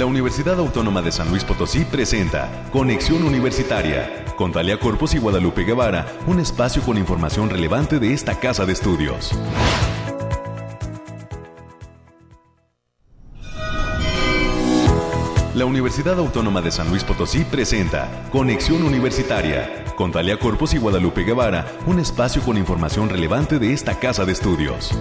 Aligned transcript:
La 0.00 0.06
Universidad 0.06 0.58
Autónoma 0.58 1.02
de 1.02 1.12
San 1.12 1.28
Luis 1.28 1.44
Potosí 1.44 1.84
presenta 1.84 2.48
Conexión 2.72 3.22
Universitaria 3.22 4.24
con 4.34 4.50
Talia 4.50 4.80
Corpus 4.80 5.14
y 5.14 5.18
Guadalupe 5.18 5.62
Guevara, 5.64 6.06
un 6.26 6.40
espacio 6.40 6.80
con 6.80 6.96
información 6.96 7.50
relevante 7.50 7.98
de 7.98 8.14
esta 8.14 8.40
casa 8.40 8.64
de 8.64 8.72
estudios. 8.72 9.38
La 15.54 15.66
Universidad 15.66 16.18
Autónoma 16.18 16.62
de 16.62 16.70
San 16.70 16.88
Luis 16.88 17.04
Potosí 17.04 17.44
presenta 17.44 18.08
Conexión 18.32 18.82
Universitaria 18.82 19.84
con 19.96 20.12
Talia 20.12 20.38
Corpus 20.38 20.72
y 20.72 20.78
Guadalupe 20.78 21.24
Guevara, 21.24 21.66
un 21.86 21.98
espacio 21.98 22.40
con 22.40 22.56
información 22.56 23.10
relevante 23.10 23.58
de 23.58 23.74
esta 23.74 23.98
casa 23.98 24.24
de 24.24 24.32
estudios. 24.32 24.98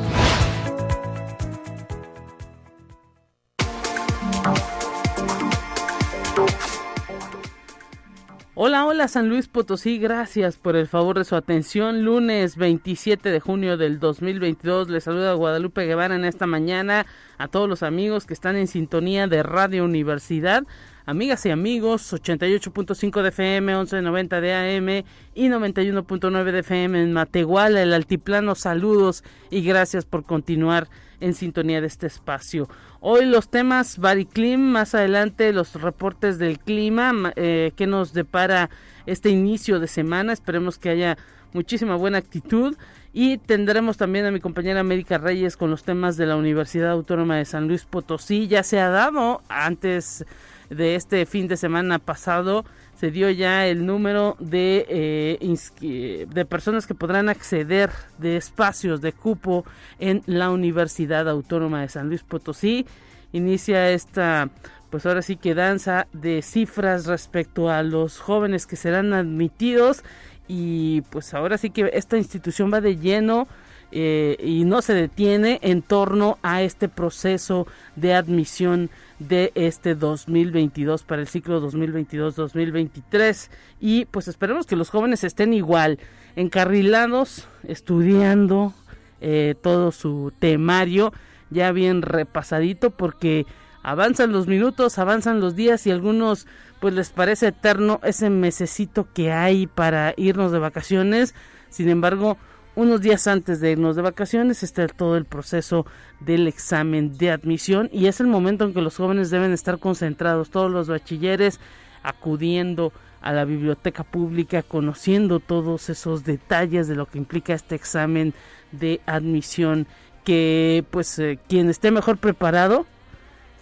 Hola, 8.99 9.07
San 9.07 9.29
Luis 9.29 9.47
Potosí, 9.47 9.97
gracias 9.97 10.57
por 10.57 10.75
el 10.75 10.85
favor 10.85 11.17
de 11.17 11.23
su 11.23 11.37
atención. 11.37 12.03
Lunes 12.03 12.57
27 12.57 13.31
de 13.31 13.39
junio 13.39 13.77
del 13.77 13.97
2022, 13.97 14.89
les 14.89 15.05
saluda 15.05 15.35
Guadalupe 15.35 15.85
Guevara 15.85 16.15
en 16.15 16.25
esta 16.25 16.47
mañana 16.47 17.05
a 17.37 17.47
todos 17.47 17.69
los 17.69 17.81
amigos 17.81 18.25
que 18.25 18.33
están 18.33 18.57
en 18.57 18.67
sintonía 18.67 19.27
de 19.27 19.41
Radio 19.41 19.85
Universidad. 19.85 20.63
Amigas 21.05 21.45
y 21.45 21.49
amigos, 21.49 22.11
88.5 22.11 23.21
de 23.21 23.29
FM, 23.29 23.73
11.90 23.73 24.41
de 24.41 24.53
AM 24.53 25.05
y 25.33 25.47
91.9 25.47 26.51
de 26.51 26.59
FM 26.59 27.01
en 27.01 27.13
Matehuala, 27.13 27.81
el 27.81 27.93
altiplano. 27.93 28.53
Saludos 28.53 29.23
y 29.49 29.61
gracias 29.61 30.03
por 30.03 30.25
continuar 30.25 30.89
en 31.21 31.35
sintonía 31.35 31.79
de 31.79 31.87
este 31.87 32.07
espacio. 32.07 32.67
Hoy 33.01 33.25
los 33.25 33.47
temas 33.47 33.97
Bariclim, 33.97 34.59
más 34.59 34.93
adelante 34.93 35.53
los 35.53 35.81
reportes 35.81 36.37
del 36.37 36.59
clima 36.59 37.13
eh, 37.37 37.71
que 37.77 37.87
nos 37.87 38.11
depara 38.11 38.69
este 39.05 39.29
inicio 39.29 39.79
de 39.79 39.87
semana. 39.87 40.33
Esperemos 40.33 40.77
que 40.77 40.89
haya 40.89 41.17
muchísima 41.53 41.95
buena 41.95 42.17
actitud 42.17 42.75
y 43.13 43.37
tendremos 43.37 43.95
también 43.95 44.25
a 44.25 44.31
mi 44.31 44.41
compañera 44.41 44.81
América 44.81 45.17
Reyes 45.17 45.55
con 45.55 45.71
los 45.71 45.83
temas 45.83 46.17
de 46.17 46.25
la 46.25 46.35
Universidad 46.35 46.91
Autónoma 46.91 47.37
de 47.37 47.45
San 47.45 47.69
Luis 47.69 47.85
Potosí. 47.85 48.49
Ya 48.49 48.63
se 48.63 48.81
ha 48.81 48.89
dado 48.89 49.43
antes 49.47 50.25
de 50.69 50.95
este 50.95 51.25
fin 51.25 51.47
de 51.47 51.55
semana 51.55 51.99
pasado 51.99 52.65
se 52.99 53.11
dio 53.11 53.29
ya 53.29 53.65
el 53.65 53.85
número 53.85 54.35
de, 54.39 54.85
eh, 54.89 56.27
de 56.27 56.45
personas 56.45 56.85
que 56.85 56.95
podrán 56.95 57.29
acceder 57.29 57.91
de 58.17 58.35
espacios 58.35 58.99
de 58.99 59.13
cupo 59.13 59.63
en 59.99 60.21
la 60.25 60.49
Universidad 60.49 61.29
Autónoma 61.29 61.79
de 61.79 61.87
San 61.87 62.09
Luis 62.09 62.23
Potosí. 62.23 62.85
Inicia 63.31 63.89
esta, 63.91 64.49
pues 64.89 65.05
ahora 65.05 65.21
sí 65.21 65.37
que 65.37 65.55
danza 65.55 66.07
de 66.11 66.41
cifras 66.41 67.05
respecto 67.05 67.69
a 67.69 67.83
los 67.83 68.19
jóvenes 68.19 68.67
que 68.67 68.75
serán 68.75 69.13
admitidos 69.13 70.03
y 70.49 71.01
pues 71.09 71.33
ahora 71.33 71.57
sí 71.57 71.69
que 71.69 71.89
esta 71.93 72.17
institución 72.17 72.69
va 72.73 72.81
de 72.81 72.97
lleno 72.97 73.47
eh, 73.91 74.37
y 74.39 74.65
no 74.65 74.81
se 74.81 74.93
detiene 74.93 75.59
en 75.63 75.81
torno 75.81 76.37
a 76.43 76.61
este 76.61 76.89
proceso 76.89 77.67
de 77.95 78.13
admisión 78.13 78.89
de 79.19 79.51
este 79.55 79.95
2022 79.95 81.03
para 81.03 81.21
el 81.21 81.27
ciclo 81.27 81.61
2022-2023 81.69 83.49
y 83.79 84.05
pues 84.05 84.27
esperemos 84.27 84.65
que 84.65 84.75
los 84.75 84.89
jóvenes 84.89 85.23
estén 85.23 85.53
igual 85.53 85.99
encarrilados 86.35 87.47
estudiando 87.63 88.73
eh, 89.21 89.55
todo 89.61 89.91
su 89.91 90.31
temario 90.39 91.11
ya 91.49 91.71
bien 91.71 92.01
repasadito 92.01 92.91
porque 92.91 93.45
avanzan 93.83 94.31
los 94.31 94.47
minutos, 94.47 94.99
avanzan 94.99 95.39
los 95.39 95.55
días 95.55 95.85
y 95.87 95.91
algunos 95.91 96.47
pues 96.79 96.93
les 96.93 97.09
parece 97.09 97.47
eterno 97.47 97.99
ese 98.03 98.29
mesecito 98.29 99.07
que 99.13 99.31
hay 99.31 99.67
para 99.67 100.13
irnos 100.17 100.51
de 100.51 100.59
vacaciones. 100.59 101.35
Sin 101.69 101.89
embargo, 101.89 102.37
unos 102.79 103.01
días 103.01 103.27
antes 103.27 103.59
de 103.59 103.71
irnos 103.71 103.97
de 103.97 104.01
vacaciones 104.01 104.63
está 104.63 104.87
todo 104.87 105.17
el 105.17 105.25
proceso 105.25 105.85
del 106.21 106.47
examen 106.47 107.17
de 107.17 107.29
admisión 107.29 107.89
y 107.91 108.07
es 108.07 108.21
el 108.21 108.27
momento 108.27 108.63
en 108.63 108.73
que 108.73 108.81
los 108.81 108.95
jóvenes 108.95 109.29
deben 109.29 109.51
estar 109.51 109.79
concentrados, 109.79 110.49
todos 110.49 110.71
los 110.71 110.87
bachilleres 110.87 111.59
acudiendo 112.03 112.93
a 113.21 113.33
la 113.33 113.43
biblioteca 113.43 114.05
pública, 114.05 114.63
conociendo 114.63 115.41
todos 115.41 115.89
esos 115.89 116.23
detalles 116.23 116.87
de 116.87 116.95
lo 116.95 117.05
que 117.05 117.17
implica 117.17 117.53
este 117.53 117.75
examen 117.75 118.33
de 118.71 119.01
admisión, 119.05 119.85
que 120.23 120.85
pues 120.89 121.19
eh, 121.19 121.37
quien 121.49 121.69
esté 121.69 121.91
mejor 121.91 122.17
preparado, 122.17 122.85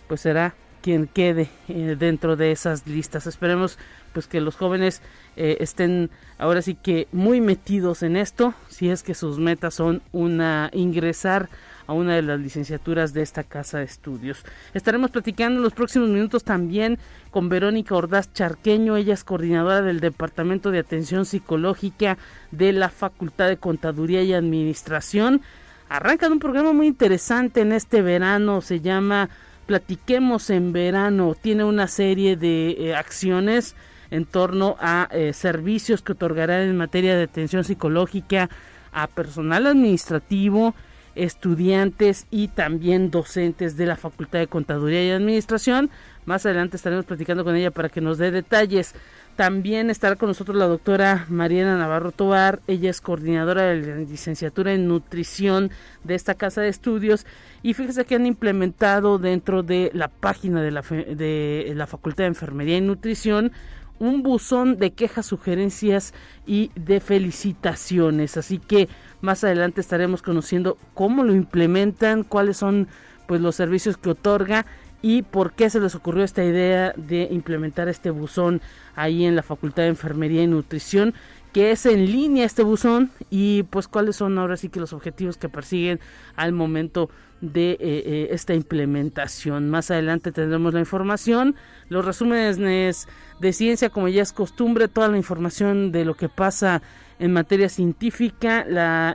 pues 0.08 0.22
será 0.22 0.54
quien 0.84 1.08
quede 1.08 1.50
eh, 1.70 1.96
dentro 1.98 2.36
de 2.36 2.52
esas 2.52 2.86
listas. 2.86 3.26
Esperemos 3.26 3.80
pues 4.18 4.26
que 4.26 4.42
los 4.42 4.56
jóvenes 4.56 5.04
eh, 5.36 5.58
estén 5.60 6.10
ahora 6.40 6.64
sí 6.64 6.74
que 6.74 7.08
muy 7.12 7.40
metidos 7.40 8.02
en 8.02 8.16
esto, 8.16 8.56
si 8.68 8.90
es 8.90 9.04
que 9.04 9.14
sus 9.14 9.38
metas 9.38 9.76
son 9.76 10.02
una 10.12 10.72
ingresar 10.74 11.50
a 11.86 11.94
una 11.94 12.16
de 12.16 12.24
las 12.24 12.40
licenciaturas 12.40 13.14
de 13.14 13.22
esta 13.22 13.44
casa 13.44 13.78
de 13.78 13.84
estudios. 13.84 14.44
Estaremos 14.74 15.12
platicando 15.12 15.58
en 15.60 15.64
los 15.64 15.74
próximos 15.74 16.10
minutos 16.10 16.44
también 16.44 16.98
con 17.30 17.48
Verónica 17.48 17.94
Ordaz 17.94 18.34
Charqueño, 18.34 18.98
ella 18.98 19.14
es 19.14 19.24
coordinadora 19.24 19.84
del 19.84 20.00
Departamento 20.00 20.72
de 20.72 20.80
Atención 20.80 21.28
Psicológica 21.28 22.18
de 22.50 22.74
la 22.74 22.90
Facultad 22.90 23.50
de 23.50 23.58
Contaduría 23.58 24.24
y 24.24 24.34
Administración. 24.34 25.42
Arrancan 25.90 26.32
un 26.32 26.40
programa 26.40 26.74
muy 26.74 26.88
interesante 26.88 27.62
en 27.62 27.72
este 27.72 28.02
verano, 28.02 28.62
se 28.62 28.82
llama 28.82 29.30
Platiquemos 29.68 30.50
en 30.50 30.72
verano, 30.72 31.36
tiene 31.40 31.66
una 31.66 31.88
serie 31.88 32.38
de 32.38 32.72
eh, 32.80 32.96
acciones 32.96 33.76
en 34.12 34.26
torno 34.26 34.76
a 34.80 35.08
eh, 35.12 35.34
servicios 35.34 36.02
que 36.02 36.14
otorgarán 36.14 36.62
en 36.62 36.78
materia 36.78 37.16
de 37.16 37.24
atención 37.24 37.64
psicológica 37.64 38.50
a 38.92 39.08
personal 39.08 39.68
administrativo, 39.68 40.74
estudiantes 41.16 42.28
y 42.30 42.48
también 42.48 43.12
docentes 43.12 43.76
de 43.76 43.86
la 43.86 43.96
Facultad 43.96 44.40
de 44.40 44.48
Contaduría 44.48 45.04
y 45.06 45.12
Administración. 45.12 45.90
Más 46.26 46.46
adelante 46.46 46.78
estaremos 46.78 47.06
platicando 47.06 47.44
con 47.44 47.56
ella 47.56 47.72
para 47.72 47.90
que 47.90 48.02
nos 48.02 48.18
dé 48.18 48.32
detalles. 48.32 48.94
También 49.36 49.90
estará 49.90 50.16
con 50.16 50.30
nosotros 50.30 50.58
la 50.58 50.66
doctora 50.66 51.26
Mariana 51.30 51.78
Navarro 51.78 52.12
Tobar. 52.12 52.60
Ella 52.68 52.90
es 52.90 53.02
coordinadora 53.02 53.64
de 53.64 53.82
la 53.82 53.96
licenciatura 53.98 54.74
en 54.74 54.88
nutrición 54.88 55.72
de 56.04 56.16
esta 56.16 56.34
casa 56.34 56.62
de 56.62 56.70
estudios. 56.70 57.26
Y 57.64 57.76
fíjese 57.76 58.06
que 58.06 58.16
han 58.16 58.26
implementado 58.26 59.20
dentro 59.20 59.64
de 59.64 59.92
la 59.94 60.08
página 60.08 60.62
de 60.62 60.72
la, 60.72 60.82
de 60.82 61.72
la 61.76 61.88
Facultad 61.88 62.24
de 62.24 62.30
Enfermería 62.30 62.78
y 62.78 62.82
Nutrición 62.82 63.52
un 64.00 64.24
buzón 64.24 64.78
de 64.78 64.92
quejas, 64.92 65.26
sugerencias 65.26 66.14
y 66.46 66.72
de 66.76 67.00
felicitaciones. 67.00 68.38
Así 68.38 68.60
que 68.60 68.90
más 69.22 69.44
adelante 69.44 69.82
estaremos 69.82 70.22
conociendo 70.22 70.78
cómo 70.94 71.24
lo 71.24 71.34
implementan, 71.34 72.24
cuáles 72.24 72.58
son 72.58 72.88
pues 73.28 73.42
los 73.42 73.56
servicios 73.56 73.98
que 73.98 74.12
otorga 74.12 74.66
y 75.02 75.22
por 75.22 75.54
qué 75.54 75.70
se 75.70 75.80
les 75.80 75.96
ocurrió 75.96 76.24
esta 76.24 76.44
idea 76.44 76.94
de 76.96 77.28
implementar 77.32 77.88
este 77.88 78.10
buzón 78.10 78.62
ahí 78.96 79.26
en 79.26 79.36
la 79.36 79.44
Facultad 79.44 79.84
de 79.84 79.90
Enfermería 79.90 80.44
y 80.44 80.48
Nutrición 80.48 81.14
que 81.54 81.72
es 81.72 81.86
en 81.86 82.06
línea 82.06 82.46
este 82.46 82.64
buzón 82.64 83.10
y 83.30 83.64
pues 83.64 83.88
cuáles 83.88 84.16
son 84.16 84.38
ahora 84.38 84.58
sí 84.58 84.70
que 84.70 84.80
los 84.80 84.94
objetivos 84.94 85.38
que 85.38 85.50
persiguen 85.50 86.00
al 86.36 86.52
momento 86.52 87.10
de 87.42 87.72
eh, 87.72 87.78
eh, 87.80 88.28
esta 88.32 88.54
implementación. 88.54 89.70
Más 89.70 89.92
adelante 89.92 90.32
tendremos 90.32 90.74
la 90.74 90.80
información, 90.80 91.56
los 91.90 92.06
resúmenes 92.06 93.08
de 93.40 93.54
ciencia 93.54 93.90
como 93.90 94.08
ya 94.08 94.24
es 94.24 94.34
costumbre, 94.34 94.88
toda 94.88 95.10
la 95.10 95.18
información 95.18 95.92
de 95.92 96.06
lo 96.06 96.16
que 96.16 96.30
pasa 96.30 96.82
en 97.20 97.34
materia 97.34 97.70
científica, 97.70 98.62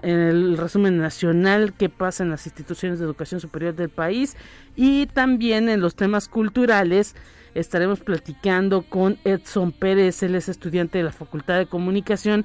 el 0.03 0.57
resumen 0.57 0.99
nacional 0.99 1.73
que 1.73 1.89
pasa 1.89 2.25
en 2.25 2.31
las 2.31 2.47
instituciones 2.47 2.99
de 2.99 3.05
educación 3.05 3.41
superior 3.41 3.75
del 3.75 3.91
país 3.91 4.37
y 4.75 5.07
también 5.07 5.69
en 5.69 5.81
los 5.81 5.95
temas 5.95 6.29
culturales 6.29 7.15
estaremos 7.55 8.01
platicando 8.01 8.83
con 8.83 9.19
Edson 9.25 9.73
Pérez, 9.73 10.23
él 10.23 10.35
es 10.35 10.49
estudiante 10.49 10.99
de 10.99 11.05
la 11.05 11.13
Facultad 11.13 11.59
de 11.59 11.67
Comunicación, 11.67 12.45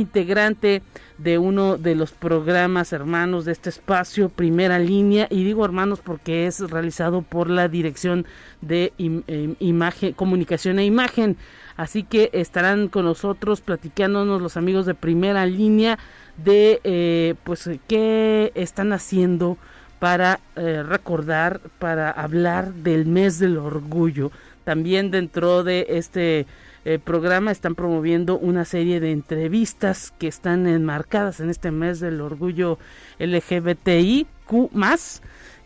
integrante 0.00 0.82
de 1.18 1.38
uno 1.38 1.76
de 1.76 1.94
los 1.94 2.12
programas 2.12 2.92
hermanos 2.92 3.44
de 3.44 3.52
este 3.52 3.70
espacio, 3.70 4.28
Primera 4.28 4.78
Línea, 4.78 5.26
y 5.30 5.44
digo 5.44 5.64
hermanos 5.64 6.00
porque 6.02 6.46
es 6.46 6.60
realizado 6.60 7.22
por 7.22 7.50
la 7.50 7.68
Dirección 7.68 8.26
de 8.60 8.92
em, 8.98 9.54
Imagen, 9.58 10.12
Comunicación 10.12 10.78
e 10.78 10.84
Imagen. 10.84 11.36
Así 11.76 12.02
que 12.02 12.30
estarán 12.32 12.88
con 12.88 13.04
nosotros 13.04 13.60
platicándonos 13.60 14.42
los 14.42 14.56
amigos 14.56 14.86
de 14.86 14.94
Primera 14.94 15.46
Línea 15.46 15.98
de 16.36 16.80
eh, 16.84 17.34
pues 17.44 17.68
qué 17.86 18.52
están 18.54 18.92
haciendo 18.92 19.58
para 19.98 20.40
eh, 20.56 20.82
recordar, 20.82 21.60
para 21.78 22.10
hablar 22.10 22.72
del 22.72 23.06
mes 23.06 23.38
del 23.38 23.58
orgullo. 23.58 24.30
También 24.64 25.10
dentro 25.10 25.64
de 25.64 25.86
este 25.88 26.46
eh, 26.84 26.98
programa 26.98 27.50
están 27.50 27.74
promoviendo 27.74 28.38
una 28.38 28.64
serie 28.64 29.00
de 29.00 29.12
entrevistas 29.12 30.12
que 30.18 30.28
están 30.28 30.66
enmarcadas 30.66 31.40
en 31.40 31.50
este 31.50 31.70
mes 31.70 32.00
del 32.00 32.20
orgullo 32.20 32.78
LGBTIQ 33.18 34.28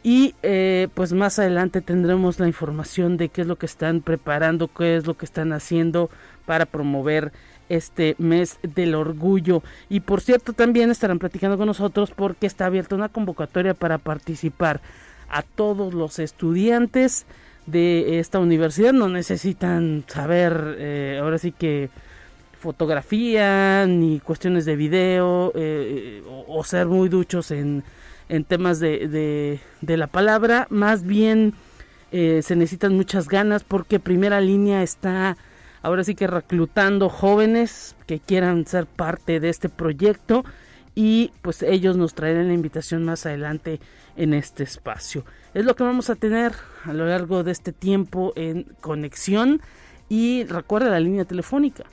Y 0.03 0.35
eh, 0.43 0.89
pues 0.95 1.13
más 1.13 1.39
adelante 1.39 1.81
tendremos 1.81 2.41
la 2.41 2.49
información 2.49 3.17
de 3.17 3.29
qué 3.29 3.43
es 3.43 3.47
lo 3.47 3.57
que 3.57 3.67
están 3.67 4.01
preparando, 4.01 4.69
qué 4.69 4.97
es 4.97 5.07
lo 5.07 5.17
que 5.17 5.27
están 5.27 5.53
haciendo 5.53 6.11
para 6.47 6.67
promover 6.67 7.33
este 7.69 8.17
mes 8.19 8.59
del 8.63 8.95
orgullo. 8.95 9.63
Y 9.89 10.01
por 10.01 10.21
cierto, 10.21 10.53
también 10.53 10.91
estarán 10.91 11.19
platicando 11.19 11.57
con 11.57 11.67
nosotros 11.67 12.11
porque 12.11 12.47
está 12.47 12.67
abierta 12.67 12.97
una 12.97 13.09
convocatoria 13.09 13.75
para 13.75 13.99
participar 13.99 14.81
a 15.29 15.43
todos 15.43 15.95
los 15.95 16.19
estudiantes 16.19 17.27
de 17.67 18.19
esta 18.19 18.39
universidad. 18.39 18.93
No 18.93 19.09
necesitan 19.09 20.05
saber, 20.07 20.77
eh, 20.79 21.19
ahora 21.21 21.39
sí 21.39 21.53
que 21.53 21.91
fotografía 22.59 23.87
ni 23.87 24.21
cuestiones 24.21 24.65
de 24.65 24.77
video 24.77 25.53
eh, 25.57 26.23
o, 26.47 26.63
ser 26.63 26.87
muy 26.87 27.09
duchos 27.09 27.51
en, 27.51 27.83
en 28.29 28.45
temas 28.45 28.79
de, 28.79 29.59
de, 29.81 29.97
la 29.97 30.07
palabra. 30.07 30.69
Más 30.71 31.05
bien 31.05 31.55
eh, 32.13 32.41
se 32.43 32.55
necesitan 32.55 32.95
muchas 32.95 33.29
ganas 33.29 33.65
porque 33.65 33.99
primera 33.99 34.41
línea 34.41 34.83
está 34.83 35.37
ahora 35.83 36.05
sí 36.05 36.15
que 36.15 36.29
reclutando 36.29 37.09
jóvenes 37.09 37.97
que 38.07 38.21
quieran 38.21 38.65
ser 38.67 38.87
parte 38.87 39.41
de 39.41 39.49
este 39.49 39.69
proyecto 39.69 40.45
y 40.95 41.33
pues 41.43 41.63
ellos 41.63 41.97
nos 41.97 42.15
traerán 42.15 42.49
la 42.49 42.55
invitación 42.55 43.05
más 43.05 43.27
adelante 43.27 43.81
en 44.17 44.35
este 44.35 44.63
espacio. 44.63 45.25
Es 45.55 45.65
lo 45.65 45.77
que 45.77 45.85
vamos 45.85 46.11
a 46.11 46.17
tener 46.17 46.53
a 46.85 46.93
lo 46.93 47.07
largo 47.07 47.45
de 47.45 47.53
este 47.53 47.73
tiempo 47.73 48.33
en 48.37 48.65
conexión 48.81 49.61
y 50.09 50.45
recuerda 50.45 50.91
la 50.91 51.01
línea 51.01 51.25
telefónica 51.25 51.85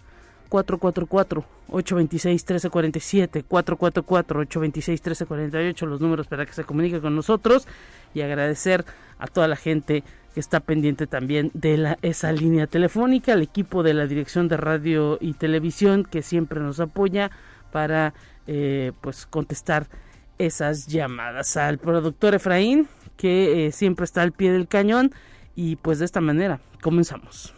444-826-1347, 0.50 3.46
444-826-1348, 3.48 5.86
los 5.86 6.02
números 6.02 6.28
para 6.28 6.46
que 6.46 6.54
se 6.54 6.64
comunique 6.64 7.00
con 7.00 7.16
nosotros 7.16 7.68
y 8.14 8.22
agradecer 8.22 8.86
a 9.20 9.28
toda 9.28 9.48
la 9.48 9.56
gente 9.56 10.04
que 10.34 10.40
está 10.40 10.60
pendiente 10.60 11.08
también 11.08 11.52
de 11.54 11.96
esa 12.02 12.32
línea 12.32 12.68
telefónica, 12.68 13.34
al 13.34 13.42
equipo 13.42 13.84
de 13.84 13.94
la 13.94 14.08
Dirección 14.08 14.48
de 14.48 14.58
Radio 14.58 15.18
y 15.22 15.34
Televisión 15.34 16.04
que 16.04 16.22
siempre 16.22 16.60
nos 16.60 16.80
apoya 16.80 17.32
para 17.72 18.14
eh, 18.52 18.94
pues 19.02 19.28
contestar 19.28 19.88
esas 20.40 20.88
llamadas 20.88 21.56
al 21.56 21.78
productor 21.78 22.34
Efraín 22.34 22.88
que 23.16 23.68
eh, 23.68 23.72
siempre 23.72 24.06
está 24.06 24.24
al 24.24 24.32
pie 24.32 24.52
del 24.52 24.68
cañón 24.68 25.12
y 25.56 25.76
pues 25.76 26.00
de 26.00 26.06
esta 26.06 26.20
manera 26.20 26.60
comenzamos. 26.82 27.54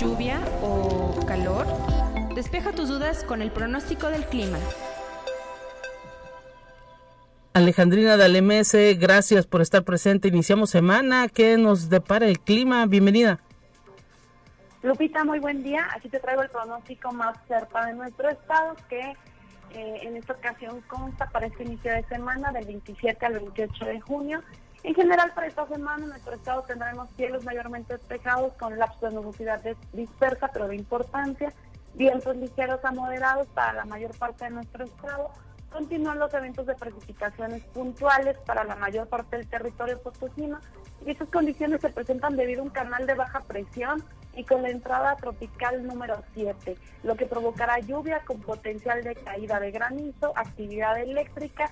lluvia 0.00 0.40
o 0.62 1.14
calor? 1.26 1.66
Despeja 2.34 2.72
tus 2.72 2.88
dudas 2.88 3.22
con 3.24 3.42
el 3.42 3.50
pronóstico 3.50 4.08
del 4.08 4.24
clima. 4.24 4.58
Alejandrina 7.52 8.16
Dalemese, 8.16 8.94
gracias 8.94 9.46
por 9.46 9.60
estar 9.60 9.84
presente. 9.84 10.28
Iniciamos 10.28 10.70
semana. 10.70 11.28
¿Qué 11.28 11.56
nos 11.56 11.88
depara 11.88 12.26
el 12.26 12.38
clima? 12.40 12.86
Bienvenida. 12.86 13.40
Lupita, 14.82 15.24
muy 15.24 15.40
buen 15.40 15.62
día. 15.62 15.88
Aquí 15.94 16.08
te 16.08 16.20
traigo 16.20 16.42
el 16.42 16.50
pronóstico 16.50 17.12
más 17.12 17.36
cerca 17.48 17.86
de 17.86 17.94
nuestro 17.94 18.30
estado 18.30 18.76
que 18.88 19.00
eh, 19.72 20.00
en 20.02 20.16
esta 20.16 20.32
ocasión 20.32 20.80
consta 20.82 21.28
para 21.30 21.46
este 21.46 21.64
inicio 21.64 21.92
de 21.92 22.04
semana 22.04 22.52
del 22.52 22.66
27 22.66 23.26
al 23.26 23.34
28 23.34 23.84
de 23.84 24.00
junio 24.00 24.42
en 24.82 24.94
general, 24.94 25.32
para 25.34 25.46
esta 25.46 25.66
semana 25.66 26.06
nuestro 26.06 26.34
estado 26.34 26.62
tendremos 26.62 27.10
cielos 27.16 27.44
mayormente 27.44 27.98
despejados 27.98 28.54
con 28.54 28.78
lapsos 28.78 29.10
de 29.10 29.16
nubosidad 29.16 29.60
dispersa, 29.92 30.48
pero 30.52 30.68
de 30.68 30.76
importancia, 30.76 31.52
vientos 31.94 32.34
ligeros 32.36 32.82
a 32.84 32.92
moderados 32.92 33.46
para 33.48 33.74
la 33.74 33.84
mayor 33.84 34.16
parte 34.16 34.44
de 34.44 34.50
nuestro 34.50 34.84
estado. 34.84 35.30
Continúan 35.72 36.18
los 36.18 36.32
eventos 36.34 36.66
de 36.66 36.74
precipitaciones 36.74 37.62
puntuales 37.64 38.36
para 38.44 38.64
la 38.64 38.76
mayor 38.76 39.08
parte 39.08 39.36
del 39.36 39.46
territorio 39.46 40.00
potosino 40.02 40.58
y 41.06 41.10
estas 41.10 41.28
condiciones 41.28 41.80
se 41.80 41.90
presentan 41.90 42.36
debido 42.36 42.60
a 42.60 42.64
un 42.64 42.70
canal 42.70 43.06
de 43.06 43.14
baja 43.14 43.40
presión 43.40 44.02
y 44.34 44.44
con 44.44 44.62
la 44.62 44.70
entrada 44.70 45.16
tropical 45.16 45.86
número 45.86 46.22
7, 46.34 46.76
lo 47.02 47.16
que 47.16 47.26
provocará 47.26 47.78
lluvia 47.78 48.20
con 48.24 48.40
potencial 48.40 49.02
de 49.02 49.14
caída 49.14 49.60
de 49.60 49.70
granizo, 49.70 50.32
actividad 50.36 51.00
eléctrica, 51.00 51.70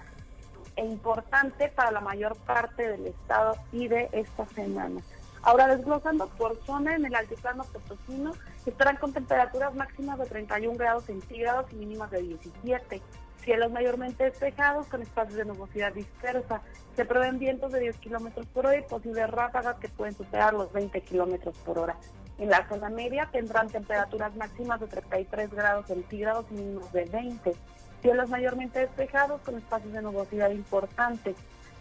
e 0.79 0.85
importante 0.85 1.69
para 1.69 1.91
la 1.91 2.01
mayor 2.01 2.37
parte 2.37 2.89
del 2.89 3.09
estado 3.09 3.57
y 3.73 3.89
de 3.89 4.09
esta 4.13 4.47
semana. 4.47 5.01
Ahora 5.43 5.67
desglosando 5.67 6.29
por 6.29 6.57
zona 6.65 6.95
en 6.95 7.05
el 7.05 7.15
altiplano 7.15 7.65
potosino, 7.65 8.33
estarán 8.65 8.97
con 8.97 9.13
temperaturas 9.13 9.75
máximas 9.75 10.19
de 10.19 10.27
31 10.27 10.77
grados 10.77 11.05
centígrados 11.05 11.73
y 11.73 11.77
mínimas 11.77 12.11
de 12.13 12.23
17. 12.23 13.03
Cielos 13.49 13.73
mayormente 13.73 14.25
despejados 14.25 14.89
con 14.89 15.01
espacios 15.01 15.39
de 15.39 15.47
nubosidad 15.47 15.95
dispersa. 15.95 16.61
Se 16.95 17.07
prevén 17.07 17.39
vientos 17.39 17.73
de 17.73 17.81
10 17.81 17.97
kilómetros 17.97 18.45
por 18.45 18.67
hora 18.67 18.77
y 18.77 18.83
posibles 18.83 19.31
ráfagas 19.31 19.77
que 19.77 19.89
pueden 19.89 20.15
superar 20.15 20.53
los 20.53 20.71
20 20.71 21.01
kilómetros 21.01 21.57
por 21.65 21.79
hora. 21.79 21.97
En 22.37 22.51
la 22.51 22.69
zona 22.69 22.91
media 22.91 23.27
tendrán 23.33 23.69
temperaturas 23.69 24.37
máximas 24.37 24.81
de 24.81 24.89
33 24.89 25.51
grados 25.51 25.87
centígrados 25.87 26.45
y 26.51 26.57
mínimas 26.57 26.93
de 26.93 27.07
20. 27.07 27.55
Cielos 28.03 28.29
mayormente 28.29 28.81
despejados 28.81 29.41
con 29.41 29.57
espacios 29.57 29.95
de 29.95 30.03
nubosidad 30.03 30.51
importantes. 30.51 31.35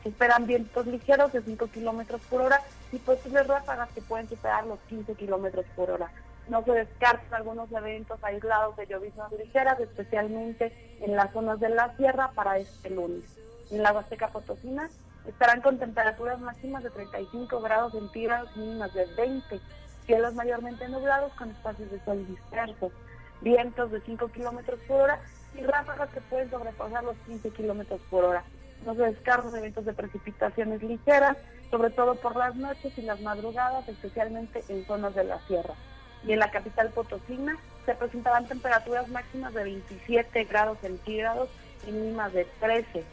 Se 0.04 0.08
esperan 0.08 0.48
vientos 0.48 0.88
ligeros 0.88 1.34
de 1.34 1.42
5 1.42 1.68
kilómetros 1.68 2.22
por 2.30 2.44
hora 2.44 2.62
y 2.94 2.98
posibles 3.00 3.46
ráfagas 3.46 3.90
que 3.90 4.00
pueden 4.00 4.30
superar 4.30 4.66
los 4.66 4.80
15 4.88 5.16
kilómetros 5.16 5.66
por 5.76 5.92
hora. 5.92 6.10
No 6.50 6.64
se 6.64 6.72
descartan 6.72 7.34
algunos 7.34 7.70
eventos 7.72 8.24
aislados 8.24 8.78
de 8.78 8.88
lloviznas 8.88 9.32
ligeras, 9.34 9.80
especialmente 9.80 10.72
en 11.02 11.16
las 11.16 11.34
zonas 11.34 11.60
de 11.60 11.70
la 11.70 11.96
sierra 11.98 12.32
para 12.36 12.58
este 12.58 12.90
lunes. 12.90 13.38
En 13.70 13.84
la 13.84 13.92
Huasteca 13.92 14.30
Potosina 14.30 14.90
estarán 15.28 15.62
con 15.62 15.78
temperaturas 15.78 16.40
máximas 16.40 16.84
de 16.84 16.90
35 16.90 17.60
grados 17.60 17.92
centígrados 17.92 18.56
mínimas 18.56 18.94
de 18.94 19.06
20. 19.18 19.60
Cielos 20.06 20.34
mayormente 20.36 20.88
nublados 20.88 21.34
con 21.34 21.52
espacios 21.52 21.92
de 21.92 22.00
sol 22.06 22.26
dispersos. 22.28 22.94
Vientos 23.42 23.92
de 23.92 24.00
5 24.02 24.30
kilómetros 24.30 24.80
por 24.88 25.02
hora 25.02 25.20
y 25.54 25.62
ráfagas 25.64 26.10
que 26.12 26.22
pueden 26.22 26.50
sobrepasar 26.50 27.04
los 27.04 27.18
15 27.26 27.50
kilómetros 27.52 28.00
por 28.10 28.24
hora. 28.24 28.44
No 28.86 28.96
se 28.96 29.02
descartan 29.02 29.54
eventos 29.54 29.84
de 29.84 29.94
precipitaciones 29.94 30.82
ligeras, 30.82 31.36
sobre 31.70 31.90
todo 31.90 32.16
por 32.16 32.38
las 32.38 32.56
noches 32.56 32.98
y 32.98 33.02
las 33.02 33.20
madrugadas, 33.20 33.88
especialmente 33.90 34.64
en 34.70 34.86
zonas 34.86 35.14
de 35.14 35.26
la 35.26 35.40
sierra. 35.48 35.74
Y 36.28 36.34
en 36.34 36.40
la 36.40 36.52
capital 36.52 36.90
potosina 36.90 37.58
se 37.86 37.96
presentarán 37.96 38.48
temperaturas 38.48 39.08
máximas 39.08 39.54
de 39.54 39.64
27 39.64 40.44
grados 40.44 40.78
centígrados 40.82 41.50
y 41.88 41.92
mínimas 41.92 42.34
de 42.34 42.46
13. 42.60 43.04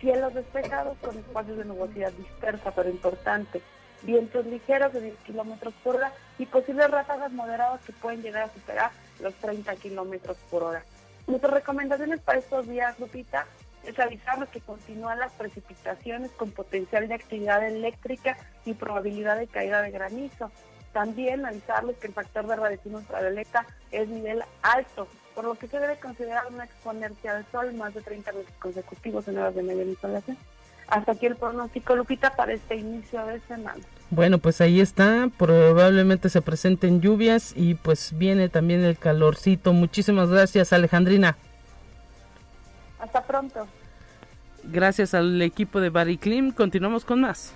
Cielos 0.00 0.34
despejados 0.34 0.96
con 0.98 1.18
espacios 1.18 1.58
de 1.58 1.64
nubosidad 1.64 2.12
dispersa, 2.12 2.70
pero 2.70 2.88
importante. 2.88 3.60
Vientos 4.02 4.46
ligeros 4.46 4.92
de 4.92 5.00
10 5.00 5.16
kilómetros 5.26 5.74
por 5.82 5.96
hora 5.96 6.12
y 6.38 6.46
posibles 6.46 6.90
ráfagas 6.90 7.32
moderadas 7.32 7.82
que 7.84 7.92
pueden 7.92 8.22
llegar 8.22 8.44
a 8.44 8.52
superar 8.52 8.92
los 9.20 9.34
30 9.34 9.74
kilómetros 9.76 10.38
por 10.50 10.62
hora. 10.62 10.84
Nuestras 11.26 11.52
recomendaciones 11.52 12.20
para 12.20 12.38
estos 12.38 12.66
días, 12.66 12.98
Lupita, 12.98 13.46
es 13.84 13.98
avisarles 13.98 14.48
que 14.50 14.60
continúan 14.60 15.18
las 15.18 15.32
precipitaciones 15.32 16.30
con 16.32 16.50
potencial 16.50 17.08
de 17.08 17.14
actividad 17.14 17.66
eléctrica 17.66 18.36
y 18.64 18.74
probabilidad 18.74 19.38
de 19.38 19.46
caída 19.46 19.82
de 19.82 19.90
granizo. 19.90 20.50
También 20.92 21.46
avisarles 21.46 21.96
que 21.98 22.08
el 22.08 22.12
factor 22.12 22.46
de 22.46 22.56
radiación 22.56 22.96
ultravioleta 22.96 23.64
es 23.92 24.08
nivel 24.08 24.42
alto, 24.62 25.06
por 25.34 25.44
lo 25.44 25.54
que 25.54 25.68
se 25.68 25.78
debe 25.78 25.98
considerar 26.00 26.50
no 26.50 26.62
exponerse 26.62 27.28
al 27.28 27.46
sol 27.52 27.72
más 27.74 27.94
de 27.94 28.02
30 28.02 28.32
meses 28.32 28.52
consecutivos 28.58 29.28
en 29.28 29.38
horas 29.38 29.54
de 29.54 29.62
media 29.62 29.84
insolación. 29.84 30.36
Hasta 30.88 31.12
aquí 31.12 31.26
el 31.26 31.36
pronóstico, 31.36 31.94
Lupita, 31.94 32.34
para 32.34 32.52
este 32.52 32.74
inicio 32.74 33.24
de 33.24 33.38
semana. 33.40 33.80
Bueno, 34.10 34.38
pues 34.38 34.60
ahí 34.60 34.80
está, 34.80 35.30
probablemente 35.38 36.28
se 36.28 36.42
presenten 36.42 37.00
lluvias 37.00 37.52
y 37.54 37.74
pues 37.74 38.18
viene 38.18 38.48
también 38.48 38.84
el 38.84 38.98
calorcito. 38.98 39.72
Muchísimas 39.72 40.28
gracias, 40.28 40.72
Alejandrina. 40.72 41.36
Hasta 42.98 43.22
pronto. 43.22 43.68
Gracias 44.64 45.14
al 45.14 45.40
equipo 45.40 45.80
de 45.80 45.90
Barry 45.90 46.18
Klim, 46.18 46.50
continuamos 46.50 47.04
con 47.04 47.20
más. 47.20 47.54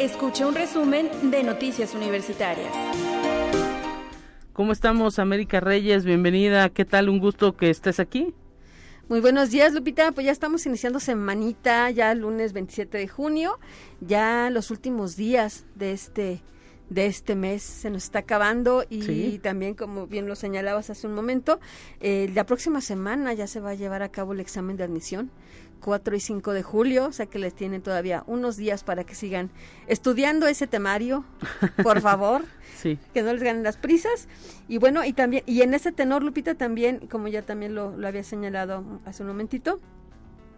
Escucha 0.00 0.46
un 0.46 0.54
resumen 0.54 1.10
de 1.30 1.42
Noticias 1.42 1.94
Universitarias. 1.94 2.72
¿Cómo 4.54 4.72
estamos, 4.72 5.18
América 5.18 5.60
Reyes? 5.60 6.06
Bienvenida. 6.06 6.70
¿Qué 6.70 6.86
tal? 6.86 7.10
Un 7.10 7.18
gusto 7.18 7.54
que 7.54 7.68
estés 7.68 8.00
aquí. 8.00 8.34
Muy 9.10 9.20
buenos 9.20 9.50
días, 9.50 9.74
Lupita. 9.74 10.10
Pues 10.12 10.24
ya 10.24 10.32
estamos 10.32 10.64
iniciando 10.64 11.00
semanita, 11.00 11.90
ya 11.90 12.14
lunes 12.14 12.54
27 12.54 12.96
de 12.96 13.08
junio, 13.08 13.58
ya 14.00 14.48
los 14.48 14.70
últimos 14.70 15.16
días 15.16 15.66
de 15.74 15.92
este 15.92 16.42
de 16.88 17.06
este 17.06 17.36
mes 17.36 17.62
se 17.62 17.88
nos 17.88 18.02
está 18.02 18.20
acabando 18.20 18.84
y 18.90 19.38
también 19.38 19.74
como 19.74 20.08
bien 20.08 20.26
lo 20.26 20.34
señalabas 20.34 20.90
hace 20.90 21.06
un 21.06 21.14
momento 21.14 21.60
eh, 22.00 22.28
la 22.34 22.44
próxima 22.44 22.80
semana 22.80 23.32
ya 23.32 23.46
se 23.46 23.60
va 23.60 23.70
a 23.70 23.74
llevar 23.74 24.02
a 24.02 24.08
cabo 24.08 24.32
el 24.32 24.40
examen 24.40 24.76
de 24.76 24.82
admisión 24.82 25.30
4 25.80 26.14
y 26.16 26.20
5 26.20 26.52
de 26.52 26.62
julio, 26.62 27.06
o 27.06 27.12
sea 27.12 27.26
que 27.26 27.38
les 27.38 27.54
tienen 27.54 27.82
todavía 27.82 28.22
unos 28.26 28.56
días 28.56 28.84
para 28.84 29.04
que 29.04 29.14
sigan 29.14 29.50
estudiando 29.86 30.46
ese 30.46 30.66
temario, 30.66 31.24
por 31.82 32.00
favor. 32.02 32.44
sí. 32.76 32.98
Que 33.12 33.22
no 33.22 33.32
les 33.32 33.42
ganen 33.42 33.62
las 33.62 33.76
prisas. 33.76 34.28
Y 34.68 34.78
bueno, 34.78 35.04
y 35.04 35.12
también, 35.12 35.42
y 35.46 35.62
en 35.62 35.74
ese 35.74 35.92
tenor, 35.92 36.22
Lupita, 36.22 36.54
también, 36.54 37.06
como 37.10 37.28
ya 37.28 37.42
también 37.42 37.74
lo, 37.74 37.96
lo 37.96 38.06
había 38.06 38.22
señalado 38.22 38.84
hace 39.04 39.22
un 39.22 39.28
momentito, 39.28 39.80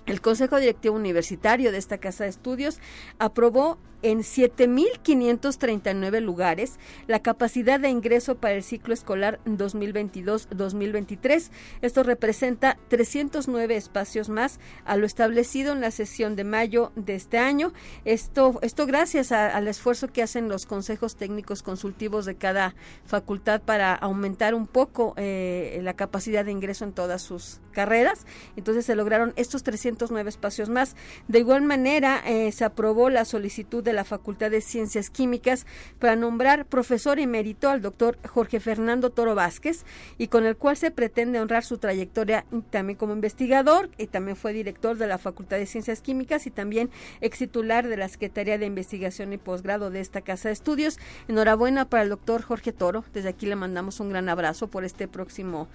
el 0.06 0.20
Consejo 0.20 0.58
Directivo 0.58 0.96
Universitario 0.96 1.70
de 1.70 1.78
esta 1.78 1.98
Casa 1.98 2.24
de 2.24 2.30
Estudios 2.30 2.80
aprobó 3.18 3.78
en 4.02 4.20
7.539 4.20 6.20
lugares 6.20 6.78
la 7.06 7.20
capacidad 7.20 7.80
de 7.80 7.88
ingreso 7.88 8.36
para 8.36 8.54
el 8.54 8.62
ciclo 8.62 8.92
escolar 8.94 9.40
2022-2023. 9.46 11.50
Esto 11.80 12.02
representa 12.02 12.76
309 12.88 13.76
espacios 13.76 14.28
más 14.28 14.60
a 14.84 14.96
lo 14.96 15.06
establecido 15.06 15.72
en 15.72 15.80
la 15.80 15.90
sesión 15.90 16.36
de 16.36 16.44
mayo 16.44 16.92
de 16.96 17.14
este 17.14 17.38
año. 17.38 17.72
Esto, 18.04 18.58
esto 18.62 18.86
gracias 18.86 19.32
al 19.32 19.68
esfuerzo 19.68 20.08
que 20.08 20.22
hacen 20.22 20.48
los 20.48 20.66
consejos 20.66 21.16
técnicos 21.16 21.62
consultivos 21.62 22.26
de 22.26 22.34
cada 22.34 22.74
facultad 23.04 23.62
para 23.62 23.94
aumentar 23.94 24.54
un 24.54 24.66
poco 24.66 25.14
eh, 25.16 25.80
la 25.82 25.94
capacidad 25.94 26.44
de 26.44 26.52
ingreso 26.52 26.84
en 26.84 26.92
todas 26.92 27.22
sus 27.22 27.60
carreras. 27.72 28.26
Entonces 28.56 28.84
se 28.84 28.94
lograron 28.94 29.32
estos 29.36 29.62
309 29.62 30.28
espacios 30.28 30.68
más. 30.68 30.96
De 31.28 31.38
igual 31.38 31.62
manera, 31.62 32.22
eh, 32.26 32.52
se 32.52 32.64
aprobó 32.64 33.10
la 33.10 33.24
solicitud 33.24 33.82
de 33.82 33.91
la 33.92 34.04
Facultad 34.04 34.50
de 34.50 34.60
Ciencias 34.60 35.10
Químicas 35.10 35.66
para 35.98 36.16
nombrar 36.16 36.66
profesor 36.66 37.18
emérito 37.18 37.68
al 37.68 37.82
doctor 37.82 38.18
Jorge 38.26 38.60
Fernando 38.60 39.10
Toro 39.10 39.34
Vázquez 39.34 39.84
y 40.18 40.28
con 40.28 40.46
el 40.46 40.56
cual 40.56 40.76
se 40.76 40.90
pretende 40.90 41.40
honrar 41.40 41.64
su 41.64 41.78
trayectoria 41.78 42.44
también 42.70 42.96
como 42.96 43.12
investigador 43.12 43.90
y 43.98 44.06
también 44.06 44.36
fue 44.36 44.52
director 44.52 44.96
de 44.96 45.06
la 45.06 45.18
Facultad 45.18 45.58
de 45.58 45.66
Ciencias 45.66 46.00
Químicas 46.00 46.46
y 46.46 46.50
también 46.50 46.90
ex 47.20 47.38
titular 47.38 47.88
de 47.88 47.96
la 47.96 48.08
Secretaría 48.08 48.58
de 48.58 48.66
Investigación 48.66 49.32
y 49.32 49.38
Posgrado 49.38 49.90
de 49.90 50.00
esta 50.00 50.20
Casa 50.20 50.48
de 50.48 50.52
Estudios. 50.52 50.98
Enhorabuena 51.28 51.88
para 51.88 52.04
el 52.04 52.08
doctor 52.08 52.42
Jorge 52.42 52.72
Toro. 52.72 53.04
Desde 53.12 53.28
aquí 53.28 53.46
le 53.46 53.56
mandamos 53.56 54.00
un 54.00 54.10
gran 54.10 54.28
abrazo 54.28 54.68
por 54.68 54.84
este 54.84 55.08
próximo 55.08 55.68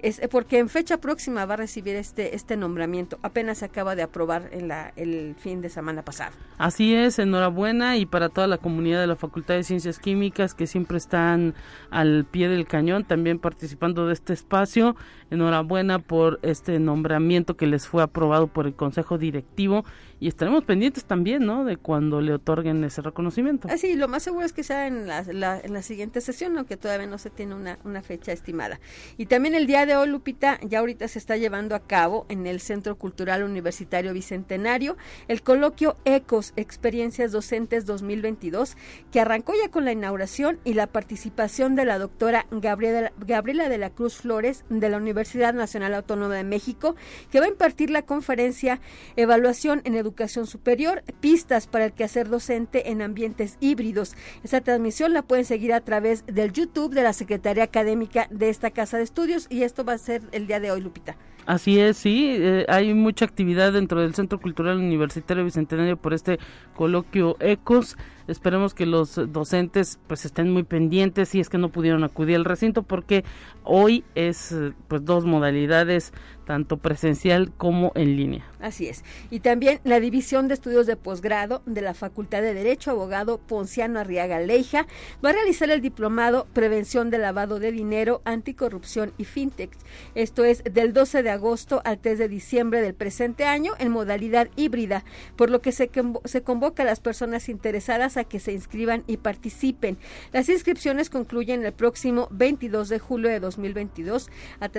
es 0.00 0.20
porque 0.30 0.58
en 0.58 0.68
fecha 0.68 0.98
próxima 0.98 1.44
va 1.46 1.54
a 1.54 1.56
recibir 1.58 1.96
este 1.96 2.34
este 2.34 2.56
nombramiento. 2.56 3.18
Apenas 3.22 3.58
se 3.58 3.64
acaba 3.64 3.96
de 3.96 4.02
aprobar 4.02 4.48
en 4.52 4.68
la, 4.68 4.92
el 4.96 5.34
fin 5.36 5.60
de 5.60 5.68
semana 5.68 6.02
pasado. 6.02 6.32
Así 6.58 6.94
es, 6.94 7.18
enhorabuena 7.18 7.96
y 7.96 8.06
para 8.06 8.28
toda 8.28 8.46
la 8.46 8.58
comunidad 8.58 9.00
de 9.00 9.06
la 9.06 9.16
Facultad 9.16 9.54
de 9.54 9.62
Ciencias 9.62 9.98
Químicas 9.98 10.54
que 10.54 10.66
siempre 10.66 10.98
están 10.98 11.54
al 11.90 12.24
pie 12.24 12.48
del 12.48 12.66
cañón, 12.66 13.04
también 13.04 13.38
participando 13.38 14.06
de 14.06 14.14
este 14.14 14.32
espacio. 14.32 14.96
Enhorabuena 15.30 15.98
por 15.98 16.38
este 16.42 16.78
nombramiento 16.78 17.56
que 17.56 17.66
les 17.66 17.86
fue 17.86 18.02
aprobado 18.02 18.46
por 18.46 18.66
el 18.66 18.74
Consejo 18.74 19.18
Directivo 19.18 19.84
y 20.20 20.28
estaremos 20.28 20.64
pendientes 20.64 21.04
también, 21.04 21.44
¿no? 21.44 21.64
De 21.64 21.76
cuando 21.76 22.20
le 22.20 22.32
otorguen 22.32 22.82
ese 22.82 23.02
reconocimiento. 23.02 23.68
Así, 23.70 23.94
lo 23.94 24.08
más 24.08 24.22
seguro 24.22 24.44
es 24.44 24.52
que 24.52 24.62
sea 24.62 24.86
en 24.86 25.06
la, 25.06 25.20
en 25.20 25.72
la 25.72 25.82
siguiente 25.82 26.20
sesión, 26.20 26.56
aunque 26.56 26.76
todavía 26.76 27.06
no 27.06 27.18
se 27.18 27.30
tiene 27.30 27.54
una, 27.54 27.78
una 27.84 28.02
fecha 28.02 28.32
estimada. 28.32 28.80
Y 29.16 29.26
también 29.26 29.54
el 29.54 29.66
día 29.66 29.86
de 29.86 29.96
hoy, 29.96 30.08
Lupita, 30.08 30.58
ya 30.62 30.80
ahorita 30.80 31.06
se 31.06 31.18
está 31.18 31.36
llevando 31.36 31.74
a 31.74 31.80
cabo 31.80 32.26
en 32.28 32.46
el 32.46 32.60
Centro 32.60 32.96
Cultural 32.96 33.44
Universitario 33.44 34.12
Bicentenario 34.12 34.96
el 35.28 35.42
coloquio 35.42 35.96
ECOS, 36.04 36.52
Experiencias 36.56 37.32
Docentes 37.32 37.86
2022, 37.86 38.76
que 39.12 39.20
arrancó 39.20 39.52
ya 39.62 39.70
con 39.70 39.84
la 39.84 39.92
inauguración 39.92 40.58
y 40.64 40.74
la 40.74 40.86
participación 40.86 41.76
de 41.76 41.84
la 41.84 41.98
doctora 41.98 42.46
Gabriela, 42.50 43.12
Gabriela 43.18 43.68
de 43.68 43.78
la 43.78 43.90
Cruz 43.90 44.16
Flores 44.16 44.64
de 44.68 44.88
la 44.88 44.96
Universidad 44.96 45.17
Nacional 45.54 45.94
Autónoma 45.94 46.34
de 46.34 46.44
México, 46.44 46.96
que 47.30 47.40
va 47.40 47.46
a 47.46 47.50
impartir 47.50 47.90
la 47.90 48.02
conferencia 48.02 48.80
Evaluación 49.16 49.80
en 49.84 49.94
Educación 49.94 50.08
educación 50.08 50.46
superior, 50.46 51.04
pistas 51.20 51.66
para 51.66 51.84
el 51.84 51.92
quehacer 51.92 52.28
docente 52.28 52.90
en 52.90 53.02
ambientes 53.02 53.56
híbridos. 53.60 54.16
Esta 54.42 54.60
transmisión 54.60 55.12
la 55.12 55.22
pueden 55.22 55.44
seguir 55.44 55.72
a 55.72 55.80
través 55.80 56.24
del 56.26 56.52
YouTube 56.52 56.92
de 56.94 57.02
la 57.02 57.12
Secretaría 57.12 57.62
Académica 57.62 58.26
de 58.30 58.48
esta 58.48 58.70
Casa 58.70 58.96
de 58.96 59.04
Estudios 59.04 59.46
y 59.50 59.62
esto 59.62 59.84
va 59.84 59.92
a 59.92 59.98
ser 59.98 60.22
el 60.32 60.46
día 60.46 60.60
de 60.60 60.70
hoy, 60.70 60.80
Lupita. 60.80 61.16
Así 61.46 61.78
es, 61.78 61.96
sí, 61.96 62.36
eh, 62.36 62.66
hay 62.68 62.92
mucha 62.94 63.24
actividad 63.24 63.72
dentro 63.72 64.02
del 64.02 64.14
Centro 64.14 64.40
Cultural 64.40 64.76
Universitario 64.76 65.44
Bicentenario 65.44 65.96
por 65.96 66.12
este 66.12 66.38
coloquio 66.74 67.36
ECOS. 67.40 67.96
Esperemos 68.28 68.74
que 68.74 68.86
los 68.86 69.14
docentes 69.32 69.98
pues 70.06 70.24
estén 70.24 70.52
muy 70.52 70.62
pendientes 70.62 71.30
si 71.30 71.40
es 71.40 71.48
que 71.48 71.58
no 71.58 71.70
pudieron 71.70 72.04
acudir 72.04 72.36
al 72.36 72.44
recinto 72.44 72.82
porque 72.82 73.24
hoy 73.64 74.04
es 74.14 74.54
pues 74.86 75.04
dos 75.04 75.24
modalidades 75.24 76.12
tanto 76.48 76.78
presencial 76.78 77.52
como 77.58 77.92
en 77.94 78.16
línea. 78.16 78.42
Así 78.58 78.88
es. 78.88 79.04
Y 79.30 79.40
también 79.40 79.80
la 79.84 80.00
División 80.00 80.48
de 80.48 80.54
Estudios 80.54 80.86
de 80.86 80.96
Posgrado 80.96 81.60
de 81.66 81.82
la 81.82 81.92
Facultad 81.92 82.40
de 82.40 82.54
Derecho, 82.54 82.90
abogado 82.90 83.36
Ponciano 83.36 84.00
Arriaga 84.00 84.40
Leija, 84.40 84.86
va 85.22 85.28
a 85.28 85.34
realizar 85.34 85.70
el 85.70 85.82
diplomado 85.82 86.46
Prevención 86.54 87.10
de 87.10 87.18
Lavado 87.18 87.58
de 87.58 87.70
Dinero, 87.70 88.22
Anticorrupción 88.24 89.12
y 89.18 89.24
Fintech. 89.24 89.70
Esto 90.14 90.44
es 90.44 90.64
del 90.64 90.94
12 90.94 91.22
de 91.22 91.28
agosto 91.28 91.82
al 91.84 91.98
3 91.98 92.18
de 92.18 92.28
diciembre 92.28 92.80
del 92.80 92.94
presente 92.94 93.44
año 93.44 93.74
en 93.78 93.90
modalidad 93.90 94.48
híbrida, 94.56 95.04
por 95.36 95.50
lo 95.50 95.60
que 95.60 95.72
se, 95.72 95.90
se 96.24 96.42
convoca 96.42 96.82
a 96.82 96.86
las 96.86 97.00
personas 97.00 97.50
interesadas 97.50 98.16
que 98.24 98.40
se 98.40 98.52
inscriban 98.52 99.04
y 99.06 99.18
participen. 99.18 99.98
Las 100.32 100.48
inscripciones 100.48 101.10
concluyen 101.10 101.64
el 101.64 101.72
próximo 101.72 102.26
22 102.30 102.88
de 102.88 102.98
julio 102.98 103.30
de 103.30 103.38
2022. 103.40 104.30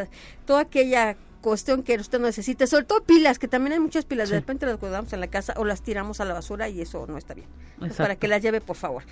toda 0.45 0.61
aquella 0.61 1.17
cuestión 1.41 1.83
que 1.83 1.97
usted 1.97 2.21
necesite, 2.21 2.67
sobre 2.67 2.85
todo 2.85 3.03
pilas, 3.03 3.39
que 3.39 3.49
también 3.49 3.75
hay 3.75 3.81
muchas 3.81 4.05
pilas, 4.05 4.29
de 4.29 4.37
repente 4.37 4.67
las 4.67 4.79
guardamos 4.79 5.13
en 5.13 5.21
la 5.21 5.29
casa 5.29 5.55
o 5.57 5.65
las 5.65 5.83
tiramos 5.83 6.21
a 6.21 6.25
la 6.25 6.35
basura 6.35 6.69
y 6.69 6.81
eso 6.81 7.07
no 7.07 7.19
está 7.19 7.35
bien. 7.35 7.49
para 7.97 8.17
que 8.17 8.29
las 8.29 8.43
lleve, 8.43 8.61
por 8.61 8.77
favor. 8.77 9.05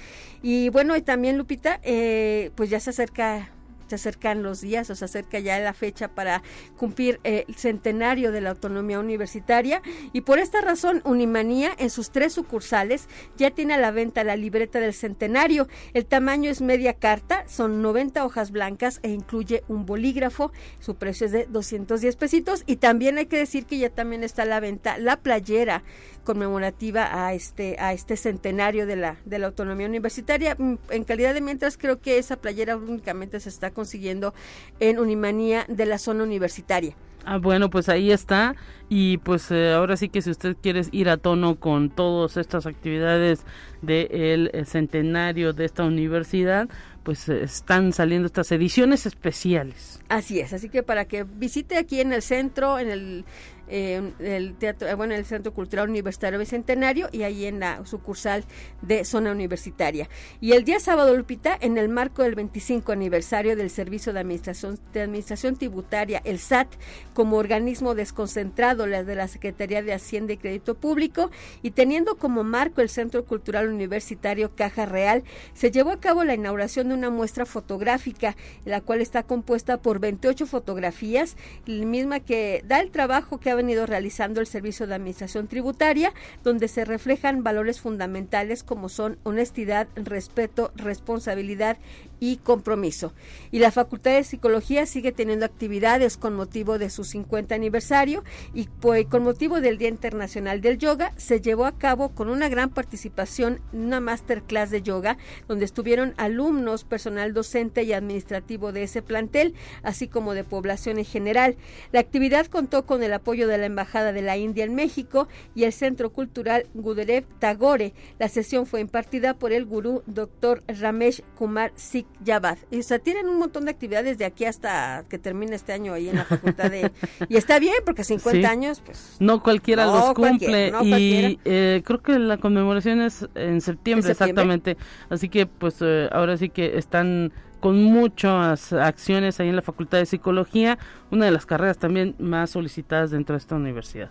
Y 0.42 0.68
bueno, 0.70 0.96
y 0.96 1.02
también 1.02 1.38
Lupita, 1.38 1.80
eh, 1.82 2.50
pues 2.54 2.70
ya 2.70 2.80
se 2.80 2.90
acerca 2.90 3.50
se 3.86 3.94
acercan 3.94 4.42
los 4.42 4.60
días 4.60 4.90
o 4.90 4.94
se 4.94 5.04
acerca 5.04 5.38
ya 5.38 5.58
la 5.60 5.72
fecha 5.72 6.08
para 6.08 6.42
cumplir 6.76 7.20
eh, 7.24 7.44
el 7.48 7.54
centenario 7.56 8.32
de 8.32 8.40
la 8.40 8.50
autonomía 8.50 8.98
universitaria 8.98 9.82
y 10.12 10.22
por 10.22 10.38
esta 10.38 10.60
razón 10.60 11.02
Unimanía 11.04 11.72
en 11.78 11.90
sus 11.90 12.10
tres 12.10 12.32
sucursales 12.32 13.08
ya 13.36 13.50
tiene 13.50 13.74
a 13.74 13.78
la 13.78 13.90
venta 13.90 14.24
la 14.24 14.36
libreta 14.36 14.80
del 14.80 14.94
centenario. 14.94 15.68
El 15.94 16.06
tamaño 16.06 16.50
es 16.50 16.60
media 16.60 16.94
carta, 16.94 17.44
son 17.48 17.82
90 17.82 18.24
hojas 18.24 18.50
blancas 18.50 19.00
e 19.02 19.10
incluye 19.10 19.62
un 19.68 19.86
bolígrafo. 19.86 20.52
Su 20.80 20.96
precio 20.96 21.26
es 21.26 21.32
de 21.32 21.46
210 21.46 22.16
pesitos 22.16 22.62
y 22.66 22.76
también 22.76 23.18
hay 23.18 23.26
que 23.26 23.38
decir 23.38 23.66
que 23.66 23.78
ya 23.78 23.90
también 23.90 24.24
está 24.24 24.42
a 24.42 24.46
la 24.46 24.60
venta 24.60 24.98
la 24.98 25.16
playera 25.16 25.82
conmemorativa 26.24 27.26
a 27.26 27.34
este 27.34 27.76
a 27.78 27.92
este 27.92 28.16
centenario 28.16 28.84
de 28.86 28.96
la 28.96 29.16
de 29.24 29.38
la 29.38 29.46
autonomía 29.46 29.86
universitaria. 29.86 30.56
Mm, 30.58 30.74
en 30.90 31.04
calidad 31.04 31.34
de 31.34 31.40
mientras 31.40 31.78
creo 31.78 32.00
que 32.00 32.18
esa 32.18 32.36
playera 32.36 32.76
únicamente 32.76 33.38
se 33.40 33.48
está 33.48 33.70
consiguiendo 33.76 34.34
en 34.80 34.98
Unimanía 34.98 35.64
de 35.68 35.86
la 35.86 35.98
zona 35.98 36.24
universitaria. 36.24 36.96
Ah, 37.26 37.38
bueno, 37.38 37.70
pues 37.70 37.88
ahí 37.88 38.12
está. 38.12 38.54
Y 38.88 39.18
pues 39.18 39.50
eh, 39.50 39.72
ahora 39.72 39.96
sí 39.96 40.08
que 40.08 40.22
si 40.22 40.30
usted 40.30 40.56
quiere 40.62 40.82
ir 40.92 41.08
a 41.08 41.16
tono 41.16 41.56
con 41.56 41.90
todas 41.90 42.36
estas 42.36 42.66
actividades 42.66 43.44
del 43.82 44.50
eh, 44.52 44.64
centenario 44.64 45.52
de 45.52 45.64
esta 45.64 45.82
universidad, 45.84 46.68
pues 47.02 47.28
eh, 47.28 47.42
están 47.42 47.92
saliendo 47.92 48.26
estas 48.26 48.52
ediciones 48.52 49.06
especiales. 49.06 50.00
Así 50.08 50.38
es, 50.38 50.52
así 50.52 50.68
que 50.68 50.82
para 50.82 51.06
que 51.06 51.24
visite 51.24 51.76
aquí 51.76 52.00
en 52.00 52.12
el 52.12 52.22
centro, 52.22 52.78
en 52.78 52.90
el 52.90 53.24
el 53.68 54.54
teatro, 54.54 54.88
eh, 54.88 54.94
bueno, 54.94 55.14
el 55.14 55.24
Centro 55.24 55.52
Cultural 55.52 55.88
Universitario 55.88 56.38
Bicentenario 56.38 57.08
y 57.12 57.22
ahí 57.22 57.46
en 57.46 57.60
la 57.60 57.84
sucursal 57.84 58.44
de 58.82 59.04
zona 59.04 59.32
universitaria. 59.32 60.08
Y 60.40 60.52
el 60.52 60.64
día 60.64 60.80
sábado, 60.80 61.16
Lupita, 61.16 61.56
en 61.60 61.78
el 61.78 61.88
marco 61.88 62.22
del 62.22 62.34
25 62.34 62.92
aniversario 62.92 63.56
del 63.56 63.70
Servicio 63.70 64.12
de 64.12 64.20
Administración, 64.20 64.78
de 64.92 65.02
Administración 65.02 65.56
Tributaria, 65.56 66.20
el 66.24 66.38
SAT, 66.38 66.68
como 67.14 67.36
organismo 67.36 67.94
desconcentrado 67.94 68.86
de 68.86 69.14
la 69.14 69.28
Secretaría 69.28 69.82
de 69.82 69.92
Hacienda 69.92 70.32
y 70.32 70.36
Crédito 70.36 70.74
Público, 70.74 71.30
y 71.62 71.72
teniendo 71.72 72.16
como 72.16 72.44
marco 72.44 72.80
el 72.80 72.88
Centro 72.88 73.24
Cultural 73.24 73.68
Universitario 73.68 74.54
Caja 74.54 74.86
Real, 74.86 75.24
se 75.54 75.70
llevó 75.70 75.90
a 75.90 76.00
cabo 76.00 76.24
la 76.24 76.34
inauguración 76.34 76.88
de 76.88 76.94
una 76.94 77.10
muestra 77.10 77.46
fotográfica, 77.46 78.36
la 78.64 78.80
cual 78.80 79.00
está 79.00 79.24
compuesta 79.24 79.78
por 79.78 79.95
28 79.98 80.46
fotografías, 80.46 81.36
la 81.66 81.84
misma 81.84 82.20
que 82.20 82.62
da 82.66 82.80
el 82.80 82.90
trabajo 82.90 83.38
que 83.38 83.50
ha 83.50 83.54
venido 83.54 83.86
realizando 83.86 84.40
el 84.40 84.46
Servicio 84.46 84.86
de 84.86 84.94
Administración 84.94 85.48
Tributaria, 85.48 86.12
donde 86.44 86.68
se 86.68 86.84
reflejan 86.84 87.42
valores 87.42 87.80
fundamentales 87.80 88.62
como 88.62 88.88
son 88.88 89.18
honestidad, 89.22 89.88
respeto, 89.96 90.72
responsabilidad 90.76 91.78
y 92.20 92.36
compromiso. 92.38 93.12
Y 93.50 93.58
la 93.58 93.70
Facultad 93.70 94.12
de 94.12 94.24
Psicología 94.24 94.86
sigue 94.86 95.12
teniendo 95.12 95.44
actividades 95.44 96.16
con 96.16 96.34
motivo 96.34 96.78
de 96.78 96.90
su 96.90 97.04
50 97.04 97.54
aniversario 97.54 98.24
y 98.54 98.68
pues, 98.80 99.06
con 99.06 99.22
motivo 99.22 99.60
del 99.60 99.78
Día 99.78 99.88
Internacional 99.88 100.60
del 100.60 100.78
Yoga 100.78 101.12
se 101.16 101.40
llevó 101.40 101.66
a 101.66 101.78
cabo 101.78 102.10
con 102.10 102.28
una 102.28 102.48
gran 102.48 102.70
participación 102.70 103.60
una 103.72 104.00
masterclass 104.00 104.70
de 104.70 104.82
yoga 104.82 105.16
donde 105.48 105.64
estuvieron 105.64 106.14
alumnos, 106.16 106.84
personal 106.84 107.34
docente 107.34 107.82
y 107.82 107.92
administrativo 107.92 108.72
de 108.72 108.84
ese 108.84 109.02
plantel, 109.02 109.54
así 109.86 110.08
como 110.08 110.34
de 110.34 110.44
población 110.44 110.98
en 110.98 111.04
general. 111.04 111.56
La 111.92 112.00
actividad 112.00 112.46
contó 112.46 112.84
con 112.84 113.02
el 113.02 113.12
apoyo 113.12 113.46
de 113.46 113.56
la 113.56 113.66
Embajada 113.66 114.12
de 114.12 114.20
la 114.20 114.36
India 114.36 114.64
en 114.64 114.74
México 114.74 115.28
y 115.54 115.64
el 115.64 115.72
Centro 115.72 116.10
Cultural 116.10 116.66
Guderev 116.74 117.24
Tagore. 117.38 117.94
La 118.18 118.28
sesión 118.28 118.66
fue 118.66 118.80
impartida 118.80 119.34
por 119.34 119.52
el 119.52 119.64
gurú 119.64 120.02
Dr. 120.06 120.64
Ramesh 120.66 121.22
Kumar 121.36 121.72
Sikh 121.76 122.08
Yabad. 122.24 122.58
O 122.76 122.82
sea, 122.82 122.98
tienen 122.98 123.28
un 123.28 123.38
montón 123.38 123.66
de 123.66 123.70
actividades 123.70 124.18
de 124.18 124.24
aquí 124.24 124.44
hasta 124.44 125.04
que 125.08 125.18
termine 125.18 125.54
este 125.54 125.72
año 125.72 125.94
ahí 125.94 126.08
en 126.08 126.16
la 126.16 126.24
facultad 126.24 126.70
de... 126.70 126.90
y 127.28 127.36
está 127.36 127.60
bien, 127.60 127.76
porque 127.84 128.02
50 128.02 128.50
años, 128.50 128.82
pues... 128.84 129.16
No 129.20 129.40
cualquiera 129.42 129.86
los 129.86 130.14
cumple. 130.14 130.72
y 130.82 131.38
eh, 131.44 131.82
creo 131.84 132.02
que 132.02 132.18
la 132.18 132.38
conmemoración 132.38 133.00
es 133.02 133.28
en 133.36 133.60
septiembre, 133.60 134.10
exactamente. 134.10 134.76
Así 135.08 135.28
que, 135.28 135.46
pues, 135.46 135.76
eh, 135.80 136.08
ahora 136.10 136.36
sí 136.36 136.48
que 136.48 136.76
están 136.76 137.32
con 137.66 137.82
muchas 137.82 138.72
acciones 138.72 139.40
ahí 139.40 139.48
en 139.48 139.56
la 139.56 139.60
Facultad 139.60 139.98
de 139.98 140.06
Psicología, 140.06 140.78
una 141.10 141.24
de 141.24 141.32
las 141.32 141.46
carreras 141.46 141.78
también 141.78 142.14
más 142.20 142.50
solicitadas 142.50 143.10
dentro 143.10 143.34
de 143.34 143.38
esta 143.38 143.56
universidad. 143.56 144.08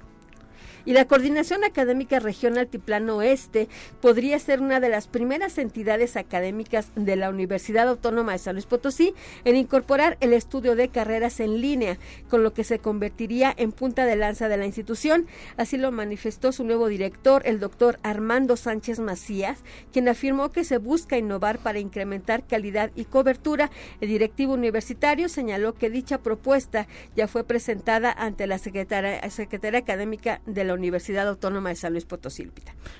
Y 0.85 0.93
la 0.93 1.05
Coordinación 1.05 1.63
Académica 1.63 2.19
Región 2.19 2.59
Altiplano 2.59 3.17
Oeste 3.17 3.67
podría 4.01 4.37
ser 4.37 4.61
una 4.61 4.79
de 4.79 4.89
las 4.89 5.07
primeras 5.07 5.57
entidades 5.57 6.15
académicas 6.15 6.91
de 6.95 7.15
la 7.15 7.31
Universidad 7.31 7.89
Autónoma 7.89 8.33
de 8.33 8.37
San 8.37 8.53
Luis 8.53 8.67
Potosí 8.67 9.15
en 9.45 9.55
incorporar 9.55 10.15
el 10.21 10.31
estudio 10.31 10.75
de 10.75 10.89
carreras 10.89 11.39
en 11.39 11.59
línea, 11.59 11.97
con 12.29 12.43
lo 12.43 12.53
que 12.53 12.63
se 12.63 12.77
convertiría 12.77 13.51
en 13.57 13.71
punta 13.71 14.05
de 14.05 14.15
lanza 14.15 14.47
de 14.47 14.57
la 14.57 14.67
institución. 14.67 15.25
Así 15.57 15.77
lo 15.77 15.91
manifestó 15.91 16.51
su 16.51 16.63
nuevo 16.63 16.87
director, 16.87 17.41
el 17.45 17.59
doctor 17.59 17.97
Armando 18.03 18.55
Sánchez 18.55 18.99
Macías, 18.99 19.63
quien 19.91 20.07
afirmó 20.07 20.51
que 20.51 20.63
se 20.63 20.77
busca 20.77 21.17
innovar 21.17 21.57
para 21.57 21.79
incrementar 21.79 22.45
calidad 22.45 22.91
y 22.95 23.05
cobertura. 23.05 23.71
El 24.01 24.09
directivo 24.09 24.53
universitario 24.53 25.29
señaló 25.29 25.73
que 25.73 25.89
dicha 25.89 26.19
propuesta 26.19 26.87
ya 27.15 27.27
fue 27.27 27.43
presentada 27.43 28.11
ante 28.11 28.45
la 28.45 28.59
Secretaría, 28.59 29.27
Secretaría 29.31 29.79
Académica 29.79 30.41
de 30.45 30.63
la 30.63 30.74
Universidad 30.75 31.27
Autónoma 31.27 31.69
de 31.69 31.75
San 31.75 31.93
Luis 31.93 32.05
Potosí. 32.05 32.49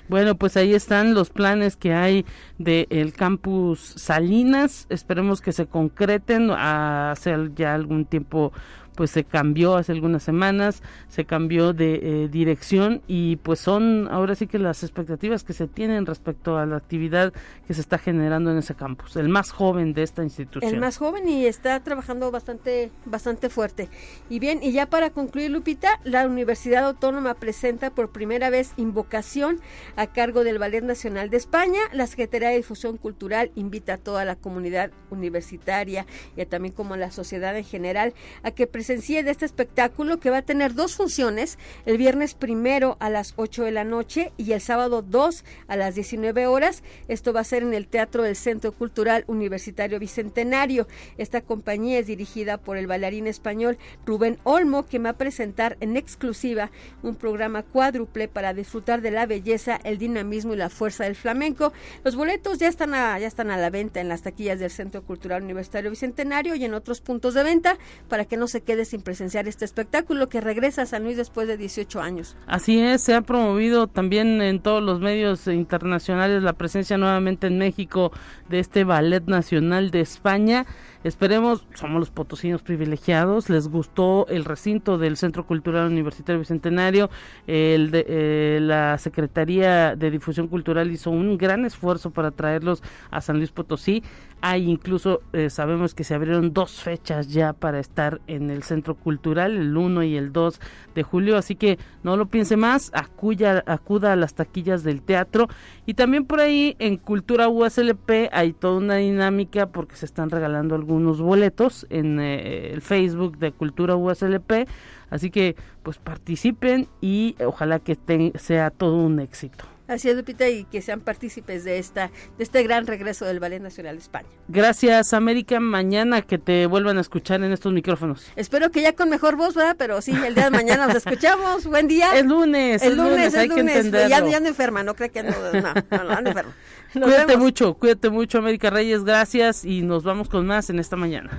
Bueno, 0.08 0.34
pues 0.36 0.56
ahí 0.56 0.74
están 0.74 1.14
los 1.14 1.30
planes 1.30 1.76
que 1.76 1.94
hay 1.94 2.24
del 2.58 3.12
campus 3.12 3.80
Salinas. 3.96 4.86
Esperemos 4.88 5.40
que 5.40 5.52
se 5.52 5.66
concreten 5.66 6.50
hace 6.50 7.34
ya 7.54 7.74
algún 7.74 8.04
tiempo 8.04 8.52
pues 8.96 9.10
se 9.10 9.24
cambió 9.24 9.76
hace 9.76 9.92
algunas 9.92 10.22
semanas, 10.22 10.82
se 11.08 11.24
cambió 11.24 11.72
de 11.72 12.00
eh, 12.02 12.28
dirección 12.28 13.02
y 13.06 13.36
pues 13.36 13.60
son 13.60 14.08
ahora 14.10 14.34
sí 14.34 14.46
que 14.46 14.58
las 14.58 14.82
expectativas 14.82 15.44
que 15.44 15.52
se 15.52 15.68
tienen 15.68 16.06
respecto 16.06 16.58
a 16.58 16.66
la 16.66 16.76
actividad 16.76 17.32
que 17.66 17.74
se 17.74 17.80
está 17.80 17.98
generando 17.98 18.50
en 18.50 18.58
ese 18.58 18.74
campus, 18.74 19.16
el 19.16 19.28
más 19.28 19.50
joven 19.52 19.92
de 19.92 20.02
esta 20.02 20.22
institución. 20.22 20.74
El 20.74 20.80
más 20.80 20.96
joven 20.96 21.28
y 21.28 21.46
está 21.46 21.78
trabajando 21.80 22.30
bastante 22.30 22.90
bastante 23.04 23.48
fuerte. 23.50 23.88
Y 24.28 24.38
bien, 24.38 24.60
y 24.62 24.72
ya 24.72 24.86
para 24.86 25.10
concluir 25.10 25.50
Lupita, 25.50 26.00
la 26.04 26.26
Universidad 26.26 26.86
Autónoma 26.86 27.34
presenta 27.34 27.90
por 27.90 28.10
primera 28.10 28.50
vez 28.50 28.72
invocación 28.76 29.60
a 29.96 30.06
cargo 30.06 30.44
del 30.44 30.58
Ballet 30.58 30.82
Nacional 30.82 31.30
de 31.30 31.36
España. 31.36 31.80
La 31.92 32.06
Secretaría 32.06 32.48
de 32.48 32.56
Difusión 32.56 32.96
Cultural 32.96 33.50
invita 33.54 33.94
a 33.94 33.98
toda 33.98 34.24
la 34.24 34.36
comunidad 34.36 34.90
universitaria 35.10 36.06
y 36.36 36.44
también 36.46 36.74
como 36.74 36.94
a 36.94 36.96
la 36.96 37.10
sociedad 37.10 37.56
en 37.56 37.64
general 37.64 38.14
a 38.42 38.50
que 38.50 38.66
presencie 38.86 39.24
de 39.24 39.32
este 39.32 39.44
espectáculo 39.44 40.20
que 40.20 40.30
va 40.30 40.38
a 40.38 40.42
tener 40.42 40.72
dos 40.72 40.94
funciones, 40.94 41.58
el 41.86 41.98
viernes 41.98 42.34
primero 42.34 42.96
a 43.00 43.10
las 43.10 43.32
8 43.34 43.64
de 43.64 43.72
la 43.72 43.82
noche 43.82 44.30
y 44.36 44.52
el 44.52 44.60
sábado 44.60 45.02
2 45.02 45.44
a 45.66 45.74
las 45.74 45.96
19 45.96 46.46
horas. 46.46 46.84
Esto 47.08 47.32
va 47.32 47.40
a 47.40 47.44
ser 47.44 47.64
en 47.64 47.74
el 47.74 47.88
Teatro 47.88 48.22
del 48.22 48.36
Centro 48.36 48.70
Cultural 48.70 49.24
Universitario 49.26 49.98
Bicentenario. 49.98 50.86
Esta 51.18 51.40
compañía 51.40 51.98
es 51.98 52.06
dirigida 52.06 52.58
por 52.58 52.76
el 52.76 52.86
bailarín 52.86 53.26
español 53.26 53.76
Rubén 54.06 54.38
Olmo, 54.44 54.86
que 54.86 55.00
va 55.00 55.10
a 55.10 55.18
presentar 55.18 55.76
en 55.80 55.96
exclusiva 55.96 56.70
un 57.02 57.16
programa 57.16 57.64
cuádruple 57.64 58.28
para 58.28 58.54
disfrutar 58.54 59.02
de 59.02 59.10
la 59.10 59.26
belleza, 59.26 59.80
el 59.82 59.98
dinamismo 59.98 60.54
y 60.54 60.58
la 60.58 60.70
fuerza 60.70 61.02
del 61.02 61.16
flamenco. 61.16 61.72
Los 62.04 62.14
boletos 62.14 62.58
ya 62.60 62.68
están 62.68 62.94
a, 62.94 63.18
ya 63.18 63.26
están 63.26 63.50
a 63.50 63.56
la 63.56 63.70
venta 63.70 64.00
en 64.00 64.08
las 64.08 64.22
taquillas 64.22 64.60
del 64.60 64.70
Centro 64.70 65.02
Cultural 65.02 65.42
Universitario 65.42 65.90
Bicentenario 65.90 66.54
y 66.54 66.64
en 66.64 66.74
otros 66.74 67.00
puntos 67.00 67.34
de 67.34 67.42
venta 67.42 67.78
para 68.08 68.26
que 68.26 68.36
no 68.36 68.46
se 68.46 68.60
quede 68.60 68.75
sin 68.84 69.02
presenciar 69.02 69.48
este 69.48 69.64
espectáculo 69.64 70.28
que 70.28 70.40
regresa 70.40 70.82
a 70.82 70.86
San 70.86 71.04
Luis 71.04 71.16
después 71.16 71.48
de 71.48 71.56
18 71.56 72.00
años. 72.00 72.36
Así 72.46 72.80
es, 72.80 73.02
se 73.02 73.14
ha 73.14 73.22
promovido 73.22 73.86
también 73.86 74.42
en 74.42 74.60
todos 74.60 74.82
los 74.82 75.00
medios 75.00 75.46
internacionales 75.46 76.42
la 76.42 76.52
presencia 76.52 76.98
nuevamente 76.98 77.46
en 77.46 77.58
México 77.58 78.12
de 78.48 78.58
este 78.58 78.84
Ballet 78.84 79.24
Nacional 79.26 79.90
de 79.90 80.00
España. 80.00 80.66
Esperemos, 81.06 81.64
somos 81.74 82.00
los 82.00 82.10
potosinos 82.10 82.62
privilegiados, 82.62 83.48
les 83.48 83.68
gustó 83.68 84.26
el 84.26 84.44
recinto 84.44 84.98
del 84.98 85.16
Centro 85.16 85.46
Cultural 85.46 85.86
Universitario 85.86 86.40
Bicentenario, 86.40 87.10
el 87.46 87.92
de, 87.92 88.04
eh, 88.08 88.58
la 88.60 88.98
Secretaría 88.98 89.94
de 89.94 90.10
Difusión 90.10 90.48
Cultural 90.48 90.90
hizo 90.90 91.12
un 91.12 91.38
gran 91.38 91.64
esfuerzo 91.64 92.10
para 92.10 92.32
traerlos 92.32 92.82
a 93.12 93.20
San 93.20 93.36
Luis 93.36 93.52
Potosí. 93.52 94.02
Hay 94.40 94.68
incluso, 94.68 95.22
eh, 95.32 95.48
sabemos 95.48 95.94
que 95.94 96.02
se 96.02 96.12
abrieron 96.12 96.52
dos 96.52 96.82
fechas 96.82 97.28
ya 97.28 97.52
para 97.52 97.78
estar 97.78 98.20
en 98.26 98.50
el 98.50 98.64
Centro 98.64 98.96
Cultural, 98.96 99.56
el 99.56 99.76
1 99.76 100.02
y 100.02 100.16
el 100.16 100.32
2 100.32 100.60
de 100.96 101.02
julio, 101.04 101.36
así 101.36 101.54
que 101.54 101.78
no 102.02 102.16
lo 102.16 102.26
piense 102.26 102.56
más, 102.56 102.90
acuya, 102.92 103.62
acuda 103.66 104.12
a 104.12 104.16
las 104.16 104.34
taquillas 104.34 104.82
del 104.82 105.02
teatro 105.02 105.46
y 105.86 105.94
también 105.94 106.26
por 106.26 106.40
ahí 106.40 106.74
en 106.80 106.96
Cultura 106.96 107.48
USLP 107.48 108.28
hay 108.32 108.52
toda 108.52 108.78
una 108.78 108.96
dinámica 108.96 109.66
porque 109.68 109.94
se 109.94 110.04
están 110.04 110.30
regalando 110.30 110.74
algunos 110.74 110.95
boletos 111.20 111.86
en 111.90 112.20
eh, 112.20 112.72
el 112.72 112.82
Facebook 112.82 113.38
de 113.38 113.52
Cultura 113.52 113.96
USLP, 113.96 114.68
así 115.10 115.30
que 115.30 115.56
pues 115.82 115.98
participen 115.98 116.88
y 117.00 117.36
ojalá 117.44 117.78
que 117.78 117.96
sea 118.36 118.70
todo 118.70 118.96
un 118.96 119.20
éxito. 119.20 119.75
Así 119.88 120.08
es, 120.08 120.16
Lupita, 120.16 120.48
y 120.48 120.64
que 120.64 120.82
sean 120.82 121.00
partícipes 121.00 121.64
de 121.64 121.78
esta 121.78 122.10
de 122.38 122.44
este 122.44 122.62
gran 122.62 122.86
regreso 122.86 123.24
del 123.24 123.40
Ballet 123.40 123.60
Nacional 123.60 123.96
de 123.96 124.02
España. 124.02 124.28
Gracias, 124.48 125.12
América. 125.12 125.60
Mañana 125.60 126.22
que 126.22 126.38
te 126.38 126.66
vuelvan 126.66 126.98
a 126.98 127.00
escuchar 127.00 127.42
en 127.42 127.52
estos 127.52 127.72
micrófonos. 127.72 128.26
Espero 128.36 128.70
que 128.70 128.82
ya 128.82 128.94
con 128.94 129.08
mejor 129.08 129.36
voz, 129.36 129.54
¿verdad? 129.54 129.76
Pero 129.78 130.00
sí, 130.00 130.12
el 130.12 130.34
día 130.34 130.44
de 130.44 130.50
mañana 130.50 130.86
nos 130.86 130.96
escuchamos. 130.96 131.66
Buen 131.66 131.88
día. 131.88 132.18
El 132.18 132.26
lunes, 132.26 132.82
el, 132.82 132.96
lunes, 132.96 133.34
hay 133.34 133.48
que 133.48 133.60
entenderlo. 133.60 134.08
Ya, 134.08 134.26
ya, 134.26 134.40
no 134.40 134.48
enferma, 134.48 134.82
no 134.82 134.94
creo 134.94 135.12
que 135.12 135.22
no, 135.22 135.30
no, 135.30 135.74
no, 135.90 136.20
no 136.20 136.28
enferma. 136.28 136.54
cuídate 136.92 137.36
mucho, 137.36 137.74
cuídate 137.74 138.10
mucho, 138.10 138.38
América 138.38 138.70
Reyes. 138.70 139.04
Gracias 139.04 139.64
y 139.64 139.82
nos 139.82 140.02
vamos 140.02 140.28
con 140.28 140.46
más 140.46 140.70
en 140.70 140.78
esta 140.78 140.96
mañana. 140.96 141.30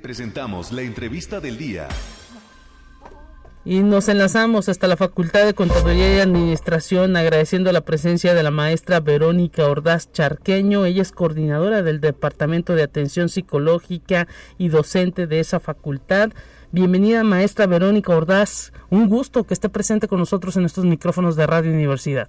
Presentamos 0.00 0.72
la 0.72 0.82
entrevista 0.82 1.40
del 1.40 1.56
día. 1.56 1.88
Y 3.64 3.82
nos 3.82 4.08
enlazamos 4.08 4.68
hasta 4.68 4.86
la 4.86 4.96
Facultad 4.96 5.46
de 5.46 5.54
Contaduría 5.54 6.16
y 6.16 6.20
Administración 6.20 7.16
agradeciendo 7.16 7.72
la 7.72 7.80
presencia 7.80 8.34
de 8.34 8.42
la 8.42 8.50
maestra 8.50 9.00
Verónica 9.00 9.66
Ordaz 9.66 10.12
Charqueño. 10.12 10.84
Ella 10.84 11.02
es 11.02 11.12
coordinadora 11.12 11.82
del 11.82 12.00
Departamento 12.00 12.74
de 12.74 12.82
Atención 12.82 13.28
Psicológica 13.28 14.28
y 14.58 14.68
docente 14.68 15.26
de 15.26 15.40
esa 15.40 15.60
facultad. 15.60 16.32
Bienvenida 16.72 17.24
maestra 17.24 17.66
Verónica 17.66 18.14
Ordaz. 18.14 18.72
Un 18.90 19.08
gusto 19.08 19.44
que 19.44 19.54
esté 19.54 19.68
presente 19.68 20.08
con 20.08 20.18
nosotros 20.18 20.56
en 20.56 20.64
estos 20.64 20.84
micrófonos 20.84 21.36
de 21.36 21.46
Radio 21.46 21.70
Universidad. 21.70 22.28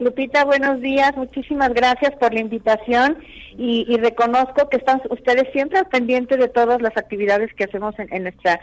Lupita, 0.00 0.46
buenos 0.46 0.80
días. 0.80 1.14
Muchísimas 1.14 1.74
gracias 1.74 2.12
por 2.18 2.32
la 2.32 2.40
invitación 2.40 3.18
y, 3.58 3.84
reconozco 3.98 4.70
que 4.70 4.78
están 4.78 5.02
ustedes 5.10 5.52
siempre 5.52 5.78
al 5.78 5.88
pendiente 5.88 6.38
de 6.38 6.48
todas 6.48 6.80
las 6.80 6.96
actividades 6.96 7.52
que 7.52 7.64
hacemos 7.64 7.94
en 7.98 8.22
nuestra 8.22 8.60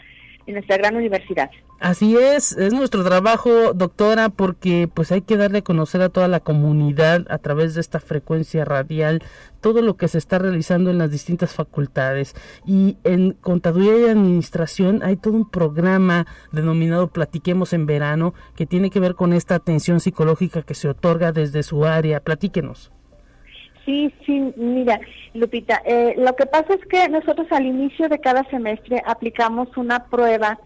en 0.48 0.54
nuestra 0.54 0.78
gran 0.78 0.96
universidad. 0.96 1.50
Así 1.78 2.16
es, 2.16 2.56
es 2.56 2.72
nuestro 2.72 3.04
trabajo, 3.04 3.72
doctora, 3.72 4.30
porque 4.30 4.88
pues 4.92 5.12
hay 5.12 5.20
que 5.20 5.36
darle 5.36 5.58
a 5.58 5.62
conocer 5.62 6.02
a 6.02 6.08
toda 6.08 6.26
la 6.26 6.40
comunidad 6.40 7.26
a 7.30 7.38
través 7.38 7.74
de 7.74 7.82
esta 7.82 8.00
frecuencia 8.00 8.64
radial 8.64 9.22
todo 9.60 9.82
lo 9.82 9.96
que 9.96 10.08
se 10.08 10.18
está 10.18 10.38
realizando 10.38 10.90
en 10.90 10.98
las 10.98 11.10
distintas 11.10 11.52
facultades. 11.52 12.34
Y 12.66 12.96
en 13.04 13.32
Contaduría 13.34 13.98
y 13.98 14.10
Administración 14.10 15.02
hay 15.02 15.16
todo 15.16 15.34
un 15.34 15.50
programa 15.50 16.26
denominado 16.50 17.08
Platiquemos 17.08 17.72
en 17.72 17.86
Verano 17.86 18.34
que 18.56 18.66
tiene 18.66 18.90
que 18.90 19.00
ver 19.00 19.14
con 19.14 19.32
esta 19.32 19.54
atención 19.54 20.00
psicológica 20.00 20.62
que 20.62 20.74
se 20.74 20.88
otorga 20.88 21.32
desde 21.32 21.62
su 21.62 21.84
área. 21.84 22.20
Platíquenos. 22.20 22.90
Sí, 23.88 24.12
sí, 24.26 24.52
mira, 24.56 25.00
Lupita, 25.32 25.80
eh, 25.86 26.14
lo 26.18 26.36
que 26.36 26.44
pasa 26.44 26.74
es 26.74 26.84
que 26.90 27.08
nosotros 27.08 27.46
al 27.50 27.64
inicio 27.64 28.10
de 28.10 28.20
cada 28.20 28.44
semestre 28.50 29.02
aplicamos 29.06 29.74
una 29.78 30.04
prueba 30.10 30.58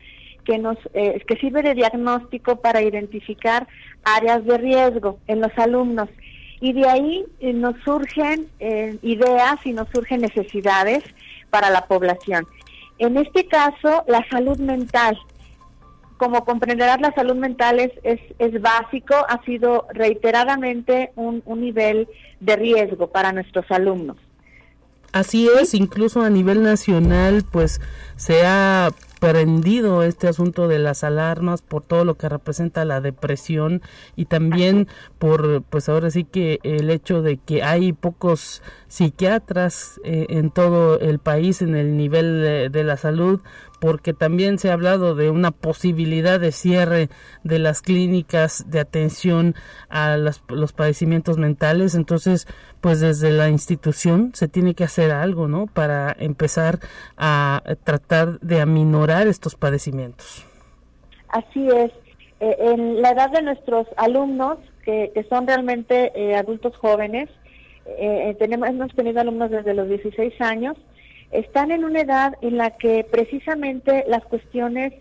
que 0.45 0.59
nos 0.59 0.77
eh, 0.93 1.23
que 1.29 1.37
sirve 1.37 1.63
de 1.63 1.75
diagnóstico 1.75 2.57
para 2.57 2.83
identificar 2.83 3.69
áreas 4.03 4.45
de 4.45 4.59
riesgo 4.59 5.21
en 5.29 5.41
los 5.41 5.57
alumnos 5.57 6.09
y 6.61 6.73
de 6.73 6.89
ahí 6.89 7.25
eh, 7.39 7.53
nos 7.53 7.77
surgen 7.85 8.49
ideas 8.59 9.65
y 9.65 9.73
nos 9.73 9.89
surgen 9.91 10.23
necesidades 10.23 11.05
para 11.51 11.71
la 11.71 11.87
población. 11.87 12.45
En 12.99 13.17
este 13.19 13.47
caso, 13.47 14.03
la 14.09 14.27
salud 14.33 14.59
mental 14.59 15.17
como 16.23 16.45
comprenderás, 16.45 17.01
la 17.01 17.13
salud 17.15 17.35
mental 17.35 17.81
es, 17.81 17.91
es, 18.05 18.63
básico, 18.63 19.13
ha 19.29 19.43
sido 19.45 19.89
reiteradamente 19.93 21.11
un, 21.17 21.43
nivel 21.61 22.07
de 22.39 22.55
riesgo 22.55 23.09
para 23.09 23.33
nuestros 23.33 23.69
alumnos. 23.73 24.19
Así 25.11 25.49
es, 25.61 25.75
incluso 25.75 26.23
a 26.23 26.31
nivel 26.31 26.63
nacional, 26.63 27.43
pues 27.51 27.81
se 28.15 28.47
ha 28.47 28.91
prendido 29.23 30.03
este 30.03 30.27
asunto 30.27 30.67
de 30.67 30.81
las 30.81 31.05
alarmas 31.05 31.63
por 31.63 31.85
todo 31.85 32.05
lo 32.05 32.17
que 32.17 32.29
representa 32.29 32.85
la 32.85 33.01
depresión 33.01 33.81
y 34.17 34.25
también 34.25 34.89
por, 35.21 35.63
pues 35.63 35.89
ahora 35.89 36.11
sí 36.11 36.25
que 36.25 36.59
el 36.65 36.91
hecho 36.91 37.23
de 37.23 37.37
que 37.37 37.63
hay 37.63 37.93
pocos 37.93 38.63
psiquiatras 38.89 40.01
eh, 40.03 40.27
en 40.31 40.51
todo 40.51 40.99
el 40.99 41.21
país 41.21 41.63
en 41.63 41.77
el 41.77 41.97
nivel 41.97 42.73
de 42.73 42.85
la 42.85 42.97
salud, 42.97 43.41
porque 43.81 44.13
también 44.13 44.59
se 44.59 44.71
ha 44.71 44.75
hablado 44.75 45.15
de 45.15 45.31
una 45.31 45.53
posibilidad 45.53 46.41
de 46.41 46.51
cierre 46.51 47.09
de 47.43 47.59
las 47.59 47.81
clínicas 47.81 48.65
de 48.69 48.81
atención 48.81 49.55
a 49.89 50.17
los 50.17 50.73
padecimientos 50.73 51.39
mentales. 51.39 51.95
Entonces, 51.95 52.47
pues 52.81 53.01
desde 53.01 53.33
la 53.33 53.49
institución 53.49 54.31
se 54.35 54.47
tiene 54.47 54.75
que 54.75 54.85
hacer 54.85 55.11
algo, 55.11 55.49
¿no? 55.49 55.67
Para 55.67 56.15
empezar 56.19 56.79
a 57.17 57.63
tratar 57.85 58.39
de 58.41 58.61
aminorar 58.61 59.12
estos 59.21 59.55
padecimientos. 59.55 60.47
Así 61.29 61.69
es. 61.69 61.91
Eh, 62.41 62.57
en 62.59 63.03
la 63.03 63.11
edad 63.11 63.31
de 63.31 63.43
nuestros 63.43 63.87
alumnos, 63.97 64.59
que, 64.85 65.13
son 65.29 65.47
realmente 65.47 66.11
eh, 66.15 66.35
adultos 66.35 66.77
jóvenes, 66.77 67.29
eh, 67.87 68.35
tenemos, 68.39 68.69
hemos 68.69 68.95
tenido 68.95 69.21
alumnos 69.21 69.51
desde 69.51 69.75
los 69.75 69.89
16 69.89 70.41
años, 70.41 70.77
están 71.31 71.71
en 71.71 71.85
una 71.85 72.01
edad 72.01 72.35
en 72.43 72.57
la 72.57 72.71
que 72.77 73.07
precisamente 73.11 74.05
las 74.09 74.25
cuestiones 74.25 74.93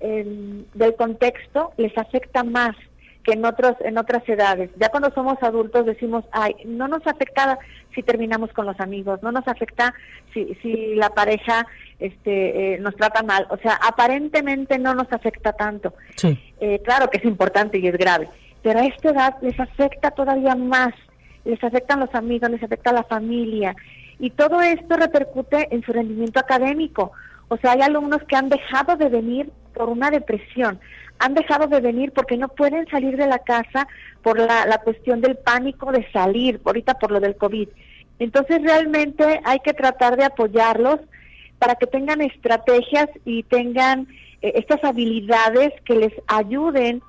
em, 0.00 0.64
del 0.74 0.94
contexto 0.94 1.72
les 1.76 1.96
afectan 1.96 2.52
más 2.52 2.76
que 3.24 3.32
en 3.32 3.44
otros 3.44 3.76
en 3.80 3.98
otras 3.98 4.26
edades. 4.28 4.70
Ya 4.76 4.88
cuando 4.88 5.10
somos 5.12 5.42
adultos 5.42 5.86
decimos, 5.86 6.24
ay, 6.32 6.54
no 6.64 6.88
nos 6.88 7.06
afecta 7.06 7.58
si 7.94 8.02
terminamos 8.02 8.52
con 8.52 8.66
los 8.66 8.78
amigos, 8.80 9.22
no 9.22 9.32
nos 9.32 9.46
afecta 9.46 9.94
si, 10.32 10.54
si 10.62 10.94
la 10.94 11.10
pareja 11.10 11.66
este, 11.98 12.74
eh, 12.74 12.78
nos 12.78 12.96
trata 12.96 13.22
mal. 13.22 13.46
O 13.50 13.56
sea, 13.58 13.74
aparentemente 13.74 14.78
no 14.78 14.94
nos 14.94 15.12
afecta 15.12 15.52
tanto. 15.52 15.94
Sí. 16.16 16.38
Eh, 16.60 16.80
claro 16.84 17.10
que 17.10 17.18
es 17.18 17.24
importante 17.24 17.78
y 17.78 17.86
es 17.88 17.96
grave, 17.96 18.28
pero 18.62 18.80
a 18.80 18.86
esta 18.86 19.10
edad 19.10 19.36
les 19.42 19.58
afecta 19.58 20.10
todavía 20.10 20.54
más. 20.54 20.94
Les 21.44 21.62
afectan 21.64 22.00
los 22.00 22.14
amigos, 22.14 22.50
les 22.50 22.62
afecta 22.62 22.92
la 22.92 23.02
familia, 23.02 23.74
y 24.18 24.30
todo 24.30 24.60
esto 24.60 24.96
repercute 24.96 25.74
en 25.74 25.82
su 25.82 25.92
rendimiento 25.92 26.38
académico. 26.38 27.12
O 27.48 27.56
sea, 27.56 27.72
hay 27.72 27.80
alumnos 27.80 28.22
que 28.28 28.36
han 28.36 28.50
dejado 28.50 28.96
de 28.96 29.08
venir 29.08 29.50
por 29.74 29.88
una 29.88 30.10
depresión, 30.10 30.78
han 31.20 31.34
dejado 31.34 31.68
de 31.68 31.80
venir 31.80 32.12
porque 32.12 32.36
no 32.36 32.48
pueden 32.48 32.88
salir 32.88 33.16
de 33.16 33.26
la 33.26 33.38
casa 33.38 33.86
por 34.22 34.38
la, 34.38 34.66
la 34.66 34.78
cuestión 34.78 35.20
del 35.20 35.36
pánico 35.36 35.92
de 35.92 36.10
salir, 36.12 36.60
ahorita 36.64 36.94
por 36.94 37.12
lo 37.12 37.20
del 37.20 37.36
COVID. 37.36 37.68
Entonces 38.18 38.62
realmente 38.62 39.40
hay 39.44 39.60
que 39.60 39.72
tratar 39.72 40.16
de 40.16 40.24
apoyarlos 40.24 40.98
para 41.58 41.74
que 41.74 41.86
tengan 41.86 42.22
estrategias 42.22 43.08
y 43.24 43.42
tengan 43.44 44.08
eh, 44.42 44.52
estas 44.56 44.82
habilidades 44.82 45.72
que 45.84 45.94
les 45.94 46.12
ayuden 46.26 47.02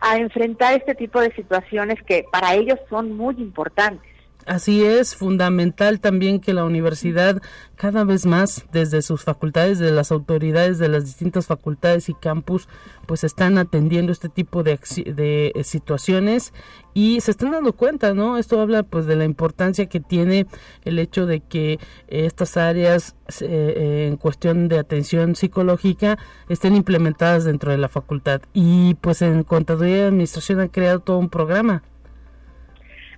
a 0.00 0.16
enfrentar 0.16 0.74
este 0.74 0.94
tipo 0.94 1.20
de 1.20 1.34
situaciones 1.34 2.00
que 2.02 2.24
para 2.30 2.54
ellos 2.54 2.78
son 2.88 3.16
muy 3.16 3.34
importantes. 3.38 4.15
Así 4.46 4.84
es, 4.84 5.16
fundamental 5.16 5.98
también 5.98 6.38
que 6.38 6.54
la 6.54 6.64
universidad 6.64 7.42
cada 7.74 8.04
vez 8.04 8.26
más 8.26 8.64
desde 8.70 9.02
sus 9.02 9.24
facultades, 9.24 9.80
de 9.80 9.90
las 9.90 10.12
autoridades 10.12 10.78
de 10.78 10.88
las 10.88 11.04
distintas 11.04 11.46
facultades 11.46 12.08
y 12.08 12.14
campus, 12.14 12.68
pues 13.06 13.24
están 13.24 13.58
atendiendo 13.58 14.12
este 14.12 14.28
tipo 14.28 14.62
de, 14.62 14.78
eh, 14.96 15.64
situaciones 15.64 16.52
y 16.94 17.20
se 17.22 17.32
están 17.32 17.50
dando 17.50 17.72
cuenta, 17.72 18.14
¿no? 18.14 18.38
Esto 18.38 18.60
habla 18.60 18.84
pues 18.84 19.06
de 19.06 19.16
la 19.16 19.24
importancia 19.24 19.86
que 19.86 19.98
tiene 19.98 20.46
el 20.84 21.00
hecho 21.00 21.26
de 21.26 21.40
que 21.40 21.80
estas 22.06 22.56
áreas 22.56 23.16
eh, 23.40 24.06
en 24.08 24.16
cuestión 24.16 24.68
de 24.68 24.78
atención 24.78 25.34
psicológica 25.34 26.18
estén 26.48 26.76
implementadas 26.76 27.44
dentro 27.44 27.72
de 27.72 27.78
la 27.78 27.88
facultad 27.88 28.42
y 28.54 28.94
pues 29.00 29.22
en 29.22 29.42
Contaduría 29.42 29.98
y 29.98 30.00
Administración 30.02 30.60
han 30.60 30.68
creado 30.68 31.00
todo 31.00 31.18
un 31.18 31.30
programa. 31.30 31.82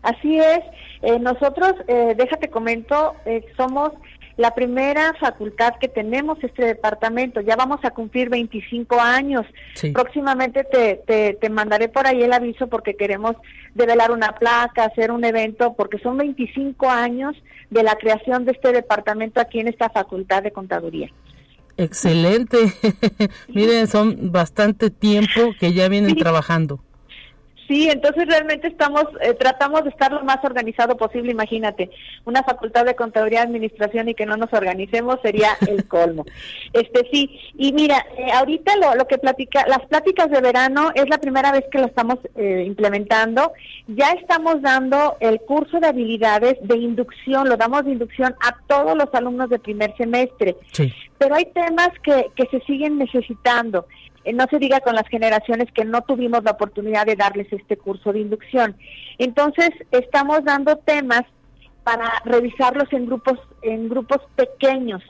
Así 0.02 0.38
es, 0.38 0.61
eh, 1.02 1.18
nosotros, 1.18 1.74
eh, 1.87 2.14
déjate 2.16 2.48
comento, 2.48 3.14
eh, 3.24 3.44
somos 3.56 3.92
la 4.37 4.54
primera 4.54 5.14
facultad 5.18 5.74
que 5.80 5.88
tenemos 5.88 6.38
este 6.42 6.64
departamento. 6.64 7.40
Ya 7.40 7.56
vamos 7.56 7.80
a 7.82 7.90
cumplir 7.90 8.30
25 8.30 9.00
años. 9.00 9.44
Próximamente 9.92 10.62
te, 10.62 11.37
te, 11.40 11.50
mandaré 11.50 11.88
por 11.88 12.06
ahí 12.06 12.22
el 12.22 12.32
aviso 12.32 12.68
porque 12.68 12.94
queremos 12.94 13.34
develar 13.74 14.12
una 14.12 14.37
placa, 14.37 14.84
hacer 14.84 15.11
un 15.11 15.24
evento, 15.24 15.74
porque 15.74 15.98
son 15.98 16.18
25 16.18 16.88
años 16.88 17.34
de 17.70 17.82
la 17.82 17.96
creación 17.96 18.44
de 18.44 18.52
este 18.52 18.72
departamento 18.72 19.40
aquí 19.40 19.58
en 19.58 19.66
esta 19.66 19.90
facultad 19.90 20.44
de 20.44 20.52
contaduría. 20.52 21.11
Excelente. 21.76 22.58
Miren, 23.48 23.88
son 23.88 24.30
bastante 24.30 24.90
tiempo 24.90 25.52
que 25.58 25.72
ya 25.72 25.88
vienen 25.88 26.14
trabajando. 26.14 26.80
Sí, 27.68 27.87
entonces 27.90 28.26
realmente 28.26 28.66
estamos, 28.66 29.04
eh, 29.20 29.35
tratamos 29.35 29.85
de 29.85 29.90
estar 29.90 30.11
lo 30.11 30.24
más 30.24 30.38
organizado 30.42 30.96
posible, 30.96 31.33
imagínate, 31.33 31.90
una 32.24 32.42
facultad 32.42 32.87
de 32.87 32.96
contaduría 32.96 33.40
y 33.40 33.42
administración 33.42 34.09
y 34.09 34.14
que 34.14 34.24
no 34.24 34.38
nos 34.38 34.50
organicemos 34.54 35.18
sería 35.22 35.50
el 35.68 35.87
colmo. 35.87 36.24
este 36.72 37.07
sí, 37.12 37.38
y 37.59 37.74
mira, 37.74 38.07
eh, 38.16 38.33
ahorita 38.33 38.74
lo, 38.76 38.94
lo 38.94 39.07
que 39.07 39.18
platica, 39.18 39.66
las 39.68 39.81
pláticas 39.87 40.31
de 40.31 40.40
verano 40.40 40.92
es 40.94 41.11
la 41.11 41.18
primera 41.18 41.52
vez 41.52 41.64
que 41.70 41.78
lo 41.78 41.87
estamos 41.87 42.16
eh, 42.37 42.64
implementando, 42.66 43.52
ya 43.87 44.12
estamos 44.12 44.62
dando 44.62 45.18
el 45.20 45.38
curso 45.40 45.78
de 45.78 45.88
habilidades 45.88 46.57
de 46.62 46.76
inducción, 46.78 47.50
lo 47.50 47.59
damos 47.59 47.85
de 47.85 47.92
inducción 47.92 48.35
a 48.40 48.57
todos 48.66 48.96
los 48.96 49.12
alumnos 49.12 49.50
de 49.50 49.59
primer 49.59 49.94
semestre, 49.98 50.57
sí. 50.72 50.90
pero 51.18 51.35
hay 51.35 51.44
temas 51.52 51.90
que, 52.02 52.28
que 52.35 52.46
se 52.46 52.64
siguen 52.64 52.96
necesitando. 52.96 53.87
Eh, 54.24 54.33
no 54.33 54.44
se 54.50 54.59
diga 54.59 54.81
con 54.81 54.94
las 54.94 55.09
generaciones 55.09 55.70
que 55.72 55.85
no 55.85 56.02
tuvimos 56.02 56.42
la 56.44 56.52
oportunidad 56.52 57.07
de 57.07 57.16
darles 57.16 57.52
este 57.52 57.76
curso 57.76 58.12
de 58.12 58.20
inducción. 58.20 58.76
Entonces, 59.18 59.70
estamos 59.90 60.44
dando 60.44 60.76
temas 60.76 61.22
para 61.85 62.12
revisarlos 62.24 62.92
en 62.92 63.07
grupos 63.07 63.38
en 63.62 63.88
grupos 63.88 64.18
pequeños, 64.37 65.02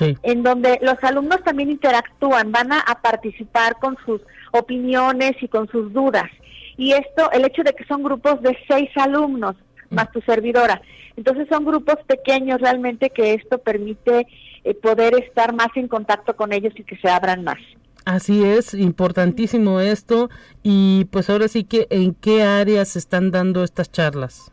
en 0.00 0.42
donde 0.42 0.78
los 0.82 0.96
alumnos 1.02 1.42
también 1.44 1.70
interactúan, 1.70 2.50
van 2.50 2.72
a, 2.72 2.82
participar 3.02 3.78
con 3.78 3.96
sus 4.04 4.20
opiniones 4.52 5.32
y 5.40 5.48
con 5.48 5.68
sus 5.68 5.92
dudas. 5.92 6.28
Y 6.76 6.92
esto, 6.92 7.30
el 7.32 7.44
hecho 7.44 7.62
de 7.62 7.72
que 7.72 7.84
son 7.84 8.02
grupos 8.02 8.42
de 8.42 8.58
seis 8.66 8.90
alumnos, 8.96 9.54
más 9.90 10.10
tu 10.10 10.20
servidora. 10.22 10.82
Entonces 11.16 11.46
son 11.48 11.64
grupos 11.64 11.96
pequeños 12.06 12.60
realmente 12.60 13.10
que 13.10 13.34
esto 13.34 13.58
permite 13.58 14.26
eh, 14.64 14.74
poder 14.74 15.14
estar 15.22 15.54
más 15.54 15.68
en 15.76 15.86
contacto 15.86 16.34
con 16.34 16.52
ellos 16.52 16.72
y 16.76 16.82
que 16.82 16.96
se 16.96 17.08
abran 17.08 17.44
más. 17.44 17.58
Así 18.04 18.44
es, 18.44 18.74
importantísimo 18.74 19.80
esto. 19.80 20.28
Y 20.62 21.06
pues 21.06 21.30
ahora 21.30 21.48
sí 21.48 21.64
que, 21.64 21.86
¿en 21.90 22.14
qué 22.14 22.42
áreas 22.42 22.88
se 22.88 22.98
están 22.98 23.30
dando 23.30 23.64
estas 23.64 23.90
charlas? 23.90 24.52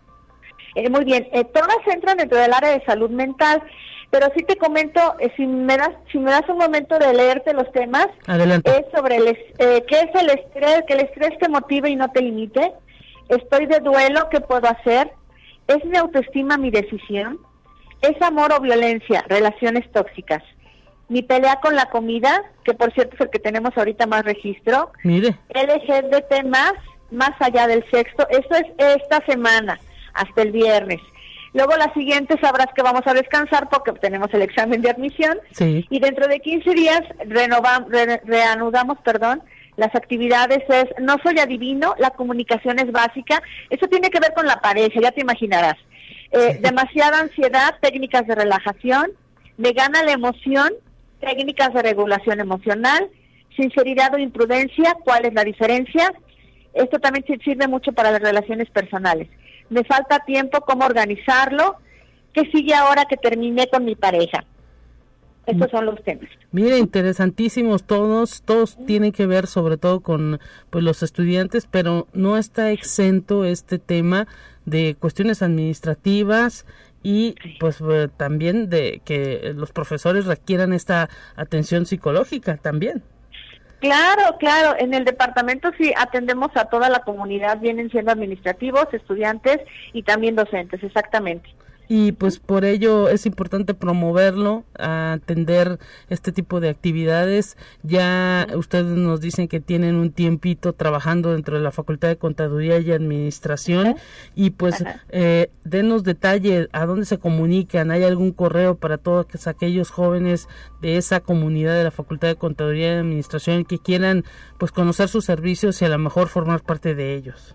Eh, 0.75 0.89
muy 0.89 1.03
bien, 1.03 1.27
eh, 1.33 1.43
todas 1.43 1.77
entran 1.87 2.17
dentro 2.17 2.37
del 2.37 2.53
área 2.53 2.71
de 2.71 2.85
salud 2.85 3.09
mental, 3.09 3.61
pero 4.09 4.27
sí 4.35 4.43
te 4.45 4.55
comento, 4.55 5.15
eh, 5.19 5.29
si 5.35 5.45
me 5.45 5.75
das 5.75 5.91
si 6.11 6.17
me 6.17 6.31
das 6.31 6.47
un 6.47 6.57
momento 6.57 6.97
de 6.97 7.13
leerte 7.13 7.53
los 7.53 7.69
temas, 7.73 8.07
Adelante. 8.25 8.71
es 8.71 8.85
sobre 8.95 9.17
el, 9.17 9.37
qué 9.57 9.99
es 9.99 10.21
el 10.21 10.29
estrés, 10.29 10.83
que 10.87 10.93
el 10.93 11.01
estrés 11.01 11.37
te 11.39 11.49
motive 11.49 11.89
y 11.89 11.97
no 11.97 12.09
te 12.09 12.21
limite. 12.21 12.71
Estoy 13.27 13.65
de 13.65 13.79
duelo, 13.79 14.29
¿qué 14.29 14.39
puedo 14.39 14.67
hacer? 14.67 15.11
¿Es 15.67 15.83
mi 15.83 15.97
autoestima 15.97 16.57
mi 16.57 16.71
decisión? 16.71 17.39
¿Es 18.01 18.21
amor 18.21 18.53
o 18.53 18.61
violencia? 18.61 19.25
Relaciones 19.27 19.89
tóxicas 19.91 20.41
mi 21.11 21.21
pelea 21.23 21.57
con 21.57 21.75
la 21.75 21.87
comida, 21.87 22.41
que 22.63 22.73
por 22.73 22.93
cierto 22.93 23.15
es 23.15 23.21
el 23.21 23.29
que 23.29 23.39
tenemos 23.39 23.77
ahorita 23.77 24.07
más 24.07 24.23
registro. 24.23 24.93
Mire. 25.03 25.35
LGBT 25.49 26.45
más, 26.45 26.73
más 27.11 27.31
allá 27.41 27.67
del 27.67 27.83
sexto. 27.91 28.25
Eso 28.29 28.55
es 28.55 28.95
esta 28.95 29.23
semana, 29.25 29.77
hasta 30.13 30.41
el 30.41 30.53
viernes. 30.53 31.01
Luego 31.53 31.75
la 31.75 31.93
siguiente 31.93 32.39
sabrás 32.39 32.67
que 32.73 32.81
vamos 32.81 33.01
a 33.05 33.13
descansar 33.13 33.67
porque 33.67 33.91
tenemos 33.99 34.33
el 34.33 34.41
examen 34.41 34.81
de 34.81 34.89
admisión. 34.89 35.37
Sí. 35.51 35.85
Y 35.89 35.99
dentro 35.99 36.29
de 36.29 36.39
15 36.39 36.73
días 36.73 37.01
renovamos, 37.25 37.89
reanudamos, 38.23 38.97
perdón, 39.03 39.43
las 39.75 39.93
actividades 39.93 40.63
es 40.69 40.85
no 40.97 41.17
soy 41.21 41.39
adivino, 41.39 41.93
la 41.99 42.11
comunicación 42.11 42.79
es 42.79 42.89
básica. 42.89 43.43
Eso 43.69 43.85
tiene 43.87 44.09
que 44.09 44.21
ver 44.21 44.33
con 44.33 44.45
la 44.47 44.61
pareja, 44.61 44.97
ya 45.01 45.11
te 45.11 45.19
imaginarás. 45.19 45.75
Eh, 46.31 46.57
demasiada 46.61 47.19
ansiedad, 47.19 47.75
técnicas 47.81 48.25
de 48.27 48.35
relajación, 48.35 49.11
me 49.57 49.73
gana 49.73 50.03
la 50.03 50.13
emoción, 50.13 50.71
técnicas 51.21 51.73
de 51.73 51.81
regulación 51.81 52.39
emocional, 52.39 53.09
sinceridad 53.55 54.13
o 54.13 54.17
imprudencia, 54.17 54.95
¿cuál 55.03 55.25
es 55.25 55.33
la 55.33 55.43
diferencia? 55.43 56.11
Esto 56.73 56.99
también 56.99 57.25
sirve 57.43 57.67
mucho 57.67 57.91
para 57.93 58.11
las 58.11 58.21
relaciones 58.21 58.69
personales. 58.69 59.27
Me 59.69 59.83
falta 59.83 60.19
tiempo, 60.19 60.61
¿cómo 60.61 60.85
organizarlo? 60.85 61.77
¿Qué 62.33 62.49
sigue 62.51 62.73
ahora 62.73 63.05
que 63.05 63.17
terminé 63.17 63.67
con 63.67 63.85
mi 63.85 63.95
pareja? 63.95 64.45
Estos 65.45 65.71
son 65.71 65.85
los 65.85 66.01
temas. 66.03 66.29
Mire, 66.51 66.77
interesantísimos 66.77 67.83
todos, 67.83 68.43
todos 68.43 68.77
tienen 68.85 69.11
que 69.11 69.25
ver 69.25 69.47
sobre 69.47 69.77
todo 69.77 70.01
con 70.01 70.39
pues 70.69 70.83
los 70.83 71.01
estudiantes, 71.03 71.67
pero 71.69 72.07
no 72.13 72.37
está 72.37 72.71
exento 72.71 73.43
este 73.43 73.79
tema 73.79 74.27
de 74.65 74.95
cuestiones 74.99 75.41
administrativas 75.41 76.65
y 77.03 77.35
pues 77.59 77.81
eh, 77.81 78.09
también 78.15 78.69
de 78.69 79.01
que 79.05 79.53
los 79.55 79.71
profesores 79.71 80.25
requieran 80.25 80.73
esta 80.73 81.09
atención 81.35 81.85
psicológica 81.85 82.57
también. 82.57 83.03
Claro, 83.79 84.37
claro, 84.37 84.75
en 84.77 84.93
el 84.93 85.05
departamento 85.05 85.71
sí 85.77 85.91
atendemos 85.97 86.51
a 86.55 86.65
toda 86.65 86.87
la 86.89 86.99
comunidad, 86.99 87.59
vienen 87.59 87.89
siendo 87.89 88.11
administrativos, 88.11 88.85
estudiantes 88.91 89.59
y 89.91 90.03
también 90.03 90.35
docentes, 90.35 90.83
exactamente 90.83 91.49
y 91.93 92.13
pues 92.13 92.39
por 92.39 92.63
ello 92.63 93.09
es 93.09 93.25
importante 93.25 93.73
promoverlo, 93.73 94.63
atender 94.79 95.77
este 96.07 96.31
tipo 96.31 96.61
de 96.61 96.69
actividades. 96.69 97.57
Ya 97.83 98.47
ustedes 98.55 98.85
nos 98.85 99.19
dicen 99.19 99.49
que 99.49 99.59
tienen 99.59 99.95
un 99.95 100.13
tiempito 100.13 100.71
trabajando 100.71 101.33
dentro 101.33 101.57
de 101.57 101.63
la 101.63 101.71
Facultad 101.71 102.07
de 102.07 102.15
Contaduría 102.15 102.79
y 102.79 102.93
Administración 102.93 103.97
y 104.35 104.51
pues 104.51 104.85
eh, 105.09 105.51
denos 105.65 106.05
detalle 106.05 106.69
a 106.71 106.85
dónde 106.85 107.03
se 107.03 107.19
comunican, 107.19 107.91
hay 107.91 108.05
algún 108.05 108.31
correo 108.31 108.75
para 108.75 108.97
todos 108.97 109.45
aquellos 109.45 109.91
jóvenes 109.91 110.47
de 110.81 110.95
esa 110.95 111.19
comunidad 111.19 111.75
de 111.75 111.83
la 111.83 111.91
Facultad 111.91 112.29
de 112.29 112.35
Contaduría 112.37 112.93
y 112.93 112.99
Administración 112.99 113.65
que 113.65 113.79
quieran 113.79 114.23
pues 114.57 114.71
conocer 114.71 115.09
sus 115.09 115.25
servicios 115.25 115.81
y 115.81 115.85
a 115.85 115.89
lo 115.89 115.97
mejor 115.97 116.29
formar 116.29 116.61
parte 116.61 116.95
de 116.95 117.15
ellos. 117.15 117.53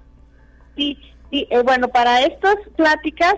Sí, 0.76 0.98
sí 1.30 1.48
eh, 1.48 1.62
bueno, 1.62 1.88
para 1.88 2.20
estas 2.20 2.56
pláticas 2.76 3.36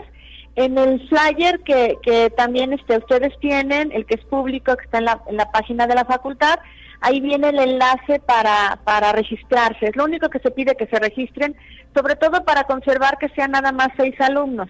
en 0.59 0.77
el 0.77 1.09
flyer 1.09 1.61
que, 1.61 1.99
que 2.03 2.31
también 2.31 2.73
este, 2.73 2.99
ustedes 2.99 3.33
tienen, 3.39 3.93
el 3.93 4.05
que 4.07 4.17
es 4.17 4.25
público, 4.25 4.77
que 4.77 4.85
está 4.87 4.99
en 4.99 5.05
la, 5.05 5.53
página 5.53 5.87
de 5.87 5.95
la 5.95 6.05
facultad, 6.05 6.59
ahí 7.01 7.21
viene 7.21 7.51
el 7.51 7.61
enlace 7.61 8.19
para, 8.19 8.81
para 8.83 9.13
registrarse. 9.13 9.87
Es 9.87 9.95
lo 9.95 10.05
único 10.05 10.29
que 10.31 10.41
se 10.41 10.51
pide 10.51 10.75
que 10.75 10.89
se 10.89 10.99
registren, 10.99 11.55
sobre 11.95 12.17
todo 12.17 12.45
para 12.45 12.65
conservar 12.65 13.19
que 13.19 13.29
sean 13.29 13.53
nada 13.53 13.71
más 13.71 13.91
seis 13.97 14.21
alumnos. 14.21 14.69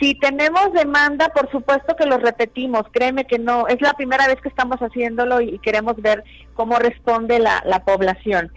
Si 0.00 0.14
tenemos 0.14 0.72
demanda, 0.72 1.28
por 1.28 1.50
supuesto 1.50 1.94
que 1.94 2.06
lo 2.06 2.16
repetimos, 2.16 2.84
créeme 2.90 3.26
que 3.26 3.38
no, 3.38 3.68
es 3.68 3.82
la 3.82 3.92
primera 3.92 4.26
vez 4.26 4.40
que 4.40 4.48
estamos 4.48 4.78
haciéndolo 4.78 5.42
y 5.42 5.58
queremos 5.58 5.96
ver 5.96 6.24
cómo 6.54 6.78
responde 6.78 7.38
la, 7.38 7.62
la 7.66 7.84
población. 7.84 8.50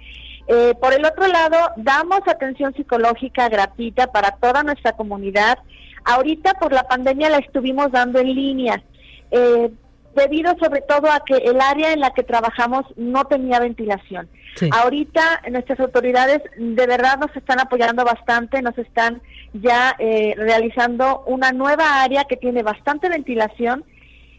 Eh, 0.47 0.73
por 0.79 0.93
el 0.93 1.03
otro 1.03 1.27
lado, 1.27 1.57
damos 1.75 2.21
atención 2.27 2.73
psicológica 2.75 3.49
gratuita 3.49 4.07
para 4.07 4.31
toda 4.31 4.63
nuestra 4.63 4.93
comunidad 4.93 5.59
Ahorita 6.05 6.53
por 6.53 6.71
la 6.71 6.83
pandemia 6.83 7.29
la 7.29 7.39
estuvimos 7.39 7.91
dando 7.91 8.19
en 8.19 8.33
línea, 8.33 8.83
eh, 9.31 9.71
debido 10.15 10.55
sobre 10.59 10.81
todo 10.81 11.11
a 11.11 11.23
que 11.25 11.35
el 11.35 11.59
área 11.59 11.91
en 11.91 11.99
la 11.99 12.11
que 12.11 12.23
trabajamos 12.23 12.85
no 12.95 13.25
tenía 13.25 13.59
ventilación. 13.59 14.29
Ahorita 14.71 15.41
nuestras 15.51 15.79
autoridades 15.81 16.41
de 16.57 16.87
verdad 16.87 17.19
nos 17.19 17.35
están 17.35 17.59
apoyando 17.59 18.05
bastante, 18.05 18.61
nos 18.61 18.77
están 18.77 19.21
ya 19.53 19.95
eh, 19.99 20.33
realizando 20.37 21.23
una 21.27 21.51
nueva 21.51 22.01
área 22.01 22.23
que 22.23 22.37
tiene 22.37 22.63
bastante 22.63 23.09
ventilación, 23.09 23.83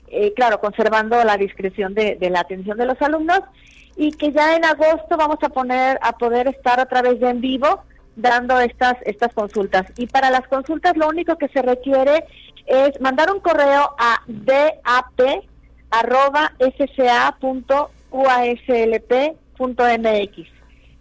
eh, 0.09 0.33
claro, 0.35 0.61
conservando 0.61 1.23
la 1.25 1.37
discreción 1.37 1.93
de, 1.93 2.17
de 2.17 2.31
la 2.31 2.41
atención 2.41 2.79
de 2.79 2.87
los 2.87 3.01
alumnos 3.03 3.41
y 3.97 4.13
que 4.13 4.33
ya 4.33 4.57
en 4.57 4.65
agosto 4.65 5.17
vamos 5.19 5.39
a 5.43 5.49
poner 5.49 5.99
a 6.01 6.13
poder 6.13 6.49
estar 6.49 6.81
a 6.81 6.87
través 6.87 7.21
de 7.21 7.29
en 7.29 7.41
vivo 7.41 7.83
dando 8.17 8.59
estas, 8.61 8.97
estas 9.05 9.33
consultas. 9.35 9.87
Y 9.97 10.07
para 10.07 10.31
las 10.31 10.49
consultas 10.49 10.97
lo 10.97 11.09
único 11.09 11.37
que 11.37 11.49
se 11.49 11.63
requiere 11.63 12.25
es 12.67 13.01
mandar 13.01 13.31
un 13.33 13.41
correo 13.41 13.95
a 13.99 14.23
dap.sca.uaslp.mx, 14.27 15.49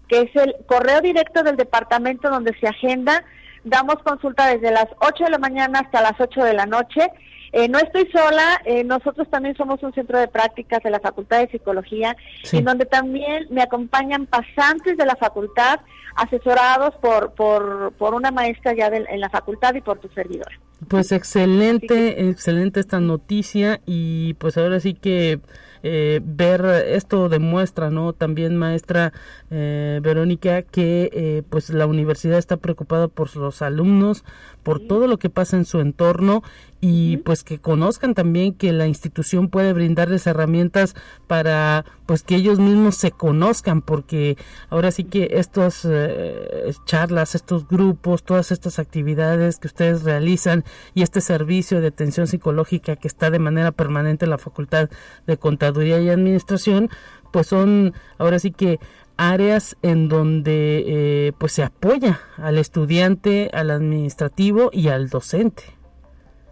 que 0.07 0.21
es 0.21 0.35
el 0.35 0.55
correo 0.67 1.01
directo 1.01 1.41
del 1.43 1.55
departamento 1.55 2.29
donde 2.29 2.55
se 2.59 2.67
agenda. 2.67 3.23
Damos 3.63 3.95
consulta 4.03 4.47
desde 4.47 4.69
las 4.71 4.85
8 4.99 5.23
de 5.23 5.31
la 5.31 5.39
mañana 5.39 5.79
hasta 5.79 6.01
las 6.01 6.19
8 6.19 6.43
de 6.43 6.53
la 6.53 6.67
noche. 6.67 7.09
Eh, 7.57 7.69
no 7.69 7.79
estoy 7.79 8.05
sola, 8.11 8.61
eh, 8.65 8.83
nosotros 8.83 9.29
también 9.29 9.55
somos 9.55 9.81
un 9.81 9.93
centro 9.93 10.19
de 10.19 10.27
prácticas 10.27 10.83
de 10.83 10.89
la 10.89 10.99
Facultad 10.99 11.39
de 11.39 11.47
Psicología, 11.47 12.13
en 12.51 12.65
donde 12.65 12.85
también 12.85 13.47
me 13.49 13.61
acompañan 13.61 14.25
pasantes 14.25 14.97
de 14.97 15.05
la 15.05 15.15
facultad 15.15 15.79
asesorados 16.17 16.95
por, 16.95 17.31
por, 17.31 17.93
por 17.93 18.13
una 18.13 18.31
maestra 18.31 18.73
ya 18.73 18.87
en 18.87 19.21
la 19.21 19.29
facultad 19.29 19.73
y 19.73 19.79
por 19.79 19.99
tu 19.99 20.09
servidor. 20.09 20.51
Pues 20.89 21.13
excelente, 21.13 22.29
excelente 22.29 22.81
esta 22.81 22.99
noticia 22.99 23.79
y 23.85 24.33
pues 24.33 24.57
ahora 24.57 24.81
sí 24.81 24.93
que 24.93 25.39
eh, 25.87 26.19
ver 26.23 26.65
esto 26.87 27.29
demuestra, 27.29 27.91
¿no? 27.91 28.13
También 28.13 28.57
maestra 28.57 29.13
eh, 29.51 29.99
Verónica 30.01 30.63
que 30.63 31.11
eh, 31.13 31.43
pues 31.47 31.69
la 31.69 31.85
universidad 31.85 32.39
está 32.39 32.57
preocupada 32.57 33.07
por 33.07 33.35
los 33.35 33.61
alumnos, 33.61 34.25
por 34.63 34.79
todo 34.79 35.05
lo 35.07 35.17
que 35.17 35.29
pasa 35.29 35.57
en 35.57 35.65
su 35.65 35.79
entorno 35.79 36.41
y 36.81 37.17
pues 37.17 37.43
que 37.43 37.59
conozcan 37.59 38.13
también 38.13 38.53
que 38.53 38.71
la 38.71 38.87
institución 38.87 39.49
puede 39.49 39.73
brindarles 39.73 40.27
herramientas 40.27 40.95
para 41.27 41.85
pues 42.05 42.21
que 42.23 42.35
ellos 42.35 42.59
mismos 42.59 42.95
se 42.95 43.11
conozcan 43.11 43.81
porque 43.81 44.37
ahora 44.69 44.91
sí 44.91 45.05
que 45.05 45.29
estos 45.31 45.81
eh, 45.85 46.71
charlas, 46.85 47.33
estos 47.33 47.67
grupos, 47.67 48.23
todas 48.23 48.51
estas 48.51 48.77
actividades 48.77 49.57
que 49.57 49.67
ustedes 49.67 50.03
realizan 50.03 50.63
y 50.93 51.01
este 51.01 51.21
servicio 51.21 51.81
de 51.81 51.87
atención 51.87 52.27
psicológica 52.27 52.95
que 52.95 53.07
está 53.07 53.31
de 53.31 53.39
manera 53.39 53.71
permanente 53.71 54.25
en 54.25 54.31
la 54.31 54.37
Facultad 54.37 54.89
de 55.25 55.37
Contaduría 55.37 55.99
y 56.01 56.09
Administración, 56.09 56.89
pues 57.31 57.47
son 57.47 57.93
ahora 58.17 58.39
sí 58.39 58.51
que 58.51 58.79
áreas 59.17 59.77
en 59.81 60.09
donde 60.09 60.83
eh, 60.87 61.31
pues 61.37 61.53
se 61.53 61.63
apoya 61.63 62.19
al 62.37 62.57
estudiante, 62.57 63.49
al 63.53 63.71
administrativo 63.71 64.69
y 64.73 64.89
al 64.89 65.09
docente. 65.09 65.74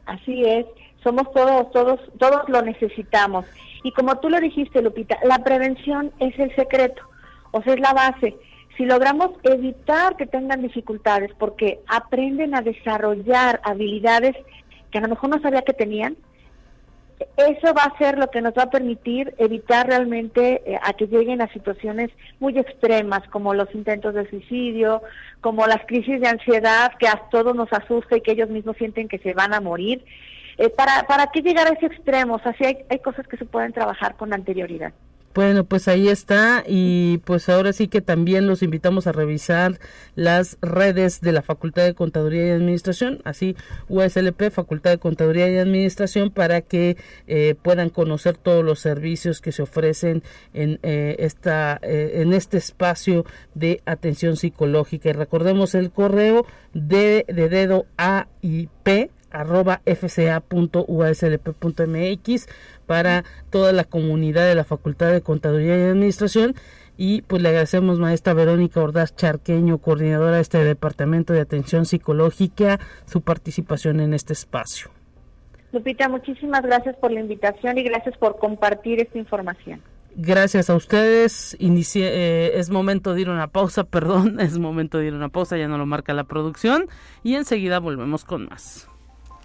Así 0.06 0.44
es, 0.46 0.66
somos 1.04 1.32
todos, 1.32 1.72
todos, 1.72 2.00
todos 2.18 2.48
lo 2.48 2.62
necesitamos. 2.62 3.46
Y 3.84 3.92
como 3.92 4.18
tú 4.20 4.30
lo 4.30 4.40
dijiste, 4.40 4.82
Lupita, 4.82 5.18
la 5.24 5.40
prevención 5.40 6.12
es 6.20 6.38
el 6.40 6.56
secreto, 6.56 7.04
o 7.52 7.62
sea, 7.62 7.74
es 7.74 7.80
la 7.80 7.94
base. 7.94 8.36
Si 8.78 8.86
logramos 8.86 9.32
evitar 9.44 10.16
que 10.16 10.26
tengan 10.26 10.62
dificultades 10.62 11.32
porque 11.38 11.80
aprenden 11.88 12.56
a 12.56 12.62
desarrollar 12.62 13.62
habilidades 13.64 14.36
que 14.90 14.98
a 14.98 15.02
lo 15.02 15.10
mejor 15.10 15.30
no 15.30 15.42
sabía 15.42 15.62
que 15.62 15.74
tenían, 15.74 16.16
eso 17.38 17.74
va 17.74 17.84
a 17.84 17.98
ser 17.98 18.18
lo 18.18 18.28
que 18.28 18.42
nos 18.42 18.54
va 18.54 18.64
a 18.64 18.70
permitir 18.70 19.34
evitar 19.38 19.88
realmente 19.88 20.62
eh, 20.66 20.80
a 20.82 20.94
que 20.94 21.08
lleguen 21.08 21.42
a 21.42 21.52
situaciones 21.52 22.12
muy 22.40 22.58
extremas 22.58 23.28
como 23.30 23.54
los 23.54 23.74
intentos 23.74 24.14
de 24.14 24.30
suicidio, 24.30 25.02
como 25.42 25.68
las 25.68 25.86
crisis 25.86 26.22
de 26.22 26.28
ansiedad 26.28 26.94
que 27.00 27.08
a 27.08 27.24
todos 27.32 27.56
nos 27.56 27.72
asusta 27.74 28.18
y 28.18 28.22
que 28.22 28.32
ellos 28.32 28.50
mismos 28.50 28.78
sienten 28.78 29.08
que 29.08 29.20
se 29.20 29.34
van 29.34 29.54
a 29.54 29.62
morir. 29.62 30.04
Eh, 30.58 30.70
para, 30.70 31.04
¿Para 31.08 31.28
qué 31.28 31.42
llegar 31.42 31.68
a 31.68 31.74
ese 31.74 31.88
extremo? 31.88 32.36
O 32.36 32.40
sea, 32.40 32.56
hay, 32.60 32.78
hay 32.90 33.00
cosas 33.00 33.28
que 33.28 33.38
se 33.38 33.46
pueden 33.46 33.74
trabajar 33.74 34.16
con 34.16 34.34
anterioridad. 34.34 34.94
Bueno, 35.34 35.64
pues 35.64 35.88
ahí 35.88 36.10
está 36.10 36.64
y 36.68 37.18
pues 37.26 37.50
ahora 37.50 37.74
sí 37.74 37.88
que 37.88 38.02
también 38.02 38.46
los 38.46 38.62
invitamos 38.62 39.08
a 39.08 39.12
revisar 39.12 39.80
las 40.16 40.58
redes 40.62 41.22
de 41.22 41.32
la 41.32 41.42
Facultad 41.42 41.86
de 41.86 41.96
Contaduría 41.96 42.48
y 42.48 42.52
Administración, 42.52 43.20
así 43.24 43.56
USLP, 43.90 44.52
Facultad 44.52 44.92
de 44.92 45.00
Contaduría 45.00 45.50
y 45.50 45.58
Administración, 45.58 46.30
para 46.30 46.62
que 46.62 46.98
eh, 47.26 47.56
puedan 47.60 47.90
conocer 47.90 48.38
todos 48.38 48.64
los 48.64 48.80
servicios 48.80 49.42
que 49.42 49.52
se 49.52 49.64
ofrecen 49.64 50.22
en 50.54 50.80
eh, 50.84 51.16
esta 51.18 51.80
eh, 51.82 52.22
en 52.22 52.32
este 52.34 52.58
espacio 52.58 53.26
de 53.56 53.82
atención 53.86 54.38
psicológica. 54.38 55.10
Y 55.10 55.14
recordemos 55.14 55.74
el 55.74 55.90
correo 55.90 56.46
de, 56.76 57.26
de 57.28 57.50
dedo 57.50 57.88
A 57.98 58.28
y 58.42 58.70
P 58.84 59.10
arroba 59.34 59.82
fca.uslp.mx 59.86 60.48
para 62.86 63.24
toda 63.50 63.74
la 63.74 63.84
comunidad 63.84 64.48
de 64.48 64.56
la 64.56 64.64
Facultad 64.64 65.12
de 65.12 65.22
Contaduría 65.22 65.78
y 65.78 65.82
Administración 65.82 66.56
y 66.98 67.24
pues 67.24 67.42
le 67.42 67.50
agradecemos 67.50 68.00
maestra 68.00 68.34
Verónica 68.34 68.82
Ordaz 68.82 69.16
Charqueño, 69.16 69.80
coordinadora 69.80 70.36
de 70.36 70.42
este 70.42 70.64
Departamento 70.64 71.34
de 71.34 71.42
Atención 71.42 71.86
Psicológica, 71.86 72.80
su 73.06 73.22
participación 73.22 74.00
en 74.00 74.14
este 74.14 74.34
espacio. 74.34 74.92
Lupita, 75.72 76.08
muchísimas 76.08 76.62
gracias 76.62 76.96
por 76.98 77.12
la 77.12 77.20
invitación 77.20 77.78
y 77.80 77.84
gracias 77.84 78.16
por 78.18 78.38
compartir 78.38 79.02
esta 79.02 79.18
información. 79.18 79.82
Gracias 80.16 80.70
a 80.70 80.76
ustedes. 80.76 81.58
Eh, 81.60 82.52
es 82.54 82.70
momento 82.70 83.16
de 83.16 83.22
ir 83.22 83.30
a 83.30 83.32
una 83.32 83.48
pausa, 83.48 83.84
perdón, 83.90 84.40
es 84.40 84.60
momento 84.60 85.00
de 85.00 85.08
ir 85.08 85.14
a 85.14 85.18
una 85.18 85.30
pausa, 85.30 85.58
ya 85.58 85.68
no 85.68 85.80
lo 85.80 85.88
marca 85.88 86.14
la 86.14 86.26
producción 86.26 86.88
y 87.24 87.34
enseguida 87.36 87.80
volvemos 87.80 88.24
con 88.24 88.46
más. 88.46 88.88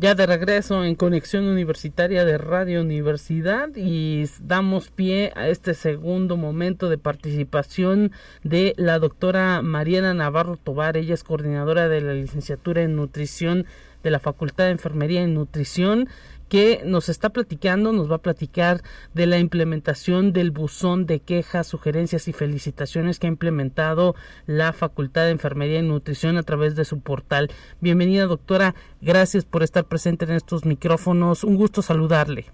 Ya 0.00 0.14
de 0.14 0.24
regreso 0.24 0.82
en 0.82 0.94
Conexión 0.94 1.44
Universitaria 1.44 2.24
de 2.24 2.38
Radio 2.38 2.80
Universidad 2.80 3.68
y 3.76 4.24
damos 4.40 4.88
pie 4.88 5.30
a 5.36 5.48
este 5.48 5.74
segundo 5.74 6.38
momento 6.38 6.88
de 6.88 6.96
participación 6.96 8.10
de 8.42 8.72
la 8.78 8.98
doctora 8.98 9.60
Mariana 9.60 10.14
Navarro 10.14 10.56
Tobar. 10.56 10.96
Ella 10.96 11.12
es 11.12 11.22
coordinadora 11.22 11.90
de 11.90 12.00
la 12.00 12.14
licenciatura 12.14 12.80
en 12.80 12.96
nutrición 12.96 13.66
de 14.02 14.10
la 14.10 14.20
Facultad 14.20 14.64
de 14.64 14.70
Enfermería 14.70 15.22
y 15.22 15.26
Nutrición 15.26 16.08
que 16.50 16.82
nos 16.84 17.08
está 17.08 17.30
platicando, 17.30 17.92
nos 17.92 18.10
va 18.10 18.16
a 18.16 18.22
platicar 18.22 18.82
de 19.14 19.26
la 19.26 19.38
implementación 19.38 20.34
del 20.34 20.50
buzón 20.50 21.06
de 21.06 21.20
quejas, 21.20 21.68
sugerencias 21.68 22.26
y 22.28 22.32
felicitaciones 22.32 23.18
que 23.18 23.28
ha 23.28 23.30
implementado 23.30 24.16
la 24.46 24.72
Facultad 24.72 25.24
de 25.24 25.30
Enfermería 25.30 25.78
y 25.78 25.82
Nutrición 25.82 26.36
a 26.36 26.42
través 26.42 26.74
de 26.74 26.84
su 26.84 27.00
portal. 27.00 27.50
Bienvenida, 27.80 28.26
doctora. 28.26 28.74
Gracias 29.00 29.44
por 29.44 29.62
estar 29.62 29.84
presente 29.84 30.24
en 30.24 30.32
estos 30.32 30.66
micrófonos. 30.66 31.44
Un 31.44 31.56
gusto 31.56 31.82
saludarle. 31.82 32.46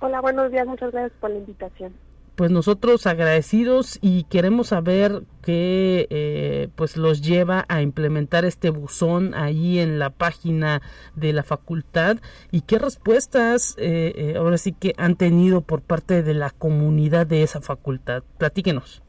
Hola, 0.00 0.20
buenos 0.20 0.52
días. 0.52 0.66
Muchas 0.66 0.92
gracias 0.92 1.18
por 1.18 1.30
la 1.30 1.38
invitación 1.38 1.94
pues 2.36 2.50
nosotros 2.50 3.06
agradecidos 3.06 3.98
y 4.02 4.24
queremos 4.24 4.68
saber 4.68 5.22
qué 5.42 6.06
eh, 6.10 6.68
pues 6.74 6.96
los 6.96 7.22
lleva 7.22 7.64
a 7.68 7.80
implementar 7.80 8.44
este 8.44 8.70
buzón 8.70 9.34
ahí 9.34 9.78
en 9.78 9.98
la 9.98 10.10
página 10.10 10.82
de 11.14 11.32
la 11.32 11.42
facultad 11.42 12.16
y 12.50 12.62
qué 12.62 12.78
respuestas 12.78 13.76
eh, 13.78 14.12
eh, 14.16 14.36
ahora 14.36 14.58
sí 14.58 14.72
que 14.72 14.94
han 14.96 15.16
tenido 15.16 15.60
por 15.60 15.82
parte 15.82 16.22
de 16.22 16.34
la 16.34 16.50
comunidad 16.50 17.26
de 17.26 17.42
esa 17.42 17.60
facultad. 17.60 18.22
Platíquenos. 18.38 19.02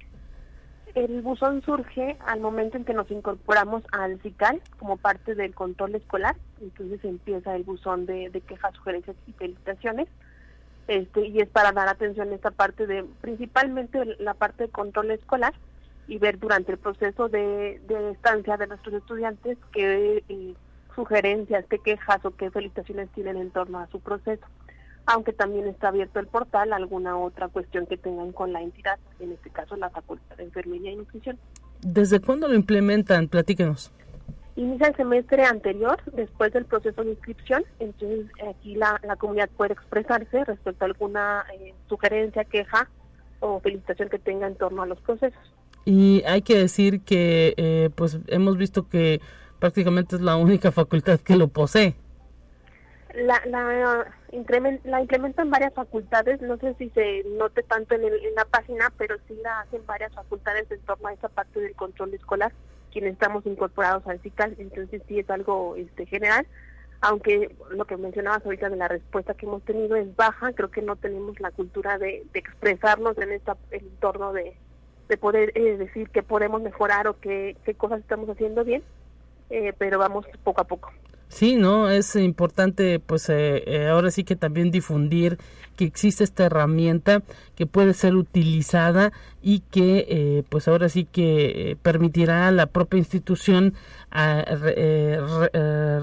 El 0.94 1.22
buzón 1.22 1.62
surge 1.64 2.18
al 2.26 2.40
momento 2.40 2.78
en 2.78 2.86
que 2.86 2.94
nos 2.94 3.12
incorporamos 3.12 3.84
al 3.92 4.18
CICAL 4.22 4.62
como 4.80 4.96
parte 4.96 5.36
del 5.36 5.54
control 5.54 5.96
escolar, 5.96 6.38
entonces 6.62 7.04
empieza 7.04 7.54
el 7.54 7.64
buzón 7.64 8.06
de, 8.06 8.30
de 8.30 8.40
quejas, 8.40 8.74
sugerencias 8.76 9.18
y 9.28 9.34
felicitaciones 9.34 10.08
este, 10.88 11.28
y 11.28 11.40
es 11.40 11.50
para 11.50 11.72
dar 11.72 11.88
atención 11.88 12.32
a 12.32 12.36
esta 12.36 12.52
parte 12.52 12.86
de, 12.88 13.06
principalmente 13.22 14.04
la 14.20 14.34
parte 14.34 14.66
de 14.66 14.70
control 14.70 15.12
escolar 15.12 15.54
y 16.08 16.20
ver 16.20 16.40
durante 16.40 16.74
el 16.74 16.78
proceso 16.78 17.30
de, 17.30 17.82
estancia 18.12 18.58
de 18.58 18.68
nuestros 18.68 18.94
estudiantes 18.94 19.58
qué 19.72 20.24
eh, 20.30 20.54
sugerencias, 20.96 21.66
qué 21.70 21.80
quejas 21.80 22.24
o 22.24 22.32
qué 22.32 22.52
felicitaciones 22.52 23.10
tienen 23.12 23.38
en 23.38 23.52
torno 23.52 23.80
a 23.80 23.88
su 23.88 24.00
proceso. 24.00 24.46
Aunque 25.08 25.34
también 25.34 25.68
está 25.68 25.90
abierto 25.90 26.20
el 26.20 26.28
portal 26.28 26.74
alguna 26.74 27.18
otra 27.18 27.48
cuestión 27.48 27.86
que 27.86 27.98
tengan 27.98 28.32
con 28.32 28.54
la 28.54 28.62
entidad, 28.62 28.98
en 29.20 29.32
este 29.32 29.50
caso 29.50 29.76
la 29.76 29.90
Facultad 29.90 30.38
de 30.38 30.44
Enfermería 30.44 30.92
y 30.92 30.96
Nutrición. 30.96 31.38
¿Desde 31.82 32.20
cuándo 32.20 32.48
lo 32.48 32.56
implementan? 32.56 33.28
Platíquenos. 33.28 33.92
Inicia 34.58 34.88
el 34.88 34.96
semestre 34.96 35.44
anterior, 35.44 36.00
después 36.14 36.54
del 36.54 36.64
proceso 36.64 37.04
de 37.04 37.12
inscripción, 37.12 37.66
entonces 37.80 38.26
aquí 38.50 38.76
la, 38.76 39.02
comunidad 39.20 39.50
puede 39.58 39.74
expresarse 39.74 40.46
respecto 40.46 40.86
a 40.86 40.88
alguna 40.88 41.46
eh, 41.60 41.74
sugerencia, 41.90 42.46
queja 42.46 42.90
o 43.42 43.60
felicitación 43.60 44.08
que 44.08 44.18
tenga 44.18 44.48
en 44.48 44.56
torno 44.56 44.84
a 44.84 44.86
los 44.86 45.02
procesos. 45.02 45.42
Y 45.84 46.24
hay 46.26 46.42
que 46.42 46.58
decir 46.58 47.02
que 47.02 47.54
eh, 47.58 47.90
pues 47.96 48.18
hemos 48.28 48.58
visto 48.58 48.88
que 48.88 49.20
prácticamente 49.60 50.16
es 50.16 50.22
la 50.22 50.38
única 50.38 50.72
facultad 50.72 51.20
que 51.20 51.36
lo 51.36 51.50
posee. 51.50 51.96
La, 53.14 53.42
la, 53.46 54.08
la 54.86 55.02
implementan 55.02 55.50
varias 55.50 55.74
facultades, 55.74 56.42
no 56.42 56.58
sé 56.58 56.76
si 56.76 56.90
se 56.92 57.24
note 57.38 57.62
tanto 57.64 57.96
en, 57.96 58.06
en 58.06 58.36
la 58.36 58.46
página, 58.46 58.92
pero 58.98 59.18
sí 59.28 59.36
la 59.44 59.62
hacen 59.62 59.86
varias 59.86 60.14
facultades 60.14 60.72
en 60.72 60.80
torno 60.82 61.10
a 61.10 61.14
esa 61.14 61.28
parte 61.28 61.60
del 61.60 61.76
control 61.76 62.14
escolar 62.14 62.54
quienes 62.96 63.12
estamos 63.12 63.46
incorporados 63.46 64.08
al 64.08 64.22
CICAL, 64.22 64.56
entonces 64.58 65.02
sí 65.06 65.20
es 65.20 65.30
algo 65.30 65.76
este, 65.76 66.06
general, 66.06 66.48
aunque 67.02 67.54
lo 67.72 67.84
que 67.84 67.98
mencionabas 67.98 68.46
ahorita 68.46 68.70
de 68.70 68.78
la 68.78 68.88
respuesta 68.88 69.34
que 69.34 69.46
hemos 69.46 69.62
tenido 69.64 69.98
es 69.98 70.16
baja, 70.16 70.54
creo 70.54 70.72
que 70.72 70.82
no 70.82 70.96
tenemos 70.96 71.38
la 71.42 71.52
cultura 71.52 71.98
de, 71.98 72.26
expresarnos 72.34 73.18
en 73.18 73.34
este 73.34 73.52
entorno 73.72 74.32
de, 74.32 74.56
de 75.10 75.18
poder 75.18 75.52
eh, 75.56 75.76
decir 75.76 76.10
que 76.10 76.24
podemos 76.24 76.62
mejorar 76.62 77.10
o 77.10 77.20
qué 77.20 77.58
cosas 77.76 78.00
estamos 78.00 78.30
haciendo 78.30 78.64
bien, 78.64 78.82
eh, 79.50 79.74
pero 79.78 80.00
vamos 80.00 80.26
poco 80.46 80.62
a 80.62 80.64
poco. 80.64 80.94
Sí, 81.36 81.58
no, 81.58 81.90
es 81.90 82.16
importante, 82.16 82.98
pues 83.02 83.28
eh, 83.28 83.62
eh, 83.68 83.90
ahora 83.90 84.10
sí 84.10 84.24
que 84.24 84.38
también 84.38 84.72
difundir 84.72 85.38
que 85.76 85.84
existe 85.84 86.24
esta 86.24 86.46
herramienta 86.46 87.24
que 87.58 87.66
puede 87.66 87.94
ser 87.94 88.16
utilizada 88.16 89.12
y 89.42 89.60
que, 89.70 90.06
eh, 90.08 90.44
pues 90.48 90.70
ahora 90.70 90.88
sí 90.88 91.04
que 91.04 91.78
permitirá 91.82 92.48
a 92.48 92.52
la 92.52 92.68
propia 92.68 93.00
institución 93.00 93.74
a, 94.12 94.46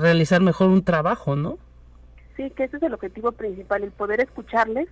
realizar 0.02 0.42
mejor 0.42 0.68
un 0.68 0.84
trabajo, 0.84 1.34
¿no? 1.34 1.56
Sí, 2.36 2.50
que 2.50 2.64
ese 2.64 2.76
es 2.76 2.82
el 2.82 2.92
objetivo 2.92 3.32
principal, 3.32 3.84
el 3.84 3.90
poder 3.90 4.20
escucharles 4.20 4.86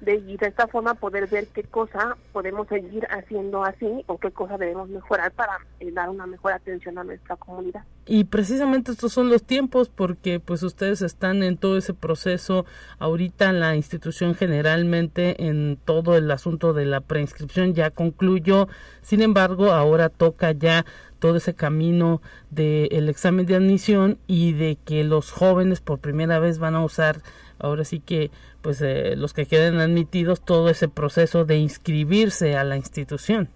de, 0.00 0.16
y 0.16 0.36
de 0.36 0.46
esta 0.46 0.66
forma 0.66 0.94
poder 0.94 1.26
ver 1.26 1.46
qué 1.48 1.62
cosa 1.62 2.16
podemos 2.32 2.68
seguir 2.68 3.06
haciendo 3.10 3.64
así 3.64 4.04
o 4.06 4.18
qué 4.18 4.30
cosa 4.30 4.58
debemos 4.58 4.88
mejorar 4.88 5.32
para 5.32 5.58
eh, 5.80 5.90
dar 5.90 6.10
una 6.10 6.26
mejor 6.26 6.52
atención 6.52 6.98
a 6.98 7.04
nuestra 7.04 7.36
comunidad. 7.36 7.84
Y 8.04 8.24
precisamente 8.24 8.92
estos 8.92 9.12
son 9.12 9.30
los 9.30 9.42
tiempos 9.42 9.88
porque 9.88 10.38
pues 10.38 10.62
ustedes 10.62 11.02
están 11.02 11.42
en 11.42 11.56
todo 11.56 11.76
ese 11.76 11.94
proceso 11.94 12.66
ahorita 12.98 13.52
la 13.52 13.74
institución 13.74 14.34
generalmente 14.34 15.46
en 15.46 15.78
todo 15.84 16.16
el 16.16 16.30
asunto 16.30 16.72
de 16.72 16.84
la 16.84 17.00
preinscripción 17.00 17.74
ya 17.74 17.90
concluyó, 17.90 18.68
sin 19.02 19.22
embargo 19.22 19.72
ahora 19.72 20.08
toca 20.08 20.52
ya 20.52 20.84
todo 21.18 21.36
ese 21.36 21.54
camino 21.54 22.20
del 22.50 23.08
examen 23.08 23.46
de 23.46 23.56
admisión 23.56 24.18
y 24.26 24.52
de 24.52 24.76
que 24.76 25.02
los 25.02 25.30
jóvenes 25.30 25.80
por 25.80 25.98
primera 25.98 26.38
vez 26.38 26.58
van 26.58 26.74
a 26.74 26.84
usar 26.84 27.22
ahora 27.58 27.84
sí 27.84 28.00
que 28.00 28.30
pues 28.62 28.80
eh, 28.82 29.14
los 29.16 29.32
que 29.32 29.46
queden 29.46 29.78
admitidos 29.78 30.40
todo 30.40 30.68
ese 30.68 30.88
proceso 30.88 31.44
de 31.44 31.56
inscribirse 31.56 32.56
a 32.56 32.64
la 32.64 32.76
institución. 32.76 33.48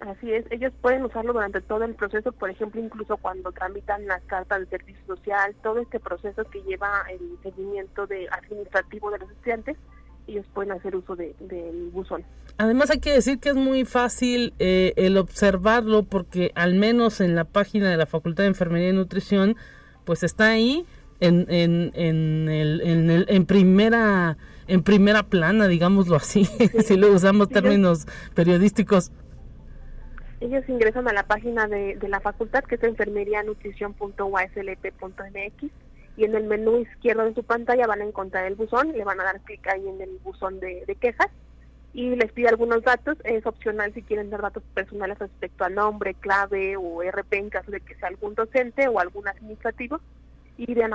Así 0.00 0.32
es, 0.32 0.44
ellos 0.50 0.72
pueden 0.80 1.04
usarlo 1.04 1.32
durante 1.32 1.60
todo 1.60 1.84
el 1.84 1.94
proceso, 1.94 2.30
por 2.30 2.50
ejemplo, 2.50 2.80
incluso 2.80 3.16
cuando 3.16 3.50
tramitan 3.50 4.06
las 4.06 4.22
cartas 4.24 4.60
de 4.60 4.66
servicio 4.66 5.04
social, 5.06 5.54
todo 5.62 5.80
este 5.80 5.98
proceso 5.98 6.44
que 6.44 6.62
lleva 6.62 7.04
el 7.10 7.36
seguimiento 7.42 8.06
de 8.06 8.28
administrativo 8.30 9.10
de 9.10 9.18
los 9.18 9.30
estudiantes, 9.30 9.76
ellos 10.28 10.46
pueden 10.54 10.72
hacer 10.72 10.94
uso 10.94 11.16
del 11.16 11.34
de, 11.40 11.88
buzón. 11.90 12.22
Además 12.58 12.90
hay 12.90 13.00
que 13.00 13.12
decir 13.12 13.40
que 13.40 13.48
es 13.48 13.54
muy 13.54 13.84
fácil 13.84 14.54
eh, 14.58 14.92
el 14.96 15.16
observarlo 15.16 16.04
porque 16.04 16.52
al 16.54 16.74
menos 16.74 17.20
en 17.20 17.34
la 17.34 17.44
página 17.44 17.90
de 17.90 17.96
la 17.96 18.06
Facultad 18.06 18.44
de 18.44 18.48
Enfermería 18.48 18.90
y 18.90 18.92
Nutrición, 18.92 19.56
pues 20.04 20.22
está 20.22 20.50
ahí 20.50 20.86
en, 21.20 21.46
en, 21.48 21.92
en, 21.94 22.48
el, 22.48 22.80
en, 22.80 23.10
el, 23.10 23.26
en 23.28 23.46
primera 23.46 24.36
en 24.68 24.82
primera 24.82 25.22
plana, 25.22 25.66
digámoslo 25.66 26.16
así, 26.16 26.44
si 26.84 26.96
lo 26.96 27.12
usamos 27.12 27.48
términos 27.48 28.06
periodísticos. 28.34 29.10
Ellos 30.40 30.62
ingresan 30.68 31.08
a 31.08 31.12
la 31.12 31.24
página 31.24 31.66
de, 31.66 31.96
de 31.96 32.08
la 32.08 32.20
facultad 32.20 32.62
que 32.64 32.76
es 32.76 32.82
enfermerianutrición.uslp.mx 32.84 35.72
y 36.18 36.24
en 36.24 36.34
el 36.34 36.44
menú 36.44 36.78
izquierdo 36.78 37.24
de 37.24 37.34
su 37.34 37.44
pantalla 37.44 37.86
van 37.86 38.02
a 38.02 38.04
encontrar 38.04 38.44
el 38.46 38.56
buzón, 38.56 38.92
le 38.92 39.04
van 39.04 39.20
a 39.20 39.24
dar 39.24 39.40
clic 39.40 39.66
ahí 39.68 39.88
en 39.88 40.00
el 40.00 40.18
buzón 40.18 40.58
de, 40.58 40.84
quejas 41.00 41.28
y 41.94 42.16
les 42.16 42.32
pide 42.32 42.48
algunos 42.48 42.82
datos, 42.82 43.16
es 43.24 43.46
opcional 43.46 43.94
si 43.94 44.02
quieren 44.02 44.28
dar 44.28 44.42
datos 44.42 44.64
personales 44.74 45.18
respecto 45.18 45.64
a 45.64 45.70
nombre, 45.70 46.14
clave 46.14 46.76
o 46.76 47.02
RP 47.02 47.34
en 47.34 47.50
caso 47.50 47.70
de 47.70 47.80
que 47.80 47.94
sea 47.94 48.08
algún 48.08 48.34
docente 48.34 48.88
o 48.88 48.98
algún 48.98 49.28
administrativo 49.28 50.00
y 50.58 50.74
den, 50.74 50.92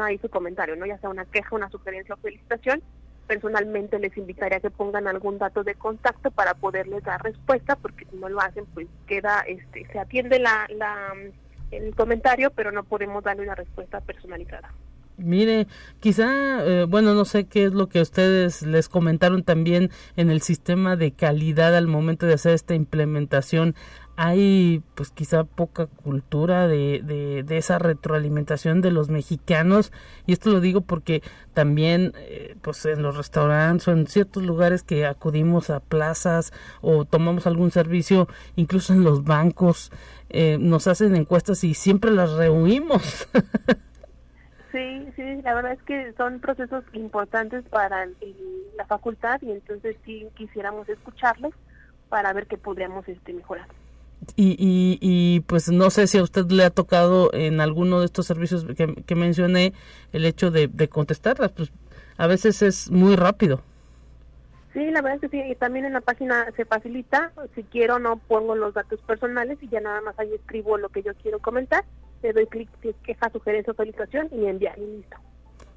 ahí 0.00 0.18
su 0.18 0.28
comentario, 0.28 0.76
no 0.76 0.86
ya 0.86 0.98
sea 0.98 1.10
una 1.10 1.24
queja, 1.24 1.56
una 1.56 1.70
sugerencia 1.70 2.14
o 2.14 2.18
felicitación. 2.18 2.82
Personalmente 3.26 3.98
les 3.98 4.16
invitaría 4.16 4.58
a 4.58 4.60
que 4.60 4.70
pongan 4.70 5.08
algún 5.08 5.38
dato 5.38 5.64
de 5.64 5.74
contacto 5.74 6.30
para 6.30 6.54
poderles 6.54 7.02
dar 7.02 7.20
respuesta, 7.22 7.74
porque 7.74 8.04
si 8.04 8.16
no 8.16 8.28
lo 8.28 8.40
hacen, 8.40 8.66
pues 8.66 8.86
queda, 9.08 9.40
este, 9.48 9.84
se 9.90 9.98
atiende 9.98 10.38
la, 10.38 10.68
la 10.76 11.12
el 11.70 11.94
comentario, 11.96 12.50
pero 12.50 12.70
no 12.70 12.84
podemos 12.84 13.24
darle 13.24 13.42
una 13.42 13.56
respuesta 13.56 14.00
personalizada. 14.00 14.72
Mire, 15.18 15.66
quizá, 15.98 16.62
eh, 16.66 16.84
bueno, 16.84 17.14
no 17.14 17.24
sé 17.24 17.46
qué 17.46 17.64
es 17.64 17.72
lo 17.72 17.88
que 17.88 18.02
ustedes 18.02 18.62
les 18.62 18.90
comentaron 18.90 19.44
también 19.44 19.90
en 20.16 20.30
el 20.30 20.42
sistema 20.42 20.94
de 20.94 21.12
calidad 21.12 21.74
al 21.74 21.86
momento 21.86 22.26
de 22.26 22.34
hacer 22.34 22.52
esta 22.52 22.74
implementación. 22.74 23.74
Hay, 24.16 24.82
pues 24.94 25.10
quizá 25.10 25.44
poca 25.44 25.86
cultura 25.86 26.66
de, 26.66 27.02
de, 27.46 27.56
esa 27.58 27.78
retroalimentación 27.78 28.80
de 28.80 28.90
los 28.90 29.10
mexicanos 29.10 29.92
y 30.26 30.32
esto 30.32 30.50
lo 30.50 30.60
digo 30.60 30.80
porque 30.80 31.22
también, 31.52 32.12
eh, 32.16 32.56
pues 32.62 32.86
en 32.86 33.02
los 33.02 33.16
restaurantes 33.16 33.86
o 33.88 33.92
en 33.92 34.06
ciertos 34.06 34.42
lugares 34.42 34.82
que 34.82 35.04
acudimos 35.04 35.68
a 35.68 35.80
plazas 35.80 36.52
o 36.80 37.04
tomamos 37.04 37.46
algún 37.46 37.70
servicio, 37.70 38.26
incluso 38.56 38.94
en 38.94 39.04
los 39.04 39.24
bancos, 39.24 39.92
eh, 40.30 40.56
nos 40.58 40.86
hacen 40.86 41.14
encuestas 41.14 41.62
y 41.64 41.74
siempre 41.74 42.10
las 42.10 42.32
reunimos. 42.32 43.28
sí, 44.72 45.08
sí, 45.14 45.42
la 45.42 45.54
verdad 45.54 45.72
es 45.72 45.82
que 45.82 46.12
son 46.14 46.40
procesos 46.40 46.84
importantes 46.94 47.64
para 47.68 48.06
la 48.06 48.86
facultad 48.86 49.40
y 49.42 49.50
entonces 49.52 49.96
sí 50.04 50.26
quisiéramos 50.34 50.88
escucharles 50.88 51.52
para 52.08 52.32
ver 52.32 52.46
qué 52.46 52.56
podríamos 52.56 53.06
este, 53.08 53.32
mejorar. 53.32 53.66
Y, 54.34 54.56
y, 54.58 54.98
y, 55.00 55.40
pues 55.40 55.70
no 55.70 55.90
sé 55.90 56.06
si 56.06 56.18
a 56.18 56.22
usted 56.22 56.46
le 56.50 56.64
ha 56.64 56.70
tocado 56.70 57.32
en 57.32 57.60
alguno 57.60 58.00
de 58.00 58.06
estos 58.06 58.26
servicios 58.26 58.64
que, 58.76 58.94
que 58.94 59.14
mencioné 59.14 59.72
el 60.12 60.24
hecho 60.24 60.50
de, 60.50 60.68
de 60.68 60.88
contestarlas, 60.88 61.52
pues 61.52 61.70
a 62.16 62.26
veces 62.26 62.62
es 62.62 62.90
muy 62.90 63.14
rápido. 63.14 63.62
Sí, 64.72 64.90
la 64.90 65.00
verdad 65.00 65.14
es 65.22 65.30
que 65.30 65.42
sí, 65.42 65.50
y 65.50 65.54
también 65.54 65.86
en 65.86 65.94
la 65.94 66.02
página 66.02 66.52
se 66.54 66.66
facilita, 66.66 67.32
si 67.54 67.62
quiero 67.62 67.98
no 67.98 68.18
pongo 68.18 68.54
los 68.54 68.74
datos 68.74 69.00
personales 69.00 69.58
y 69.62 69.68
ya 69.68 69.80
nada 69.80 70.02
más 70.02 70.18
ahí 70.18 70.30
escribo 70.34 70.76
lo 70.76 70.90
que 70.90 71.02
yo 71.02 71.14
quiero 71.14 71.38
comentar, 71.38 71.84
le 72.22 72.34
doy 72.34 72.46
clic 72.46 72.68
si 72.82 72.90
es 72.90 72.96
queja, 73.02 73.30
sugerencia 73.30 73.72
o 73.72 73.76
felicitación 73.76 74.28
y 74.32 74.44
enviar 74.44 74.78
y 74.78 74.98
listo. 74.98 75.16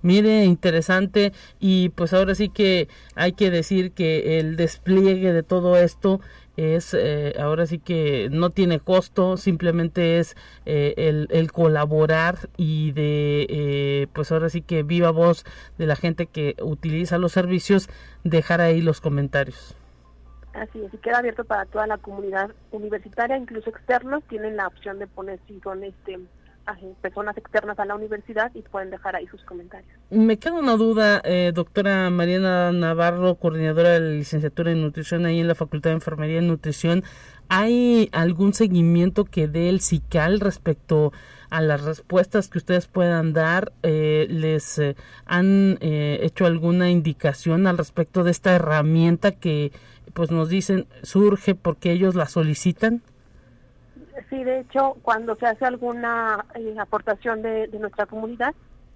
Mire, 0.01 0.43
interesante 0.43 1.31
y 1.59 1.89
pues 1.89 2.13
ahora 2.13 2.35
sí 2.35 2.49
que 2.49 2.89
hay 3.15 3.33
que 3.33 3.49
decir 3.51 3.91
que 3.91 4.39
el 4.39 4.57
despliegue 4.57 5.31
de 5.31 5.43
todo 5.43 5.77
esto 5.77 6.19
es 6.59 6.93
eh, 6.93 7.35
ahora 7.39 7.65
sí 7.65 7.79
que 7.79 8.29
no 8.31 8.49
tiene 8.49 8.79
costo, 8.79 9.37
simplemente 9.37 10.19
es 10.19 10.35
eh, 10.65 10.93
el, 10.97 11.27
el, 11.31 11.51
colaborar 11.51 12.49
y 12.57 12.91
de 12.91 13.47
eh, 13.49 14.07
pues 14.13 14.31
ahora 14.31 14.49
sí 14.49 14.61
que 14.61 14.83
viva 14.83 15.11
voz 15.11 15.45
de 15.77 15.87
la 15.87 15.95
gente 15.95 16.25
que 16.25 16.55
utiliza 16.61 17.17
los 17.17 17.31
servicios, 17.31 17.89
dejar 18.23 18.59
ahí 18.59 18.81
los 18.81 18.99
comentarios. 18.99 19.75
Así 20.53 20.81
es, 20.83 20.93
y 20.93 20.97
queda 20.97 21.19
abierto 21.19 21.45
para 21.45 21.65
toda 21.65 21.87
la 21.87 21.97
comunidad 21.97 22.51
universitaria, 22.71 23.37
incluso 23.37 23.69
externos 23.69 24.23
tienen 24.27 24.57
la 24.57 24.67
opción 24.67 24.99
de 24.99 25.07
poner 25.07 25.39
si 25.47 25.59
son 25.61 25.83
este 25.83 26.19
personas 27.01 27.37
externas 27.37 27.79
a 27.79 27.85
la 27.85 27.95
universidad 27.95 28.51
y 28.53 28.61
pueden 28.61 28.89
dejar 28.89 29.15
ahí 29.15 29.27
sus 29.27 29.43
comentarios. 29.43 29.91
Me 30.09 30.37
queda 30.37 30.53
una 30.53 30.75
duda, 30.75 31.21
eh, 31.23 31.51
doctora 31.53 32.09
Mariana 32.09 32.71
Navarro, 32.71 33.35
coordinadora 33.35 33.91
de 33.91 33.99
la 33.99 34.09
licenciatura 34.11 34.71
en 34.71 34.81
nutrición 34.81 35.25
ahí 35.25 35.39
en 35.39 35.47
la 35.47 35.55
Facultad 35.55 35.91
de 35.91 35.95
Enfermería 35.95 36.41
y 36.41 36.47
Nutrición. 36.47 37.03
¿Hay 37.47 38.09
algún 38.11 38.53
seguimiento 38.53 39.25
que 39.25 39.47
dé 39.47 39.69
el 39.69 39.81
CICAL 39.81 40.39
respecto 40.39 41.11
a 41.49 41.61
las 41.61 41.81
respuestas 41.81 42.47
que 42.47 42.59
ustedes 42.59 42.87
puedan 42.87 43.33
dar? 43.33 43.73
Eh, 43.83 44.27
¿Les 44.29 44.77
eh, 44.79 44.95
han 45.25 45.77
eh, 45.81 46.19
hecho 46.21 46.45
alguna 46.45 46.89
indicación 46.89 47.67
al 47.67 47.77
respecto 47.77 48.23
de 48.23 48.31
esta 48.31 48.55
herramienta 48.55 49.31
que 49.31 49.71
pues 50.13 50.31
nos 50.31 50.49
dicen 50.49 50.87
surge 51.01 51.55
porque 51.55 51.91
ellos 51.91 52.15
la 52.15 52.27
solicitan? 52.27 53.01
Sí, 54.29 54.43
de 54.43 54.61
hecho, 54.61 54.97
cuando 55.01 55.35
se 55.35 55.45
hace 55.45 55.65
alguna 55.65 56.45
eh, 56.55 56.75
aportación 56.79 57.41
de, 57.41 57.67
nuestra 57.79 58.05
comunidad, 58.05 58.53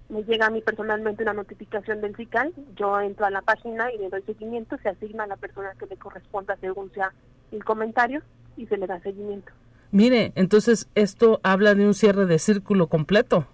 me 0.08 0.22
llega 0.24 0.46
a 0.46 0.50
mí 0.50 0.60
personalmente 0.60 1.22
una 1.22 1.32
notificación 1.32 2.00
del 2.00 2.14
CICAL, 2.14 2.52
yo 2.76 3.00
entro 3.00 3.24
a 3.24 3.30
la 3.30 3.40
página 3.40 3.90
y 3.92 3.98
le 3.98 4.10
doy 4.10 4.22
seguimiento, 4.22 4.76
se 4.78 4.90
asigna 4.90 5.24
a 5.24 5.28
la 5.28 5.36
persona 5.36 5.72
que 5.78 5.86
le 5.86 5.96
corresponda 5.96 6.56
según 6.60 6.92
sea 6.92 7.12
el 7.52 7.64
comentario 7.64 8.22
y 8.56 8.66
se 8.66 8.76
le 8.76 8.86
da 8.86 9.00
seguimiento. 9.00 9.52
Mire, 9.92 10.32
entonces 10.34 10.88
esto 10.94 11.40
habla 11.42 11.74
de 11.74 11.86
un 11.86 11.94
cierre 11.94 12.26
de 12.26 12.38
círculo 12.38 12.88
completo. 12.88 13.46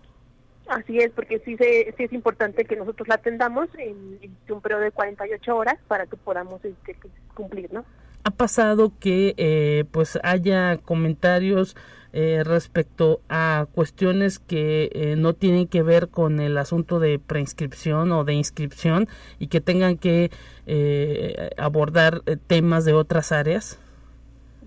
Así 0.67 0.99
es, 0.99 1.11
porque 1.11 1.41
sí, 1.41 1.57
se, 1.57 1.93
sí 1.97 2.05
es 2.05 2.13
importante 2.13 2.65
que 2.65 2.77
nosotros 2.77 3.09
la 3.09 3.17
atendamos 3.17 3.69
en, 3.77 4.19
en, 4.23 4.55
un 4.55 4.61
periodo 4.61 4.83
de 4.83 4.93
48 4.93 5.57
horas 5.57 5.77
para 5.89 6.07
que 6.07 6.17
podamos 6.17 6.65
este, 6.65 6.97
cumplir, 7.35 7.73
¿no? 7.73 7.85
Ha 8.25 8.31
pasado 8.31 8.93
que 8.99 9.35
eh, 9.37 9.85
pues 9.91 10.19
haya 10.23 10.79
comentarios 10.79 11.77
eh, 12.13 12.43
respecto 12.45 13.21
a 13.29 13.67
cuestiones 13.73 14.39
que 14.39 14.91
eh, 14.93 15.15
no 15.17 15.35
tienen 15.35 15.69
que 15.69 15.83
ver 15.83 16.09
con 16.09 16.41
el 16.41 16.59
asunto 16.59 16.99
de 16.99 17.19
preinscripción 17.19 18.11
o 18.13 18.25
de 18.25 18.35
inscripción 18.35 19.09
y 19.39 19.47
que 19.47 19.61
tengan 19.61 19.97
que 19.97 20.31
abordar 21.57 22.23
temas 22.47 22.85
de 22.85 22.93
otras 22.93 23.33
áreas? 23.33 23.81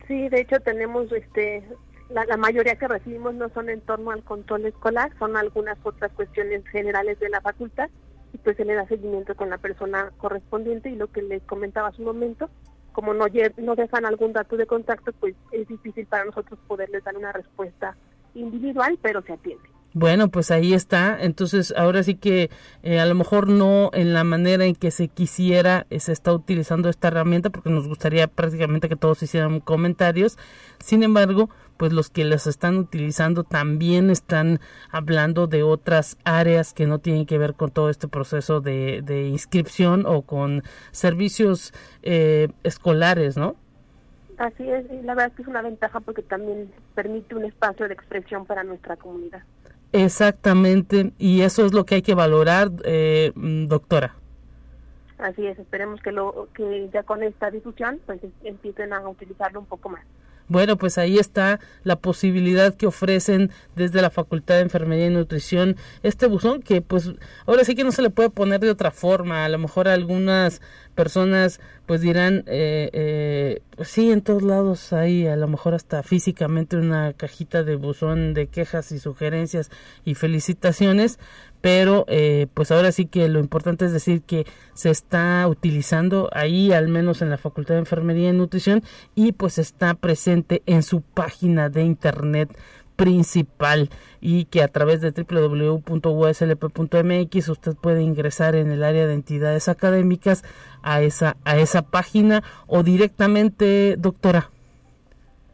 Sí, 0.08 0.28
de 0.28 0.42
hecho 0.42 0.60
tenemos 0.60 1.10
este 1.14 1.64
la, 2.10 2.26
la, 2.26 2.36
mayoría 2.36 2.76
que 2.76 2.90
recibimos 2.90 3.34
no 3.36 3.48
son 3.50 3.70
en 3.70 3.80
torno 3.80 4.12
al 4.12 4.22
control 4.24 4.66
escolar, 4.66 5.12
son 5.18 5.38
algunas 5.38 5.78
otras 5.84 6.12
cuestiones 6.12 6.68
generales 6.68 7.20
de 7.20 7.30
la 7.30 7.40
facultad 7.40 7.90
y 8.34 8.38
pues 8.40 8.58
se 8.58 8.66
le 8.66 8.74
da 8.74 8.86
seguimiento 8.88 9.36
con 9.36 9.50
la 9.50 9.58
persona 9.58 10.12
correspondiente 10.18 10.90
y 10.90 10.96
lo 10.96 11.08
que 11.08 11.22
les 11.22 11.42
comentaba 11.44 11.88
hace 11.88 12.02
un 12.02 12.08
momento, 12.08 12.50
como 12.94 13.14
no, 13.14 13.26
no 13.58 13.76
dejan 13.76 14.06
algún 14.06 14.34
dato 14.34 14.56
de 14.56 14.66
contacto, 14.66 15.12
pues 15.20 15.36
es 15.52 15.68
difícil 15.68 16.06
para 16.06 16.26
nosotros 16.26 16.60
poderles 16.68 17.04
dar 17.04 17.18
una 17.18 17.32
respuesta 17.32 17.98
individual, 18.36 18.98
pero 19.02 19.22
se 19.22 19.34
atiende. 19.34 19.73
Bueno, 19.94 20.30
pues 20.30 20.50
ahí 20.50 20.74
está. 20.74 21.18
Entonces, 21.22 21.72
ahora 21.78 22.02
sí 22.02 22.16
que 22.16 22.50
eh, 22.82 23.00
a 23.00 23.06
lo 23.06 23.14
mejor 23.14 23.48
no 23.48 23.92
en 23.94 24.14
la 24.14 24.24
manera 24.24 24.66
en 24.66 24.74
que 24.76 24.90
se 24.90 25.08
quisiera 25.08 25.86
eh, 25.92 26.00
se 26.00 26.12
está 26.12 26.34
utilizando 26.34 26.90
esta 26.90 27.10
herramienta, 27.10 27.52
porque 27.52 27.70
nos 27.70 27.88
gustaría 27.88 28.28
prácticamente 28.28 28.90
que 28.90 28.96
todos 28.96 29.22
hicieran 29.22 29.60
comentarios. 29.60 30.38
Sin 30.80 31.04
embargo, 31.04 31.50
pues 31.78 31.94
los 31.94 32.10
que 32.10 32.26
las 32.26 32.48
están 32.48 32.78
utilizando 32.78 33.44
también 33.44 34.10
están 34.10 34.60
hablando 34.90 35.46
de 35.46 35.62
otras 35.62 36.18
áreas 36.24 36.74
que 36.74 36.88
no 36.88 36.98
tienen 36.98 37.28
que 37.28 37.38
ver 37.38 37.54
con 37.54 37.70
todo 37.70 37.90
este 37.92 38.08
proceso 38.08 38.62
de, 38.62 39.02
de 39.04 39.28
inscripción 39.28 40.06
o 40.08 40.24
con 40.24 40.64
servicios 40.92 41.72
eh, 42.02 42.50
escolares, 42.64 43.38
¿no? 43.38 43.56
Así 44.38 44.68
es, 44.68 44.86
y 44.92 45.04
la 45.04 45.14
verdad 45.14 45.28
es 45.28 45.36
que 45.36 45.42
es 45.44 45.48
una 45.48 45.62
ventaja 45.62 46.00
porque 46.00 46.24
también 46.24 46.72
permite 46.96 47.36
un 47.36 47.46
espacio 47.46 47.88
de 47.88 47.94
expresión 47.94 48.48
para 48.48 48.64
nuestra 48.64 48.96
comunidad. 48.96 49.44
Exactamente, 49.94 51.14
y 51.20 51.42
eso 51.42 51.66
es 51.66 51.74
lo 51.74 51.86
que 51.86 51.96
hay 51.96 52.02
que 52.02 52.16
valorar, 52.16 52.72
eh, 52.84 53.32
mm, 53.36 53.68
doctora. 53.68 54.16
Así 55.20 55.46
es, 55.46 55.58
esperemos 55.60 56.02
que, 56.02 56.12
lo, 56.12 56.50
que 56.54 56.90
ya 56.92 57.04
con 57.04 57.22
esta 57.24 57.52
difusión 57.52 58.00
pues 58.06 58.20
empiecen 58.44 58.92
a 58.92 59.08
utilizarlo 59.08 59.60
un 59.60 59.68
poco 59.68 59.90
más. 59.90 60.04
Bueno, 60.50 60.78
pues 60.78 60.98
ahí 60.98 61.18
está 61.18 61.60
la 61.84 61.96
posibilidad 61.96 62.76
que 62.76 62.88
ofrecen 62.88 63.50
desde 63.76 64.02
la 64.02 64.10
Facultad 64.10 64.56
de 64.56 64.62
Enfermería 64.62 65.08
y 65.08 65.10
Nutrición 65.10 65.78
este 66.02 66.28
buzón 66.28 66.62
que 66.62 66.82
pues 66.82 67.14
ahora 67.46 67.64
sí 67.64 67.76
que 67.76 67.86
no 67.86 67.92
se 67.92 68.02
le 68.02 68.10
puede 68.10 68.30
poner 68.30 68.60
de 68.60 68.70
otra 68.70 68.92
forma. 68.92 69.46
A 69.46 69.50
lo 69.50 69.58
mejor 69.58 69.88
algunas 69.88 70.62
personas 70.96 71.60
pues 71.86 72.00
dirán, 72.00 72.46
eh, 72.48 72.90
eh, 72.94 73.62
pues 73.76 73.90
sí, 73.90 74.12
en 74.12 74.22
todos 74.22 74.42
lados 74.42 74.94
hay 74.94 75.28
a 75.28 75.36
lo 75.36 75.50
mejor 75.50 75.74
hasta 75.74 76.02
físicamente 76.02 76.78
una 76.78 77.12
cajita 77.12 77.64
de 77.64 77.76
buzón 77.76 78.34
de 78.34 78.48
quejas 78.48 78.92
y 78.94 79.00
sugerencias 79.00 79.70
y 80.06 80.16
felicitaciones, 80.16 81.20
pero 81.60 82.06
eh, 82.08 82.48
pues 82.54 82.72
ahora 82.72 82.94
sí 82.94 83.06
que 83.06 83.28
lo 83.28 83.40
importante 83.40 83.86
es 83.86 83.92
decir 83.92 84.22
que 84.22 84.46
se 84.74 84.92
está 84.92 85.46
utilizando 85.48 86.30
ahí 86.32 86.72
al 86.72 86.88
menos 86.88 87.22
en 87.22 87.30
la 87.30 87.38
Facultad 87.38 87.76
de 87.76 87.80
Enfermería 87.80 88.30
y 88.30 88.34
Nutrición 88.34 88.82
y 89.14 89.34
pues 89.34 89.58
está 89.58 89.94
presente 89.94 90.64
en 90.66 90.84
su 90.84 91.02
página 91.02 91.70
de 91.70 91.84
internet 91.84 92.58
principal 93.04 93.90
y 94.22 94.46
que 94.46 94.64
a 94.64 94.70
través 94.70 95.02
de 95.02 95.12
www.uslp.mx 95.12 95.90
usted 97.50 97.76
puede 97.76 98.02
ingresar 98.02 98.56
en 98.56 98.72
el 98.72 98.84
área 98.84 99.06
de 99.08 99.14
entidades 99.14 99.68
académicas 99.68 100.44
a 100.82 101.02
esa 101.02 101.36
a 101.44 101.58
esa 101.58 101.82
página 101.82 102.44
o 102.68 102.84
directamente 102.84 103.98
doctora 103.98 104.50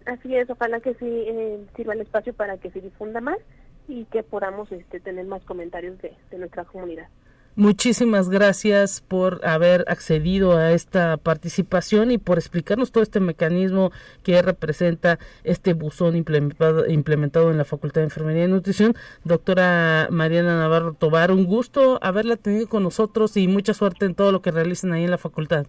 Así 0.06 0.36
es, 0.36 0.50
ojalá 0.50 0.80
que 0.80 0.96
sí 0.96 1.06
eh, 1.06 1.60
sirva 1.76 1.94
el 1.94 2.02
espacio 2.02 2.34
para 2.34 2.58
que 2.58 2.72
se 2.72 2.82
difunda 2.82 3.22
más 3.22 3.38
y 3.88 4.06
que 4.06 4.24
podamos 4.24 4.72
este, 4.72 5.00
tener 5.00 5.26
más 5.26 5.44
comentarios 5.44 5.98
de, 6.02 6.16
nuestra 6.38 6.66
comunidad. 6.66 7.08
Muchísimas 7.60 8.30
gracias 8.30 9.02
por 9.02 9.46
haber 9.46 9.84
accedido 9.90 10.56
a 10.56 10.72
esta 10.72 11.18
participación 11.18 12.10
y 12.10 12.18
por 12.18 12.38
explicarnos 12.38 12.94
todo 12.94 13.04
este 13.04 13.20
mecanismo 13.20 13.92
que 14.24 14.42
representa 14.42 15.20
este 15.44 15.74
buzón 15.74 16.16
implementado, 16.16 16.88
implementado 16.88 17.52
en 17.52 17.58
la 17.58 17.66
Facultad 17.66 18.00
de 18.00 18.06
Enfermería 18.06 18.46
y 18.46 18.48
Nutrición. 18.48 18.94
Doctora 19.26 20.08
Mariana 20.10 20.58
Navarro 20.58 20.94
Tobar, 20.94 21.34
un 21.34 21.44
gusto 21.44 22.00
haberla 22.02 22.38
tenido 22.38 22.70
con 22.70 22.84
nosotros 22.84 23.36
y 23.36 23.50
mucha 23.50 23.74
suerte 23.74 24.06
en 24.06 24.16
todo 24.16 24.32
lo 24.32 24.42
que 24.42 24.52
realicen 24.52 24.94
ahí 24.94 25.04
en 25.04 25.12
la 25.12 25.18
facultad. 25.18 25.66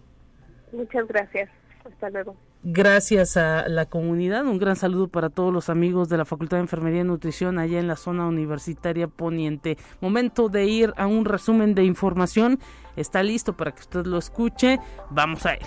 Muchas 0.71 1.05
gracias. 1.09 1.49
Hasta 1.91 2.09
luego 2.09 2.35
gracias 2.63 3.37
a 3.37 3.67
la 3.67 3.85
comunidad. 3.85 4.45
Un 4.45 4.57
gran 4.57 4.75
saludo 4.75 5.07
para 5.07 5.29
todos 5.29 5.53
los 5.53 5.69
amigos 5.69 6.09
de 6.09 6.17
la 6.17 6.25
Facultad 6.25 6.57
de 6.57 6.61
Enfermería 6.61 7.01
y 7.01 7.03
Nutrición 7.03 7.59
allá 7.59 7.79
en 7.79 7.87
la 7.87 7.95
zona 7.95 8.27
universitaria 8.27 9.07
poniente. 9.07 9.77
Momento 9.99 10.49
de 10.49 10.65
ir 10.65 10.93
a 10.97 11.07
un 11.07 11.25
resumen 11.25 11.75
de 11.75 11.83
información. 11.83 12.59
Está 12.95 13.23
listo 13.23 13.55
para 13.55 13.71
que 13.71 13.81
usted 13.81 14.05
lo 14.05 14.17
escuche. 14.17 14.79
Vamos 15.09 15.45
a 15.45 15.53
él. 15.53 15.65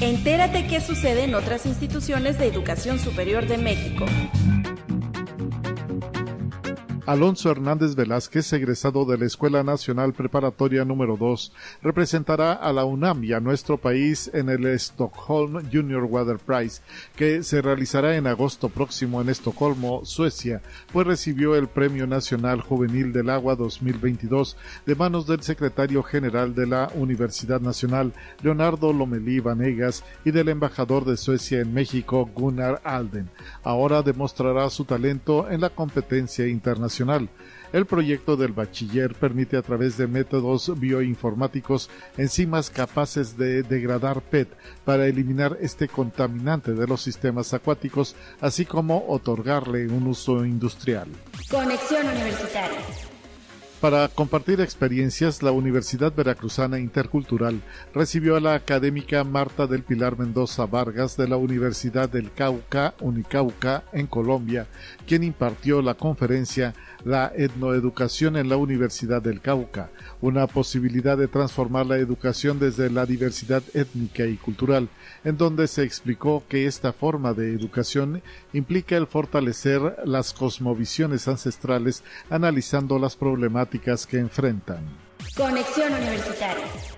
Entérate 0.00 0.68
qué 0.68 0.80
sucede 0.80 1.24
en 1.24 1.34
otras 1.34 1.66
instituciones 1.66 2.38
de 2.38 2.46
educación 2.46 3.00
superior 3.00 3.46
de 3.46 3.58
México. 3.58 4.06
Alonso 7.08 7.50
Hernández 7.50 7.94
Velázquez, 7.94 8.52
egresado 8.52 9.06
de 9.06 9.16
la 9.16 9.24
Escuela 9.24 9.62
Nacional 9.62 10.12
Preparatoria 10.12 10.84
número 10.84 11.16
2, 11.16 11.54
representará 11.80 12.52
a 12.52 12.70
la 12.70 12.84
UNAM 12.84 13.24
y 13.24 13.32
a 13.32 13.40
nuestro 13.40 13.78
país 13.78 14.30
en 14.34 14.50
el 14.50 14.66
Stockholm 14.78 15.62
Junior 15.72 16.04
Water 16.04 16.36
Prize, 16.36 16.82
que 17.16 17.42
se 17.44 17.62
realizará 17.62 18.14
en 18.16 18.26
agosto 18.26 18.68
próximo 18.68 19.22
en 19.22 19.30
Estocolmo, 19.30 20.04
Suecia, 20.04 20.60
pues 20.92 21.06
recibió 21.06 21.56
el 21.56 21.68
Premio 21.68 22.06
Nacional 22.06 22.60
Juvenil 22.60 23.10
del 23.14 23.30
Agua 23.30 23.56
2022 23.56 24.58
de 24.84 24.94
manos 24.94 25.26
del 25.26 25.42
secretario 25.42 26.02
general 26.02 26.54
de 26.54 26.66
la 26.66 26.92
Universidad 26.94 27.62
Nacional, 27.62 28.12
Leonardo 28.42 28.92
Lomelí 28.92 29.40
Vanegas, 29.40 30.04
y 30.26 30.30
del 30.30 30.50
embajador 30.50 31.06
de 31.06 31.16
Suecia 31.16 31.62
en 31.62 31.72
México, 31.72 32.28
Gunnar 32.34 32.82
Alden. 32.84 33.30
Ahora 33.62 34.02
demostrará 34.02 34.68
su 34.68 34.84
talento 34.84 35.50
en 35.50 35.62
la 35.62 35.70
competencia 35.70 36.46
internacional 36.46 36.97
el 37.72 37.86
proyecto 37.86 38.36
del 38.36 38.52
bachiller 38.52 39.14
permite 39.14 39.56
a 39.56 39.62
través 39.62 39.96
de 39.96 40.06
métodos 40.06 40.78
bioinformáticos 40.78 41.90
enzimas 42.16 42.70
capaces 42.70 43.36
de 43.36 43.62
degradar 43.62 44.22
PET 44.22 44.48
para 44.84 45.06
eliminar 45.06 45.58
este 45.60 45.88
contaminante 45.88 46.72
de 46.72 46.86
los 46.86 47.02
sistemas 47.02 47.52
acuáticos, 47.54 48.16
así 48.40 48.64
como 48.64 49.04
otorgarle 49.08 49.86
un 49.88 50.06
uso 50.06 50.44
industrial. 50.44 51.08
Conexión 51.50 52.06
Universitaria. 52.06 52.78
Para 53.80 54.08
compartir 54.08 54.60
experiencias, 54.60 55.40
la 55.40 55.52
Universidad 55.52 56.12
Veracruzana 56.12 56.80
Intercultural 56.80 57.62
recibió 57.94 58.34
a 58.34 58.40
la 58.40 58.54
académica 58.54 59.22
Marta 59.22 59.68
del 59.68 59.84
Pilar 59.84 60.18
Mendoza 60.18 60.66
Vargas 60.66 61.16
de 61.16 61.28
la 61.28 61.36
Universidad 61.36 62.08
del 62.08 62.32
Cauca, 62.32 62.94
Unicauca, 62.98 63.84
en 63.92 64.08
Colombia, 64.08 64.66
quien 65.08 65.24
impartió 65.24 65.80
la 65.80 65.94
conferencia 65.94 66.74
La 67.04 67.32
etnoeducación 67.34 68.36
en 68.36 68.48
la 68.48 68.56
Universidad 68.56 69.22
del 69.22 69.40
Cauca, 69.40 69.90
una 70.20 70.46
posibilidad 70.46 71.16
de 71.16 71.28
transformar 71.28 71.86
la 71.86 71.96
educación 71.96 72.58
desde 72.58 72.90
la 72.90 73.06
diversidad 73.06 73.62
étnica 73.72 74.26
y 74.26 74.36
cultural, 74.36 74.88
en 75.24 75.38
donde 75.38 75.66
se 75.66 75.82
explicó 75.84 76.44
que 76.48 76.66
esta 76.66 76.92
forma 76.92 77.32
de 77.32 77.54
educación 77.54 78.22
implica 78.52 78.96
el 78.96 79.06
fortalecer 79.06 79.96
las 80.04 80.34
cosmovisiones 80.34 81.26
ancestrales 81.26 82.04
analizando 82.28 82.98
las 82.98 83.16
problemáticas 83.16 84.06
que 84.06 84.18
enfrentan. 84.18 84.84
Conexión 85.34 85.94
Universitaria. 85.94 86.97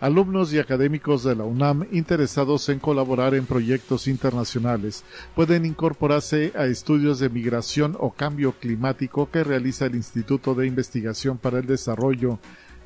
Alumnos 0.00 0.52
y 0.52 0.60
académicos 0.60 1.24
de 1.24 1.34
la 1.34 1.42
UNAM 1.42 1.88
interesados 1.90 2.68
en 2.68 2.78
colaborar 2.78 3.34
en 3.34 3.46
proyectos 3.46 4.06
internacionales 4.06 5.02
pueden 5.34 5.66
incorporarse 5.66 6.52
a 6.54 6.66
estudios 6.66 7.18
de 7.18 7.28
migración 7.28 7.96
o 7.98 8.12
cambio 8.12 8.52
climático 8.52 9.28
que 9.28 9.42
realiza 9.42 9.86
el 9.86 9.96
Instituto 9.96 10.54
de 10.54 10.68
Investigación 10.68 11.36
para 11.36 11.58
el 11.58 11.66
Desarrollo 11.66 12.38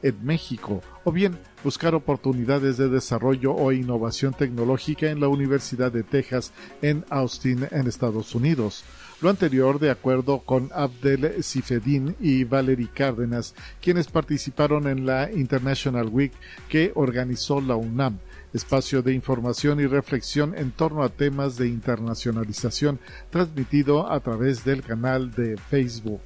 en 0.03 0.25
México, 0.25 0.81
o 1.05 1.13
bien 1.13 1.39
buscar 1.63 1.95
oportunidades 1.95 2.79
de 2.79 2.89
desarrollo 2.89 3.55
o 3.55 3.73
innovación 3.73 4.33
tecnológica 4.33 5.11
en 5.11 5.21
la 5.21 5.29
Universidad 5.29 5.93
de 5.93 6.03
Texas 6.03 6.53
en 6.81 7.05
Austin, 7.11 7.69
en 7.71 7.87
Estados 7.87 8.35
Unidos. 8.35 8.85
Lo 9.23 9.31
anterior 9.31 9.79
de 9.79 9.93
acuerdo 9.93 10.41
con 10.41 10.71
Abdel 10.75 11.45
Sifedin 11.45 12.17
y 12.19 12.43
Valerie 12.43 12.89
Cárdenas, 12.93 13.55
quienes 13.81 14.09
participaron 14.09 14.89
en 14.89 15.07
la 15.07 15.31
International 15.31 16.09
Week 16.09 16.33
que 16.69 16.91
organizó 16.97 17.61
la 17.61 17.77
UNAM, 17.77 18.19
espacio 18.53 19.01
de 19.01 19.15
información 19.15 19.79
y 19.79 19.87
reflexión 19.87 20.59
en 20.59 20.73
torno 20.73 21.05
a 21.05 21.09
temas 21.09 21.57
de 21.57 21.69
internacionalización, 21.69 22.99
transmitido 23.31 24.11
a 24.11 24.19
través 24.19 24.65
del 24.65 24.83
canal 24.83 25.31
de 25.31 25.57
Facebook. 25.57 26.21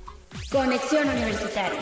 Conexión 0.50 1.06
Universitaria. 1.06 1.80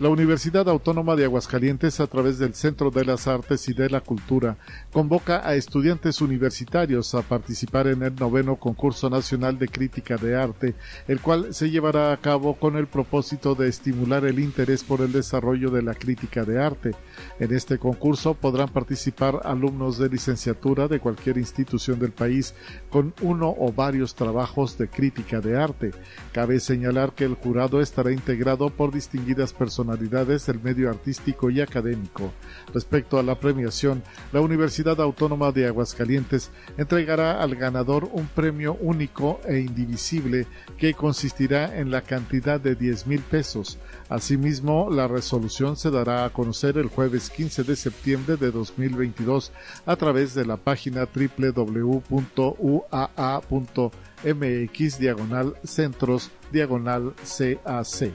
La 0.00 0.08
Universidad 0.08 0.68
Autónoma 0.68 1.14
de 1.14 1.24
Aguascalientes, 1.24 2.00
a 2.00 2.08
través 2.08 2.40
del 2.40 2.54
Centro 2.54 2.90
de 2.90 3.04
las 3.04 3.28
Artes 3.28 3.68
y 3.68 3.74
de 3.74 3.88
la 3.88 4.00
Cultura, 4.00 4.56
convoca 4.92 5.48
a 5.48 5.54
estudiantes 5.54 6.20
universitarios 6.20 7.14
a 7.14 7.22
participar 7.22 7.86
en 7.86 8.02
el 8.02 8.16
noveno 8.16 8.56
concurso 8.56 9.08
nacional 9.08 9.56
de 9.56 9.68
crítica 9.68 10.16
de 10.16 10.34
arte, 10.34 10.74
el 11.06 11.20
cual 11.20 11.54
se 11.54 11.70
llevará 11.70 12.12
a 12.12 12.16
cabo 12.16 12.54
con 12.54 12.74
el 12.74 12.88
propósito 12.88 13.54
de 13.54 13.68
estimular 13.68 14.24
el 14.24 14.40
interés 14.40 14.82
por 14.82 15.00
el 15.00 15.12
desarrollo 15.12 15.70
de 15.70 15.82
la 15.82 15.94
crítica 15.94 16.44
de 16.44 16.60
arte. 16.60 16.90
En 17.38 17.54
este 17.54 17.78
concurso 17.78 18.34
podrán 18.34 18.70
participar 18.70 19.42
alumnos 19.44 19.96
de 19.96 20.08
licenciatura 20.08 20.88
de 20.88 20.98
cualquier 20.98 21.38
institución 21.38 22.00
del 22.00 22.10
país 22.10 22.56
con 22.90 23.14
uno 23.22 23.54
o 23.56 23.72
varios 23.72 24.16
trabajos 24.16 24.76
de 24.76 24.88
crítica 24.88 25.40
de 25.40 25.56
arte. 25.56 25.92
Cabe 26.32 26.58
señalar 26.58 27.12
que 27.12 27.22
el 27.22 27.36
jurado 27.36 27.80
estará 27.80 28.10
integrado 28.10 28.70
por 28.70 28.92
distinguidas 28.92 29.52
personas 29.52 29.83
personalidades 29.84 30.46
del 30.46 30.60
medio 30.60 30.88
artístico 30.88 31.50
y 31.50 31.60
académico. 31.60 32.32
Respecto 32.72 33.18
a 33.18 33.22
la 33.22 33.34
premiación, 33.34 34.02
la 34.32 34.40
Universidad 34.40 34.98
Autónoma 35.00 35.52
de 35.52 35.66
Aguascalientes 35.66 36.50
entregará 36.78 37.42
al 37.42 37.54
ganador 37.54 38.08
un 38.12 38.26
premio 38.26 38.78
único 38.80 39.40
e 39.46 39.58
indivisible 39.58 40.46
que 40.78 40.94
consistirá 40.94 41.78
en 41.78 41.90
la 41.90 42.00
cantidad 42.00 42.58
de 42.58 42.74
10 42.74 43.06
mil 43.06 43.20
pesos. 43.20 43.78
Asimismo, 44.08 44.88
la 44.90 45.06
resolución 45.06 45.76
se 45.76 45.90
dará 45.90 46.24
a 46.24 46.30
conocer 46.30 46.78
el 46.78 46.88
jueves 46.88 47.28
15 47.30 47.64
de 47.64 47.76
septiembre 47.76 48.36
de 48.36 48.50
2022 48.50 49.52
a 49.84 49.96
través 49.96 50.34
de 50.34 50.46
la 50.46 50.56
página 50.56 51.06
www.uaa.mx 51.06 52.08
diagonal 54.98 55.54
centros 55.64 56.30
diagonal 56.50 57.12
CAC. 57.22 58.12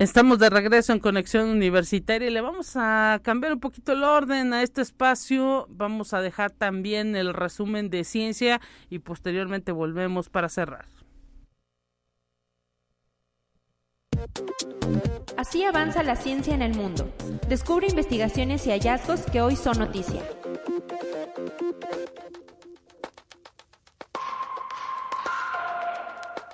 Estamos 0.00 0.38
de 0.38 0.48
regreso 0.48 0.94
en 0.94 0.98
Conexión 0.98 1.50
Universitaria 1.50 2.26
y 2.26 2.32
le 2.32 2.40
vamos 2.40 2.72
a 2.74 3.20
cambiar 3.22 3.52
un 3.52 3.60
poquito 3.60 3.92
el 3.92 4.02
orden 4.02 4.54
a 4.54 4.62
este 4.62 4.80
espacio. 4.80 5.66
Vamos 5.68 6.14
a 6.14 6.22
dejar 6.22 6.52
también 6.52 7.14
el 7.16 7.34
resumen 7.34 7.90
de 7.90 8.04
ciencia 8.04 8.62
y 8.88 9.00
posteriormente 9.00 9.72
volvemos 9.72 10.30
para 10.30 10.48
cerrar. 10.48 10.86
Así 15.36 15.64
avanza 15.64 16.02
la 16.02 16.16
ciencia 16.16 16.54
en 16.54 16.62
el 16.62 16.74
mundo. 16.74 17.12
Descubre 17.46 17.86
investigaciones 17.86 18.66
y 18.66 18.70
hallazgos 18.70 19.26
que 19.30 19.42
hoy 19.42 19.54
son 19.54 19.80
noticia. 19.80 20.22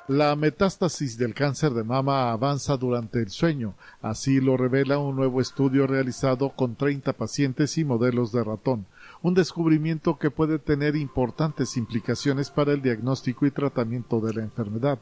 La 0.08 0.36
metástasis 0.36 1.18
del 1.18 1.34
cáncer 1.34 1.72
de 1.72 1.82
mama 1.82 2.30
avanza 2.30 2.76
durante 2.76 3.18
el 3.18 3.28
sueño, 3.28 3.74
así 4.00 4.40
lo 4.40 4.56
revela 4.56 4.98
un 4.98 5.16
nuevo 5.16 5.40
estudio 5.40 5.88
realizado 5.88 6.50
con 6.50 6.76
30 6.76 7.12
pacientes 7.14 7.76
y 7.76 7.84
modelos 7.84 8.30
de 8.30 8.44
ratón, 8.44 8.86
un 9.20 9.34
descubrimiento 9.34 10.16
que 10.16 10.30
puede 10.30 10.60
tener 10.60 10.94
importantes 10.94 11.76
implicaciones 11.76 12.52
para 12.52 12.72
el 12.72 12.82
diagnóstico 12.82 13.46
y 13.46 13.50
tratamiento 13.50 14.20
de 14.20 14.34
la 14.34 14.42
enfermedad. 14.42 15.00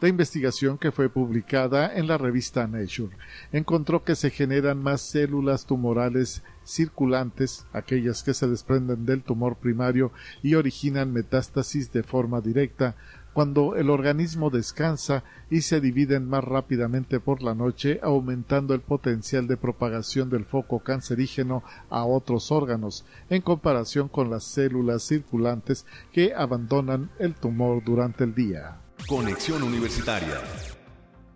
La 0.00 0.08
investigación 0.08 0.78
que 0.78 0.92
fue 0.92 1.08
publicada 1.08 1.92
en 1.92 2.06
la 2.06 2.16
revista 2.16 2.68
Nature 2.68 3.16
encontró 3.50 4.04
que 4.04 4.14
se 4.14 4.30
generan 4.30 4.80
más 4.80 5.00
células 5.00 5.66
tumorales 5.66 6.44
circulantes, 6.64 7.66
aquellas 7.72 8.22
que 8.22 8.32
se 8.32 8.46
desprenden 8.46 9.06
del 9.06 9.24
tumor 9.24 9.56
primario 9.56 10.12
y 10.40 10.54
originan 10.54 11.12
metástasis 11.12 11.92
de 11.92 12.04
forma 12.04 12.40
directa, 12.40 12.94
cuando 13.38 13.76
el 13.76 13.88
organismo 13.88 14.50
descansa 14.50 15.22
y 15.48 15.60
se 15.60 15.80
dividen 15.80 16.28
más 16.28 16.42
rápidamente 16.42 17.20
por 17.20 17.40
la 17.40 17.54
noche, 17.54 18.00
aumentando 18.02 18.74
el 18.74 18.80
potencial 18.80 19.46
de 19.46 19.56
propagación 19.56 20.28
del 20.28 20.44
foco 20.44 20.80
cancerígeno 20.80 21.62
a 21.88 22.04
otros 22.04 22.50
órganos, 22.50 23.04
en 23.30 23.40
comparación 23.42 24.08
con 24.08 24.28
las 24.28 24.42
células 24.42 25.04
circulantes 25.04 25.86
que 26.12 26.34
abandonan 26.34 27.12
el 27.20 27.36
tumor 27.36 27.84
durante 27.84 28.24
el 28.24 28.34
día. 28.34 28.80
Conexión 29.06 29.62
Universitaria. 29.62 30.40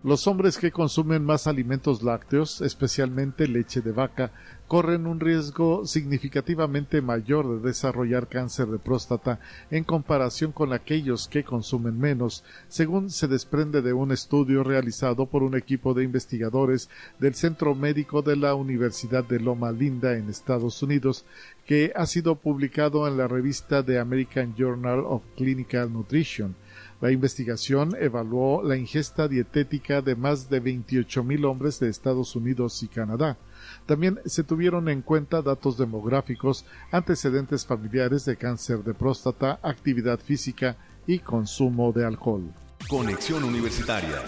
Los 0.03 0.27
hombres 0.27 0.59
que 0.59 0.73
consumen 0.73 1.25
más 1.25 1.47
alimentos 1.47 2.03
lácteos, 2.03 2.63
especialmente 2.63 3.47
leche 3.47 3.81
de 3.81 3.93
vaca, 3.93 4.33
corren 4.73 5.07
un 5.07 5.21
riesgo 5.21 5.85
significativamente 5.85 7.03
mayor 7.03 7.61
de 7.61 7.69
desarrollar 7.69 8.27
cáncer 8.27 8.69
de 8.69 8.79
próstata 8.79 9.39
en 9.71 9.85
comparación 9.85 10.51
con 10.51 10.73
aquellos 10.73 11.29
que 11.29 11.45
consumen 11.45 11.99
menos, 11.99 12.43
según 12.69 13.11
se 13.11 13.29
desprende 13.29 13.83
de 13.83 13.93
un 13.93 14.13
estudio 14.13 14.65
realizado 14.65 15.27
por 15.27 15.43
un 15.43 15.59
equipo 15.59 15.93
de 15.93 16.05
investigadores 16.05 16.89
del 17.19 17.35
Centro 17.35 17.75
Médico 17.75 18.23
de 18.23 18.37
la 18.37 18.55
Universidad 18.55 19.25
de 19.25 19.41
Loma 19.41 19.73
Linda 19.73 20.17
en 20.17 20.31
Estados 20.31 20.83
Unidos, 20.83 21.27
que 21.67 21.93
ha 21.95 22.07
sido 22.07 22.37
publicado 22.37 23.07
en 23.07 23.19
la 23.19 23.29
revista 23.29 23.85
The 23.85 23.99
American 23.99 24.55
Journal 24.57 25.01
of 25.01 25.21
Clinical 25.37 25.93
Nutrition. 25.93 26.57
La 27.03 27.11
investigación 27.11 27.97
evaluó 27.99 28.63
la 28.63 28.77
ingesta 28.77 29.27
dietética 29.27 30.03
de 30.03 30.15
más 30.15 30.49
de 30.49 30.61
28 30.61 31.25
mil 31.25 31.45
hombres 31.47 31.81
de 31.81 31.89
Estados 31.89 32.37
Unidos 32.37 32.81
y 32.85 32.87
Canadá. 32.87 33.37
También 33.87 34.21
se 34.25 34.45
tuvieron 34.45 34.89
en 34.89 35.03
cuenta 35.03 35.43
datos 35.43 35.77
demográficos, 35.77 36.65
antecedentes 36.93 37.67
familiares 37.67 38.25
de 38.25 38.37
cáncer 38.37 38.85
de 38.85 38.95
próstata, 38.95 39.59
actividad 39.65 40.21
física 40.21 40.77
y 41.05 41.19
consumo 41.19 41.91
de 41.91 42.07
alcohol. 42.07 42.45
Conexión 42.89 43.43
Universitaria. 43.43 44.23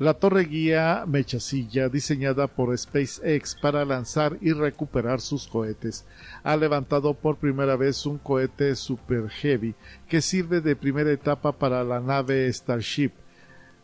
La 0.00 0.14
torre 0.14 0.46
guía 0.46 1.04
Mechasilla, 1.06 1.90
diseñada 1.90 2.46
por 2.46 2.74
SpaceX 2.74 3.54
para 3.54 3.84
lanzar 3.84 4.38
y 4.40 4.52
recuperar 4.52 5.20
sus 5.20 5.46
cohetes, 5.46 6.06
ha 6.42 6.56
levantado 6.56 7.12
por 7.12 7.36
primera 7.36 7.76
vez 7.76 8.06
un 8.06 8.16
cohete 8.16 8.74
Super 8.76 9.28
Heavy 9.28 9.74
que 10.08 10.22
sirve 10.22 10.62
de 10.62 10.74
primera 10.74 11.12
etapa 11.12 11.52
para 11.52 11.84
la 11.84 12.00
nave 12.00 12.50
Starship, 12.50 13.12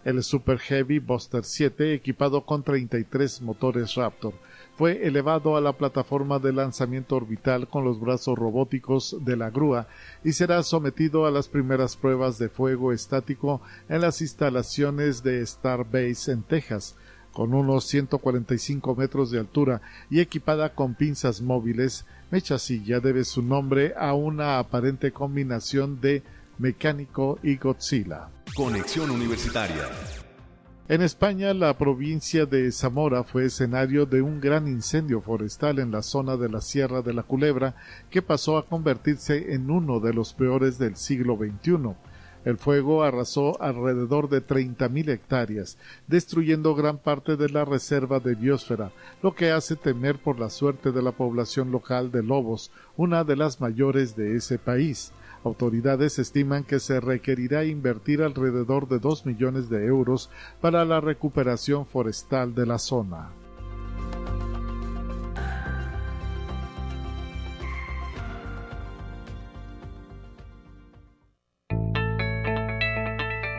el 0.07 0.23
Super 0.23 0.59
Heavy 0.59 1.01
Buster 1.01 1.45
7, 1.45 1.93
equipado 1.93 2.47
con 2.47 2.63
33 2.63 3.43
motores 3.43 3.95
Raptor 3.95 4.33
fue 4.77 5.07
elevado 5.07 5.57
a 5.57 5.61
la 5.63 5.73
plataforma 5.73 6.39
de 6.39 6.53
lanzamiento 6.53 7.17
orbital 7.17 7.67
con 7.67 7.85
los 7.85 7.99
brazos 7.99 8.39
robóticos 8.39 9.17
de 9.25 9.37
la 9.37 9.51
grúa 9.51 9.89
y 10.23 10.33
será 10.33 10.63
sometido 10.63 11.25
a 11.27 11.31
las 11.31 11.49
primeras 11.49 11.97
pruebas 11.97 12.39
de 12.39 12.51
fuego 12.51 12.93
estático 12.93 13.63
en 13.89 14.03
las 14.03 14.21
instalaciones 14.21 15.23
de 15.23 15.45
Starbase 15.45 16.31
en 16.33 16.43
Texas, 16.43 16.95
con 17.33 17.55
unos 17.55 17.87
145 17.87 18.95
metros 18.95 19.31
de 19.31 19.39
altura 19.39 19.81
y 20.11 20.21
equipada 20.21 20.75
con 20.75 20.95
pinzas 20.95 21.41
móviles, 21.41 22.05
Mechasilla 22.31 23.01
debe 23.01 23.25
su 23.25 23.43
nombre 23.43 23.95
a 23.97 24.15
una 24.15 24.59
aparente 24.59 25.13
combinación 25.13 26.01
de 26.01 26.23
mecánico 26.59 27.39
y 27.43 27.57
Godzilla. 27.57 28.29
Conexión 28.55 29.11
Universitaria. 29.11 30.26
En 30.89 31.03
España, 31.03 31.53
la 31.53 31.77
provincia 31.77 32.47
de 32.47 32.71
Zamora 32.71 33.25
fue 33.25 33.47
escenario 33.47 34.07
de 34.07 34.23
un 34.23 34.41
gran 34.41 34.69
incendio 34.69 35.21
forestal 35.21 35.81
en 35.81 35.91
la 35.91 36.01
zona 36.01 36.37
de 36.37 36.49
la 36.49 36.61
Sierra 36.61 37.03
de 37.03 37.13
la 37.13 37.25
Culebra, 37.25 37.75
que 38.09 38.23
pasó 38.23 38.57
a 38.57 38.65
convertirse 38.65 39.53
en 39.53 39.69
uno 39.69 39.99
de 39.99 40.15
los 40.15 40.33
peores 40.33 40.79
del 40.79 40.95
siglo 40.95 41.37
XXI. 41.37 41.97
El 42.45 42.57
fuego 42.57 43.03
arrasó 43.03 43.61
alrededor 43.61 44.29
de 44.29 44.47
30.000 44.47 45.09
hectáreas, 45.09 45.77
destruyendo 46.07 46.77
gran 46.77 46.99
parte 46.99 47.37
de 47.37 47.49
la 47.49 47.65
reserva 47.65 48.21
de 48.21 48.37
biosfera, 48.37 48.93
lo 49.25 49.35
que 49.35 49.51
hace 49.51 49.75
temer 49.75 50.21
por 50.21 50.39
la 50.39 50.51
suerte 50.51 50.93
de 50.93 51.03
la 51.03 51.11
población 51.11 51.73
local 51.73 52.13
de 52.13 52.23
lobos, 52.23 52.71
una 52.97 53.25
de 53.25 53.35
las 53.35 53.61
mayores 53.61 54.15
de 54.15 54.37
ese 54.37 54.57
país. 54.57 55.11
Autoridades 55.45 56.19
estiman 56.19 56.65
que 56.65 56.81
se 56.81 57.01
requerirá 57.01 57.65
invertir 57.65 58.23
alrededor 58.23 58.89
de 58.89 58.99
2 58.99 59.27
millones 59.27 59.69
de 59.69 59.87
euros 59.87 60.31
para 60.61 60.85
la 60.85 61.01
recuperación 61.01 61.87
forestal 61.87 62.55
de 62.55 62.67
la 62.67 62.79
zona. 62.79 63.31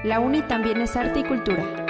La 0.03 0.21
UNI 0.21 0.41
también 0.43 0.79
es 0.79 0.95
arte 0.95 1.19
y 1.19 1.23
cultura. 1.23 1.86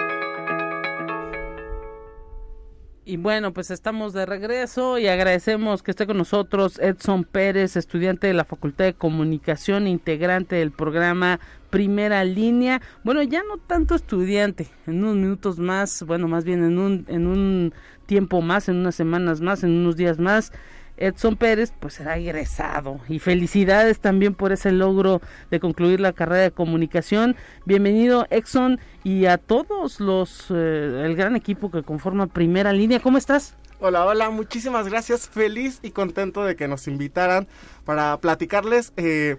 Y 3.09 3.15
bueno, 3.15 3.53
pues 3.53 3.71
estamos 3.71 4.11
de 4.11 4.25
regreso 4.25 4.97
y 4.97 5.07
agradecemos 5.07 5.81
que 5.81 5.91
esté 5.91 6.05
con 6.05 6.17
nosotros 6.17 6.77
Edson 6.77 7.23
Pérez, 7.23 7.77
estudiante 7.77 8.27
de 8.27 8.33
la 8.33 8.43
Facultad 8.43 8.83
de 8.83 8.95
Comunicación, 8.95 9.87
integrante 9.87 10.57
del 10.57 10.71
programa 10.71 11.39
Primera 11.69 12.25
Línea. 12.25 12.81
Bueno, 13.05 13.23
ya 13.23 13.43
no 13.43 13.59
tanto 13.59 13.95
estudiante, 13.95 14.67
en 14.87 15.05
unos 15.05 15.15
minutos 15.15 15.57
más, 15.57 16.03
bueno, 16.03 16.27
más 16.27 16.43
bien 16.43 16.65
en 16.65 16.79
un, 16.79 17.05
en 17.07 17.27
un 17.27 17.73
tiempo 18.07 18.41
más, 18.41 18.67
en 18.67 18.75
unas 18.75 18.95
semanas 18.95 19.39
más, 19.39 19.63
en 19.63 19.69
unos 19.69 19.95
días 19.95 20.19
más 20.19 20.51
Edson 20.97 21.35
Pérez 21.35 21.71
pues 21.79 21.95
será 21.95 22.17
egresado 22.17 22.99
y 23.07 23.19
felicidades 23.19 23.99
también 23.99 24.33
por 24.33 24.51
ese 24.51 24.71
logro 24.71 25.21
de 25.51 25.59
concluir 25.59 25.99
la 25.99 26.13
carrera 26.13 26.43
de 26.43 26.51
comunicación. 26.51 27.35
Bienvenido 27.65 28.25
Edson 28.29 28.79
y 29.03 29.25
a 29.25 29.37
todos 29.37 29.99
los 29.99 30.47
eh, 30.49 31.03
el 31.05 31.15
gran 31.15 31.35
equipo 31.35 31.71
que 31.71 31.83
conforma 31.83 32.27
Primera 32.27 32.73
Línea. 32.73 32.99
¿Cómo 32.99 33.17
estás? 33.17 33.55
Hola, 33.79 34.05
hola, 34.05 34.31
muchísimas 34.31 34.87
gracias. 34.89 35.29
Feliz 35.29 35.79
y 35.83 35.91
contento 35.91 36.43
de 36.43 36.55
que 36.55 36.67
nos 36.67 36.87
invitaran 36.87 37.47
para 37.85 38.17
platicarles 38.17 38.91
eh, 38.97 39.37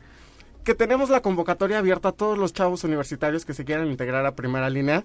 que 0.63 0.75
tenemos 0.75 1.11
la 1.11 1.23
convocatoria 1.23 1.79
abierta 1.79 2.11
a 2.11 2.13
todos 2.13 2.39
los 2.39 2.53
chavos 2.53 2.85
universitarios 2.85 3.45
que 3.45 3.55
se 3.55 3.65
quieran 3.65 3.91
integrar 3.91 4.25
a 4.27 4.37
Primera 4.37 4.71
Línea. 4.71 5.05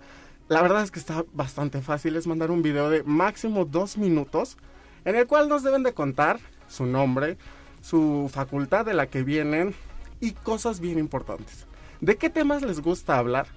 La 0.50 0.62
verdad 0.62 0.84
es 0.84 0.92
que 0.92 1.00
está 1.00 1.26
bastante 1.34 1.82
fácil, 1.82 2.16
es 2.16 2.28
mandar 2.28 2.52
un 2.52 2.62
video 2.62 2.90
de 2.90 3.02
máximo 3.04 3.66
dos 3.66 3.98
minutos 3.98 4.58
en 5.06 5.16
el 5.16 5.28
cual 5.28 5.50
nos 5.50 5.64
deben 5.64 5.84
de 5.84 5.94
contar 5.94 6.40
su 6.68 6.86
nombre, 6.86 7.38
su 7.82 8.30
facultad 8.32 8.86
de 8.86 8.94
la 8.94 9.08
que 9.08 9.24
vienen 9.24 9.76
y 10.20 10.32
cosas 10.32 10.80
bien 10.80 11.00
importantes. 11.00 11.66
¿De 12.02 12.18
qué 12.18 12.30
temas 12.30 12.62
les 12.62 12.82
gusta 12.82 13.18
hablar 13.18 13.48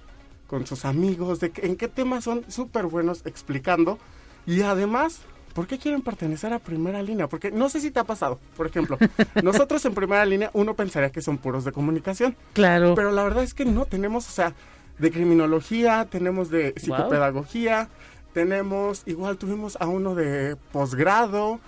con 0.47 0.65
sus 0.67 0.85
amigos? 0.85 1.39
¿De 1.39 1.51
¿En 1.57 1.75
qué 1.75 1.87
temas 1.87 2.23
son 2.23 2.43
súper 2.49 2.85
buenos 2.85 3.25
explicando? 3.25 3.99
Y 4.45 4.61
además, 4.61 5.21
¿por 5.53 5.67
qué 5.67 5.77
quieren 5.77 6.01
pertenecer 6.01 6.53
a 6.53 6.59
primera 6.59 7.01
línea? 7.01 7.27
Porque 7.27 7.51
no 7.51 7.69
sé 7.69 7.81
si 7.81 7.91
te 7.91 7.99
ha 7.99 8.03
pasado. 8.03 8.39
Por 8.55 8.67
ejemplo, 8.67 8.97
nosotros 9.43 9.83
en 9.85 9.93
primera 9.93 10.25
línea 10.25 10.49
uno 10.53 10.75
pensaría 10.75 11.11
que 11.11 11.21
son 11.21 11.37
puros 11.37 11.65
de 11.65 11.71
comunicación. 11.71 12.35
Claro. 12.53 12.95
Pero 12.95 13.11
la 13.11 13.23
verdad 13.23 13.43
es 13.43 13.53
que 13.53 13.65
no, 13.65 13.85
tenemos, 13.85 14.27
o 14.27 14.31
sea, 14.31 14.53
de 14.99 15.11
criminología, 15.11 16.07
tenemos 16.09 16.49
de 16.49 16.73
psicopedagogía, 16.77 17.89
tenemos, 18.37 19.01
igual 19.07 19.35
tuvimos 19.37 19.77
a 19.79 19.87
uno 19.87 20.13
de 20.13 20.57
posgrado, 20.71 21.59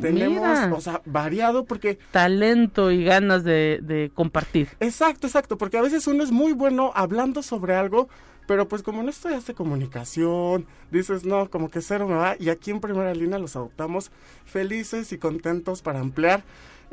tenemos, 0.00 0.58
o 0.72 0.80
sea, 0.80 1.02
variado 1.04 1.66
porque... 1.66 1.98
Talento 2.12 2.90
y 2.90 3.04
ganas 3.04 3.44
de, 3.44 3.80
de 3.82 4.10
compartir. 4.14 4.70
Exacto, 4.80 5.26
exacto, 5.26 5.58
porque 5.58 5.76
a 5.76 5.82
veces 5.82 6.06
uno 6.06 6.24
es 6.24 6.32
muy 6.32 6.54
bueno 6.54 6.92
hablando 6.94 7.42
sobre 7.42 7.74
algo, 7.74 8.08
pero 8.46 8.66
pues 8.68 8.82
como 8.82 9.02
no 9.02 9.10
estudiaste 9.10 9.52
comunicación, 9.52 10.64
dices, 10.90 11.26
no, 11.26 11.50
como 11.50 11.68
que 11.68 11.82
cero 11.82 12.08
me 12.08 12.14
va, 12.14 12.36
y 12.40 12.48
aquí 12.48 12.70
en 12.70 12.80
primera 12.80 13.12
línea 13.12 13.38
los 13.38 13.54
adoptamos 13.54 14.10
felices 14.46 15.12
y 15.12 15.18
contentos 15.18 15.82
para 15.82 16.00
ampliar 16.00 16.42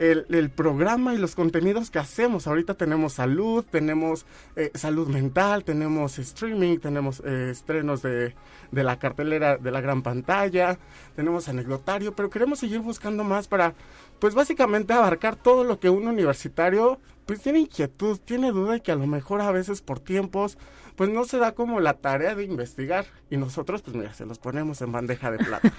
el, 0.01 0.49
programa 0.49 1.13
y 1.13 1.17
los 1.17 1.35
contenidos 1.35 1.91
que 1.91 1.99
hacemos. 1.99 2.47
Ahorita 2.47 2.73
tenemos 2.73 3.13
salud, 3.13 3.63
tenemos 3.69 4.25
eh, 4.55 4.71
salud 4.73 5.07
mental, 5.07 5.63
tenemos 5.63 6.17
streaming, 6.17 6.79
tenemos 6.79 7.21
eh, 7.23 7.49
estrenos 7.51 8.01
de, 8.01 8.33
de 8.71 8.83
la 8.83 8.97
cartelera 8.97 9.57
de 9.57 9.71
la 9.71 9.79
gran 9.79 10.01
pantalla, 10.01 10.79
tenemos 11.15 11.47
anecdotario, 11.49 12.15
pero 12.15 12.31
queremos 12.31 12.59
seguir 12.59 12.79
buscando 12.79 13.23
más 13.23 13.47
para, 13.47 13.75
pues 14.19 14.33
básicamente 14.33 14.93
abarcar 14.93 15.35
todo 15.35 15.63
lo 15.63 15.79
que 15.79 15.91
un 15.91 16.07
universitario 16.07 16.99
pues 17.27 17.41
tiene 17.41 17.59
inquietud, 17.59 18.19
tiene 18.19 18.51
duda 18.51 18.77
y 18.77 18.81
que 18.81 18.91
a 18.91 18.95
lo 18.95 19.05
mejor 19.05 19.41
a 19.41 19.51
veces 19.51 19.81
por 19.81 19.99
tiempos 19.99 20.57
pues 21.01 21.09
no 21.09 21.23
se 21.23 21.39
da 21.39 21.53
como 21.53 21.79
la 21.79 21.95
tarea 21.95 22.35
de 22.35 22.43
investigar. 22.43 23.05
Y 23.31 23.37
nosotros 23.37 23.81
pues 23.81 23.97
mira 23.97 24.13
se 24.13 24.23
los 24.27 24.37
ponemos 24.37 24.83
en 24.83 24.91
bandeja 24.91 25.31
de 25.31 25.39
plata. 25.39 25.73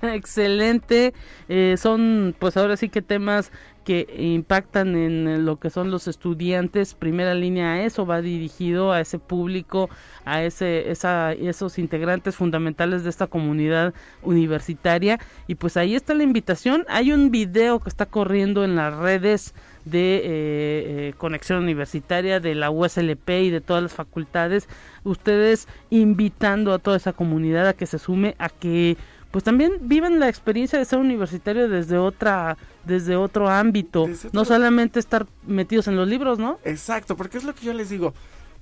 Excelente, 0.14 1.12
eh, 1.50 1.74
son 1.76 2.34
pues 2.38 2.56
ahora 2.56 2.78
sí 2.78 2.88
que 2.88 3.02
temas 3.02 3.52
que 3.84 4.06
impactan 4.16 4.96
en 4.96 5.44
lo 5.44 5.58
que 5.58 5.68
son 5.68 5.90
los 5.90 6.08
estudiantes, 6.08 6.94
primera 6.94 7.34
línea 7.34 7.84
eso 7.84 8.06
va 8.06 8.22
dirigido 8.22 8.92
a 8.92 9.00
ese 9.02 9.18
público, 9.18 9.90
a 10.24 10.42
ese 10.42 10.90
esa, 10.90 11.32
esos 11.32 11.78
integrantes 11.78 12.36
fundamentales 12.36 13.04
de 13.04 13.10
esta 13.10 13.26
comunidad 13.26 13.92
universitaria. 14.22 15.18
Y 15.48 15.56
pues 15.56 15.76
ahí 15.76 15.94
está 15.94 16.14
la 16.14 16.22
invitación, 16.22 16.86
hay 16.88 17.12
un 17.12 17.30
video 17.30 17.78
que 17.78 17.90
está 17.90 18.06
corriendo 18.06 18.64
en 18.64 18.76
las 18.76 18.96
redes 18.96 19.52
de 19.84 20.16
eh, 20.16 20.22
eh, 20.24 21.14
Conexión 21.18 21.62
Universitaria, 21.62 22.40
de 22.40 22.54
la 22.54 22.70
USLP 22.70 23.28
y 23.30 23.50
de 23.50 23.60
todas 23.60 23.82
las 23.82 23.92
facultades, 23.92 24.68
ustedes 25.04 25.68
invitando 25.90 26.72
a 26.72 26.78
toda 26.78 26.96
esa 26.96 27.12
comunidad 27.12 27.68
a 27.68 27.74
que 27.74 27.86
se 27.86 27.98
sume, 27.98 28.34
a 28.38 28.48
que 28.48 28.96
pues 29.30 29.44
también 29.44 29.72
viven 29.80 30.20
la 30.20 30.28
experiencia 30.28 30.78
de 30.78 30.84
ser 30.84 30.98
universitario 30.98 31.68
desde 31.68 31.96
otra 31.96 32.58
desde 32.84 33.16
otro 33.16 33.48
ámbito, 33.48 34.08
no 34.32 34.44
solamente 34.44 34.98
estar 34.98 35.26
metidos 35.46 35.88
en 35.88 35.96
los 35.96 36.06
libros, 36.08 36.38
¿no? 36.38 36.58
Exacto, 36.64 37.16
porque 37.16 37.38
es 37.38 37.44
lo 37.44 37.54
que 37.54 37.64
yo 37.64 37.72
les 37.72 37.88
digo. 37.88 38.12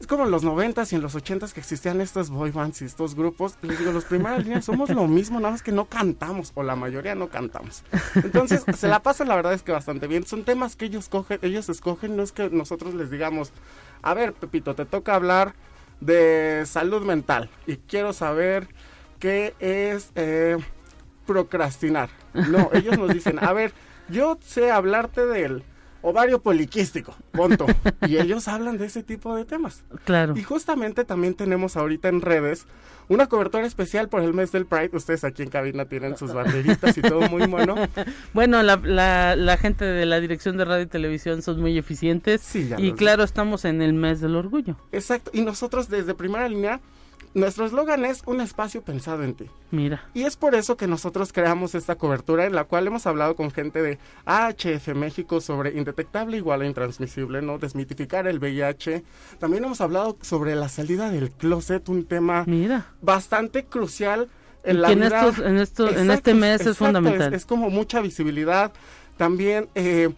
Es 0.01 0.07
como 0.07 0.25
en 0.25 0.31
los 0.31 0.43
noventas 0.43 0.93
y 0.93 0.97
en 0.97 1.03
los 1.03 1.15
ochentas 1.15 1.53
que 1.53 1.61
existían 1.61 2.01
estos 2.01 2.31
boy 2.31 2.51
bands 2.51 2.81
y 2.81 2.87
estos 2.87 3.15
grupos. 3.15 3.59
Les 3.61 3.79
digo, 3.79 3.93
los 3.93 4.07
primeras 4.07 4.43
líneas 4.43 4.65
somos 4.65 4.89
lo 4.89 5.07
mismo, 5.07 5.39
nada 5.41 5.53
más 5.53 5.63
que 5.63 5.73
no 5.73 5.85
cantamos, 5.85 6.53
o 6.55 6.63
la 6.63 6.75
mayoría 6.75 7.15
no 7.15 7.29
cantamos. 7.29 7.85
Entonces, 8.15 8.65
se 8.79 8.89
la 8.89 9.03
pasa 9.03 9.27
la 9.27 9.37
verdad 9.37 9.53
es 9.53 9.63
que 9.63 9.73
bastante 9.73 10.07
bien. 10.07 10.27
Son 10.27 10.45
temas 10.45 10.75
que 10.75 10.87
ellos, 10.87 11.11
cogen, 11.11 11.39
ellos 11.43 11.69
escogen, 11.69 12.17
no 12.17 12.23
es 12.23 12.33
que 12.33 12.49
nosotros 12.49 12.95
les 12.95 13.11
digamos, 13.11 13.53
a 14.01 14.15
ver, 14.15 14.33
Pepito, 14.33 14.75
te 14.75 14.87
toca 14.87 15.15
hablar 15.15 15.55
de 16.01 16.63
salud 16.65 17.03
mental 17.03 17.51
y 17.67 17.77
quiero 17.77 18.15
saber 18.15 18.69
qué 19.19 19.55
es 19.61 20.13
eh, 20.15 20.57
procrastinar. 21.27 22.09
No, 22.33 22.71
ellos 22.73 22.99
nos 22.99 23.13
dicen, 23.13 23.39
a 23.39 23.53
ver, 23.53 23.75
yo 24.09 24.39
sé 24.41 24.71
hablarte 24.71 25.27
del 25.27 25.63
ovario 26.03 26.41
poliquístico, 26.41 27.15
punto. 27.33 27.67
y 28.07 28.17
ellos 28.17 28.49
hablan 28.49 28.79
de 28.79 28.87
ese 28.87 29.03
tipo 29.03 29.35
de 29.37 29.45
temas. 29.45 29.85
Claro. 30.05 30.35
Y 30.37 30.43
justamente 30.43 31.05
también 31.05 31.35
tenemos 31.35 31.77
ahorita 31.77 32.09
en 32.09 32.21
redes 32.21 32.67
una 33.09 33.27
cobertura 33.27 33.67
especial 33.67 34.09
por 34.09 34.23
el 34.23 34.33
mes 34.33 34.53
del 34.53 34.67
Pride. 34.67 34.91
Ustedes 34.93 35.25
aquí 35.25 35.43
en 35.43 35.51
cabina 35.51 35.85
tienen 35.85 36.17
sus 36.17 36.33
banderitas 36.33 36.97
y 36.97 37.03
todo 37.03 37.23
muy 37.29 37.47
bueno. 37.47 37.75
Bueno, 38.33 38.63
la, 38.63 38.77
la, 38.77 39.35
la, 39.35 39.57
gente 39.57 39.85
de 39.85 40.07
la 40.07 40.21
dirección 40.21 40.57
de 40.57 40.65
radio 40.65 40.85
y 40.85 40.87
televisión 40.87 41.43
son 41.43 41.61
muy 41.61 41.77
eficientes. 41.77 42.41
Sí, 42.41 42.71
y 42.79 42.93
claro, 42.93 43.25
estamos 43.25 43.65
en 43.65 43.83
el 43.83 43.93
mes 43.93 44.21
del 44.21 44.37
orgullo. 44.37 44.77
Exacto. 44.93 45.31
Y 45.35 45.43
nosotros 45.43 45.89
desde 45.89 46.15
primera 46.15 46.49
línea 46.49 46.81
nuestro 47.35 47.65
eslogan 47.65 48.05
es 48.05 48.23
un 48.27 48.41
espacio 48.41 48.83
pensado 48.83 49.23
en 49.23 49.35
ti. 49.35 49.47
Mira. 49.71 50.05
Y 50.15 50.23
es 50.25 50.37
por 50.37 50.55
eso 50.55 50.77
que 50.77 50.87
nosotros 50.87 51.33
creamos 51.33 51.75
esta 51.75 51.97
cobertura 51.97 52.45
en 52.47 52.55
la 52.55 52.65
cual 52.65 52.87
hemos 52.87 53.07
hablado 53.07 53.37
con 53.37 53.51
gente 53.51 53.83
de 53.83 53.99
AHF 54.25 54.89
México 54.95 55.41
sobre 55.41 55.77
indetectable 55.77 56.37
igual 56.37 56.63
a 56.63 56.67
intransmisible, 56.67 57.43
¿no? 57.43 57.59
Desmitificar 57.59 58.27
el 58.27 58.39
VIH. 58.39 59.05
También 59.39 59.65
hemos 59.65 59.81
hablado 59.81 60.19
sobre 60.23 60.55
la 60.57 60.69
salida 60.69 61.11
del 61.11 61.31
closet, 61.31 61.89
un 61.89 62.05
tema 62.05 62.45
Mira. 62.47 62.87
bastante 63.01 63.65
crucial 63.65 64.29
en 64.65 64.83
la 64.83 64.91
en 64.91 65.01
vida. 65.01 65.29
Estos, 65.29 65.47
en, 65.47 65.59
estos, 65.59 65.97
en 65.97 66.11
este 66.11 66.35
mes 66.35 66.67
es 66.67 66.77
fundamental. 66.77 67.33
Es, 67.33 67.43
es, 67.43 67.47
como 67.47 67.71
mucha 67.71 68.01
visibilidad. 68.01 68.73
También 69.17 69.69
eh, 69.75 70.11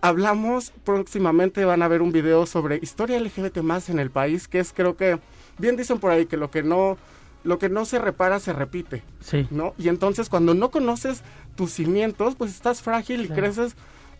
hablamos 0.00 0.72
próximamente, 0.84 1.64
van 1.64 1.82
a 1.82 1.88
ver 1.88 2.02
un 2.02 2.12
video 2.12 2.46
sobre 2.46 2.78
historia 2.82 3.18
LGBT 3.18 3.58
más 3.58 3.88
en 3.88 3.98
el 3.98 4.10
país, 4.10 4.48
que 4.48 4.60
es 4.60 4.72
creo 4.72 4.96
que 4.96 5.18
bien 5.58 5.76
dicen 5.76 5.98
por 5.98 6.10
ahí 6.10 6.26
que 6.26 6.36
lo 6.36 6.50
que 6.50 6.62
no 6.62 6.96
lo 7.44 7.58
que 7.58 7.68
no 7.68 7.84
se 7.84 7.98
repara 7.98 8.40
se 8.40 8.52
repite, 8.52 9.02
sí. 9.20 9.46
¿no? 9.50 9.74
Y 9.78 9.88
entonces 9.88 10.28
cuando 10.28 10.54
no 10.54 10.70
conoces 10.70 11.22
tus 11.56 11.72
cimientos, 11.72 12.34
pues 12.34 12.50
estás 12.50 12.82
frágil 12.82 13.24
y 13.24 13.28
creces 13.28 13.76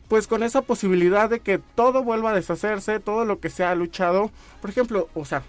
pues 0.09 0.27
con 0.27 0.43
esa 0.43 0.63
posibilidad 0.63 1.29
de 1.29 1.41
que 1.41 1.59
todo 1.59 2.03
vuelva 2.03 2.31
a 2.31 2.35
deshacerse, 2.35 3.01
todo 3.01 3.25
lo 3.25 3.41
que 3.41 3.51
se 3.51 3.65
ha 3.65 3.75
luchado. 3.75 4.31
Por 4.61 4.71
ejemplo, 4.71 5.09
o 5.15 5.27
sea, 5.27 5.43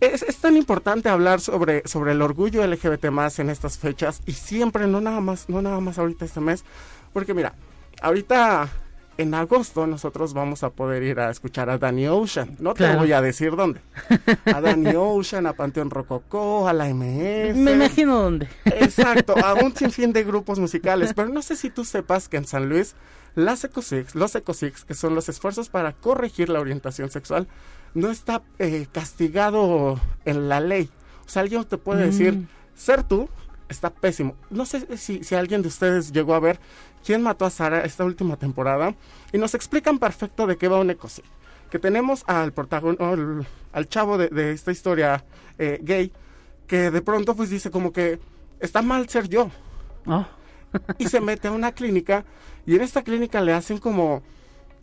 es, 0.00 0.22
es, 0.22 0.38
tan 0.38 0.56
importante 0.56 1.08
hablar 1.08 1.40
sobre, 1.40 1.86
sobre 1.86 2.12
el 2.12 2.22
orgullo 2.22 2.66
LGBT 2.66 3.06
más 3.10 3.38
en 3.38 3.50
estas 3.50 3.78
fechas 3.78 4.20
y 4.26 4.32
siempre, 4.32 4.86
no 4.86 5.00
nada 5.00 5.20
más, 5.20 5.48
no 5.48 5.62
nada 5.62 5.80
más 5.80 5.98
ahorita 5.98 6.24
este 6.24 6.40
mes, 6.40 6.64
porque 7.12 7.34
mira, 7.34 7.54
ahorita 8.00 8.68
en 9.18 9.34
agosto 9.34 9.86
nosotros 9.86 10.32
vamos 10.32 10.62
a 10.62 10.70
poder 10.70 11.02
ir 11.02 11.18
a 11.18 11.28
escuchar 11.30 11.68
a 11.70 11.76
Danny 11.76 12.06
Ocean. 12.06 12.56
No 12.60 12.72
te 12.72 12.94
voy 12.94 13.12
a 13.12 13.20
decir 13.20 13.56
dónde. 13.56 13.80
A 14.46 14.60
Danny 14.60 14.92
Ocean, 14.96 15.46
a 15.46 15.54
Panteón 15.54 15.90
Rococó, 15.90 16.68
a 16.68 16.72
la 16.72 16.86
MS. 16.86 17.56
Me 17.56 17.72
imagino 17.72 18.22
dónde. 18.22 18.48
Exacto, 18.64 19.34
a 19.36 19.54
un 19.54 19.74
sinfín 19.76 20.12
de 20.12 20.22
grupos 20.22 20.60
musicales. 20.60 21.12
Pero 21.14 21.28
no 21.28 21.42
sé 21.42 21.56
si 21.56 21.68
tú 21.68 21.84
sepas 21.84 22.28
que 22.28 22.36
en 22.36 22.46
San 22.46 22.68
Luis, 22.68 22.94
las 23.34 23.64
Ecosix, 23.64 24.14
los 24.14 24.34
Ecosix, 24.36 24.84
que 24.84 24.94
son 24.94 25.16
los 25.16 25.28
esfuerzos 25.28 25.68
para 25.68 25.92
corregir 25.94 26.48
la 26.48 26.60
orientación 26.60 27.10
sexual, 27.10 27.48
no 27.94 28.10
está 28.10 28.42
eh, 28.60 28.86
castigado 28.92 30.00
en 30.26 30.48
la 30.48 30.60
ley. 30.60 30.90
O 31.26 31.28
sea, 31.28 31.42
alguien 31.42 31.64
te 31.64 31.76
puede 31.76 32.06
mm. 32.06 32.10
decir, 32.10 32.46
ser 32.76 33.02
tú 33.02 33.28
está 33.68 33.90
pésimo. 33.90 34.36
No 34.50 34.64
sé 34.64 34.96
si, 34.96 35.24
si 35.24 35.34
alguien 35.34 35.62
de 35.62 35.68
ustedes 35.68 36.12
llegó 36.12 36.34
a 36.34 36.40
ver 36.40 36.60
quién 37.08 37.22
mató 37.22 37.46
a 37.46 37.50
Sara 37.50 37.86
esta 37.86 38.04
última 38.04 38.36
temporada 38.36 38.94
y 39.32 39.38
nos 39.38 39.54
explican 39.54 39.98
perfecto 39.98 40.46
de 40.46 40.58
qué 40.58 40.68
va 40.68 40.78
un 40.78 40.90
ecosí. 40.90 41.22
Que 41.70 41.78
tenemos 41.78 42.22
al 42.26 42.52
protagonista, 42.52 43.08
al, 43.08 43.46
al, 43.72 43.88
chavo 43.88 44.18
de, 44.18 44.28
de 44.28 44.52
esta 44.52 44.72
historia 44.72 45.24
eh, 45.58 45.80
gay, 45.82 46.12
que 46.66 46.90
de 46.90 47.00
pronto 47.00 47.34
pues 47.34 47.48
dice 47.48 47.70
como 47.70 47.94
que 47.94 48.20
está 48.60 48.82
mal 48.82 49.08
ser 49.08 49.26
yo. 49.26 49.50
Oh. 50.04 50.26
y 50.98 51.08
se 51.08 51.22
mete 51.22 51.48
a 51.48 51.52
una 51.52 51.72
clínica 51.72 52.26
y 52.66 52.74
en 52.74 52.82
esta 52.82 53.00
clínica 53.02 53.40
le 53.40 53.54
hacen 53.54 53.78
como 53.78 54.22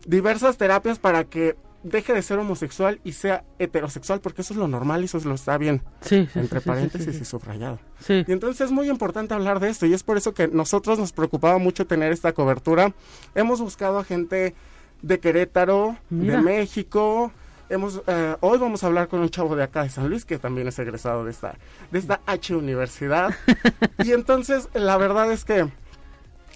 diversas 0.04 0.56
terapias 0.56 0.98
para 0.98 1.22
que 1.22 1.54
deje 1.86 2.12
de 2.12 2.22
ser 2.22 2.38
homosexual 2.38 3.00
y 3.04 3.12
sea 3.12 3.44
heterosexual, 3.58 4.20
porque 4.20 4.42
eso 4.42 4.52
es 4.52 4.58
lo 4.58 4.68
normal 4.68 5.02
y 5.02 5.04
eso 5.04 5.18
es 5.18 5.24
lo 5.24 5.34
está 5.34 5.56
bien. 5.56 5.82
Sí, 6.00 6.28
sí 6.32 6.38
Entre 6.38 6.60
sí, 6.60 6.68
paréntesis 6.68 7.20
y 7.20 7.24
subrayado. 7.24 7.78
Sí. 8.00 8.24
Y 8.26 8.32
entonces 8.32 8.66
es 8.66 8.72
muy 8.72 8.90
importante 8.90 9.34
hablar 9.34 9.60
de 9.60 9.68
esto 9.68 9.86
y 9.86 9.94
es 9.94 10.02
por 10.02 10.16
eso 10.16 10.34
que 10.34 10.48
nosotros 10.48 10.98
nos 10.98 11.12
preocupaba 11.12 11.58
mucho 11.58 11.86
tener 11.86 12.12
esta 12.12 12.32
cobertura. 12.32 12.92
Hemos 13.34 13.60
buscado 13.60 13.98
a 13.98 14.04
gente 14.04 14.54
de 15.02 15.20
Querétaro, 15.20 15.96
Mira. 16.10 16.36
de 16.36 16.42
México. 16.42 17.30
Hemos, 17.68 18.02
eh, 18.06 18.36
hoy 18.40 18.58
vamos 18.58 18.82
a 18.82 18.88
hablar 18.88 19.08
con 19.08 19.20
un 19.20 19.28
chavo 19.30 19.56
de 19.56 19.62
acá 19.62 19.82
de 19.82 19.90
San 19.90 20.08
Luis 20.08 20.24
que 20.24 20.38
también 20.38 20.68
es 20.68 20.78
egresado 20.78 21.24
de 21.24 21.30
esta, 21.30 21.56
de 21.90 21.98
esta 21.98 22.20
H 22.26 22.54
universidad. 22.54 23.34
y 24.04 24.12
entonces 24.12 24.68
la 24.74 24.96
verdad 24.96 25.30
es 25.30 25.44
que 25.44 25.68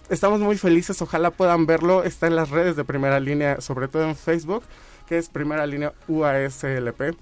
estamos 0.09 0.41
muy 0.41 0.57
felices, 0.57 1.01
ojalá 1.03 1.31
puedan 1.31 1.67
verlo, 1.67 2.03
está 2.03 2.27
en 2.27 2.37
las 2.37 2.51
redes 2.51 2.75
de 2.75 2.85
primera 2.85 3.21
línea, 3.21 3.61
sobre 3.61 3.87
todo 3.87 4.09
en 4.09 4.17
Facebook 4.17 4.65
que 5.11 5.19
es 5.19 5.29
primera 5.29 5.67
línea 5.67 5.93
UASLP. 6.07 7.17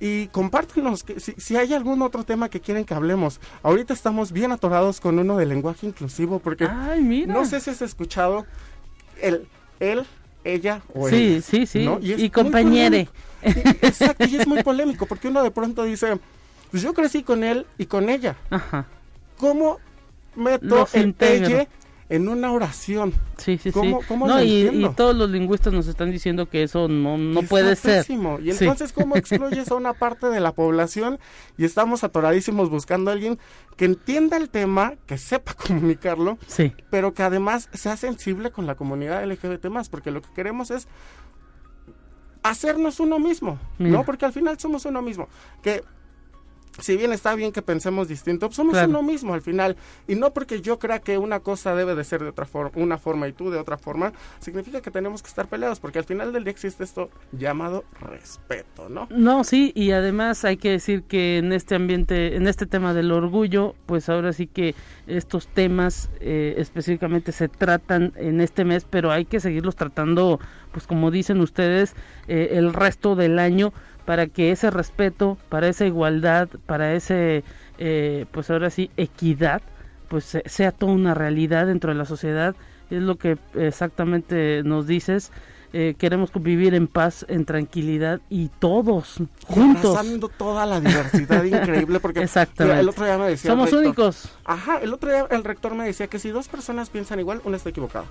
Y 0.00 0.26
compártenos 0.28 1.04
que, 1.04 1.20
si, 1.20 1.34
si, 1.38 1.56
hay 1.56 1.72
algún 1.72 2.02
otro 2.02 2.24
tema 2.24 2.48
que 2.48 2.60
quieren 2.60 2.84
que 2.84 2.94
hablemos. 2.94 3.40
Ahorita 3.62 3.94
estamos 3.94 4.32
bien 4.32 4.50
atorados 4.50 5.00
con 5.00 5.20
uno 5.20 5.36
de 5.36 5.46
lenguaje 5.46 5.86
inclusivo 5.86 6.40
porque 6.40 6.66
Ay, 6.68 7.00
mira. 7.00 7.32
no 7.32 7.44
sé 7.44 7.60
si 7.60 7.70
has 7.70 7.80
escuchado 7.80 8.44
el, 9.22 9.46
él, 9.78 10.04
ella 10.42 10.82
o 10.92 11.08
sí, 11.08 11.34
él. 11.36 11.42
Sí, 11.44 11.66
sí, 11.66 11.84
¿no? 11.84 12.00
Y, 12.02 12.28
compañere. 12.30 13.08
Exacto, 13.42 14.24
y 14.26 14.34
es 14.34 14.48
muy 14.48 14.64
polémico 14.64 15.06
porque 15.06 15.28
uno 15.28 15.44
de 15.44 15.52
pronto 15.52 15.84
dice, 15.84 16.18
pues 16.72 16.82
yo 16.82 16.92
crecí 16.92 17.22
con 17.22 17.44
él 17.44 17.66
y 17.78 17.86
con 17.86 18.08
ella. 18.08 18.34
Ajá. 18.50 18.86
¿Cómo 19.36 19.78
meto 20.34 20.64
Los 20.64 20.92
el 20.96 21.06
integro. 21.06 21.68
En 22.10 22.28
una 22.28 22.50
oración? 22.52 23.12
Sí, 23.36 23.58
sí, 23.58 23.70
¿Cómo- 23.70 24.00
sí. 24.00 24.06
cómo 24.08 24.26
no, 24.26 24.42
y, 24.42 24.66
y 24.68 24.88
todos 24.96 25.14
los 25.14 25.28
lingüistas 25.30 25.72
nos 25.74 25.86
están 25.88 26.10
diciendo 26.10 26.48
que 26.48 26.62
eso 26.62 26.88
no, 26.88 27.18
no 27.18 27.42
puede 27.42 27.76
ser. 27.76 28.04
Y 28.08 28.52
Sí. 28.52 28.64
entonces, 28.64 28.92
¿cómo 28.92 29.14
excluyes 29.16 29.70
a 29.70 29.74
una 29.74 29.92
parte 29.92 30.28
de 30.28 30.40
la 30.40 30.52
población? 30.52 31.18
Y 31.58 31.64
estamos 31.66 32.04
atoradísimos 32.04 32.70
buscando 32.70 33.10
a 33.10 33.14
alguien 33.14 33.38
que 33.76 33.84
entienda 33.84 34.36
el 34.38 34.48
tema, 34.48 34.94
que 35.06 35.18
sepa 35.18 35.54
comunicarlo, 35.66 36.38
Sí, 36.46 36.72
pero 36.90 37.12
que 37.12 37.22
además 37.22 37.68
sea 37.74 37.96
sensible 37.96 38.50
con 38.50 38.66
la 38.66 38.74
comunidad 38.74 39.22
LGBT 39.30 39.66
más, 39.66 39.88
porque 39.90 40.10
lo 40.10 40.22
que 40.22 40.28
queremos 40.34 40.70
es 40.70 40.88
hacernos 42.42 43.00
uno 43.00 43.18
mismo, 43.18 43.58
Mira. 43.78 43.98
¿no? 43.98 44.04
Porque 44.04 44.24
al 44.24 44.32
final 44.32 44.58
somos 44.58 44.84
uno 44.86 45.02
mismo. 45.02 45.28
Que 45.62 45.82
si 46.78 46.96
bien 46.96 47.12
está 47.12 47.34
bien 47.34 47.52
que 47.52 47.62
pensemos 47.62 48.08
distinto, 48.08 48.46
pues 48.46 48.56
somos 48.56 48.72
Claro. 48.74 48.88
uno 48.90 49.02
mismo 49.02 49.34
al 49.34 49.42
final. 49.42 49.76
Y 50.06 50.14
no 50.14 50.32
porque 50.32 50.60
yo 50.60 50.78
crea 50.78 51.00
que 51.00 51.18
una 51.18 51.40
cosa 51.40 51.74
debe 51.74 51.94
de 51.94 52.04
ser 52.04 52.22
de 52.22 52.28
otra 52.28 52.46
forma, 52.46 52.70
una 52.76 52.98
forma 52.98 53.26
y 53.28 53.32
tú 53.32 53.50
de 53.50 53.58
otra 53.58 53.78
forma, 53.78 54.12
significa 54.40 54.80
que 54.80 54.90
tenemos 54.90 55.22
que 55.22 55.28
estar 55.28 55.46
peleados, 55.48 55.80
porque 55.80 55.98
al 55.98 56.04
final 56.04 56.32
del 56.32 56.44
día 56.44 56.50
existe 56.52 56.84
esto 56.84 57.10
llamado 57.32 57.84
respeto, 58.00 58.88
¿no? 58.88 59.08
No, 59.10 59.44
sí, 59.44 59.72
y 59.74 59.92
además 59.92 60.44
hay 60.44 60.56
que 60.56 60.70
decir 60.70 61.02
que 61.02 61.38
en 61.38 61.52
este 61.52 61.74
ambiente, 61.74 62.36
en 62.36 62.46
este 62.46 62.66
tema 62.66 62.94
del 62.94 63.10
orgullo, 63.12 63.74
pues 63.86 64.08
ahora 64.08 64.32
sí 64.32 64.46
que 64.46 64.74
estos 65.06 65.46
temas 65.48 66.10
eh, 66.20 66.54
específicamente 66.58 67.32
se 67.32 67.48
tratan 67.48 68.12
en 68.16 68.40
este 68.40 68.64
mes, 68.64 68.86
pero 68.88 69.10
hay 69.10 69.24
que 69.24 69.40
seguirlos 69.40 69.76
tratando, 69.76 70.38
pues 70.72 70.86
como 70.86 71.10
dicen 71.10 71.40
ustedes, 71.40 71.94
eh, 72.28 72.50
el 72.52 72.72
resto 72.72 73.16
del 73.16 73.38
año 73.38 73.72
para 74.08 74.26
que 74.26 74.50
ese 74.52 74.70
respeto, 74.70 75.36
para 75.50 75.68
esa 75.68 75.84
igualdad, 75.84 76.48
para 76.64 76.94
ese, 76.94 77.44
eh, 77.76 78.24
pues 78.32 78.48
ahora 78.50 78.70
sí, 78.70 78.90
equidad, 78.96 79.60
pues 80.08 80.24
se- 80.24 80.42
sea 80.46 80.72
toda 80.72 80.92
una 80.92 81.12
realidad 81.12 81.66
dentro 81.66 81.92
de 81.92 81.98
la 81.98 82.06
sociedad. 82.06 82.56
Es 82.90 83.02
lo 83.02 83.16
que 83.18 83.36
exactamente 83.54 84.62
nos 84.64 84.86
dices. 84.86 85.30
Eh, 85.74 85.94
queremos 85.98 86.30
vivir 86.32 86.72
en 86.74 86.86
paz, 86.88 87.26
en 87.28 87.44
tranquilidad 87.44 88.22
y 88.30 88.48
todos 88.58 89.16
Y 89.20 89.28
juntos. 89.52 89.90
abrazando 89.98 90.30
toda 90.30 90.64
la 90.64 90.80
diversidad 90.80 91.44
increíble, 91.44 92.00
porque 92.00 92.20
Exactamente. 92.22 92.80
el 92.80 92.88
otro 92.88 93.04
día 93.04 93.18
me 93.18 93.28
decía... 93.28 93.50
Somos 93.50 93.70
rector- 93.70 93.80
únicos. 93.84 94.30
Ajá, 94.46 94.78
el 94.80 94.94
otro 94.94 95.10
día 95.10 95.26
el 95.30 95.44
rector 95.44 95.74
me 95.74 95.84
decía 95.84 96.06
que 96.06 96.18
si 96.18 96.30
dos 96.30 96.48
personas 96.48 96.88
piensan 96.88 97.20
igual, 97.20 97.42
uno 97.44 97.54
está 97.56 97.68
equivocado. 97.68 98.06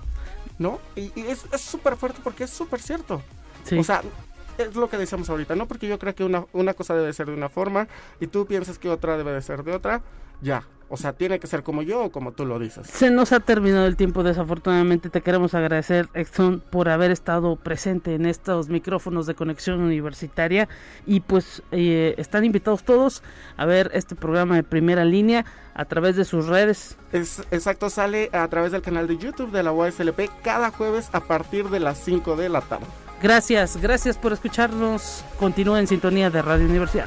¿no? 0.60 0.78
Y, 0.94 1.10
es 1.26 1.40
súper 1.60 1.96
fuerte 1.96 2.20
porque 2.22 2.44
es 2.44 2.50
súper 2.50 2.80
cierto. 2.80 3.20
O 3.76 3.82
sea, 3.84 4.02
es 4.58 4.76
lo 4.76 4.88
que 4.88 4.96
decíamos 4.96 5.30
ahorita, 5.30 5.54
no 5.56 5.66
porque 5.66 5.88
yo 5.88 5.98
creo 5.98 6.14
que 6.14 6.24
una, 6.24 6.46
una 6.52 6.74
cosa 6.74 6.94
debe 6.94 7.12
ser 7.12 7.26
de 7.26 7.34
una 7.34 7.48
forma 7.48 7.88
y 8.20 8.26
tú 8.26 8.46
piensas 8.46 8.78
que 8.78 8.88
otra 8.88 9.16
debe 9.16 9.32
de 9.32 9.42
ser 9.42 9.64
de 9.64 9.74
otra, 9.74 10.02
ya, 10.40 10.64
o 10.90 10.96
sea, 10.96 11.12
tiene 11.12 11.38
que 11.38 11.46
ser 11.46 11.62
como 11.62 11.82
yo 11.82 12.04
o 12.04 12.10
como 12.10 12.32
tú 12.32 12.46
lo 12.46 12.58
dices. 12.58 12.86
Se 12.86 13.10
nos 13.10 13.32
ha 13.32 13.40
terminado 13.40 13.86
el 13.86 13.96
tiempo, 13.96 14.22
desafortunadamente. 14.22 15.10
Te 15.10 15.20
queremos 15.20 15.52
agradecer, 15.54 16.08
Exxon, 16.14 16.60
por 16.70 16.88
haber 16.88 17.10
estado 17.10 17.56
presente 17.56 18.14
en 18.14 18.24
estos 18.24 18.68
micrófonos 18.68 19.26
de 19.26 19.34
conexión 19.34 19.80
universitaria. 19.80 20.68
Y 21.04 21.20
pues 21.20 21.62
eh, 21.72 22.14
están 22.16 22.44
invitados 22.44 22.84
todos 22.84 23.22
a 23.58 23.66
ver 23.66 23.90
este 23.92 24.14
programa 24.14 24.56
de 24.56 24.62
primera 24.62 25.04
línea 25.04 25.44
a 25.74 25.84
través 25.84 26.16
de 26.16 26.24
sus 26.24 26.46
redes. 26.46 26.96
Es, 27.12 27.40
exacto, 27.50 27.90
sale 27.90 28.30
a 28.32 28.48
través 28.48 28.72
del 28.72 28.80
canal 28.80 29.06
de 29.06 29.18
YouTube 29.18 29.50
de 29.50 29.62
la 29.62 29.72
UASLP 29.72 30.30
cada 30.42 30.70
jueves 30.70 31.10
a 31.12 31.20
partir 31.20 31.68
de 31.68 31.80
las 31.80 31.98
5 32.02 32.36
de 32.36 32.48
la 32.48 32.62
tarde. 32.62 32.86
Gracias, 33.22 33.76
gracias 33.76 34.16
por 34.16 34.32
escucharnos. 34.32 35.24
Continúa 35.38 35.80
en 35.80 35.86
sintonía 35.86 36.30
de 36.30 36.42
Radio 36.42 36.66
Universidad. 36.66 37.06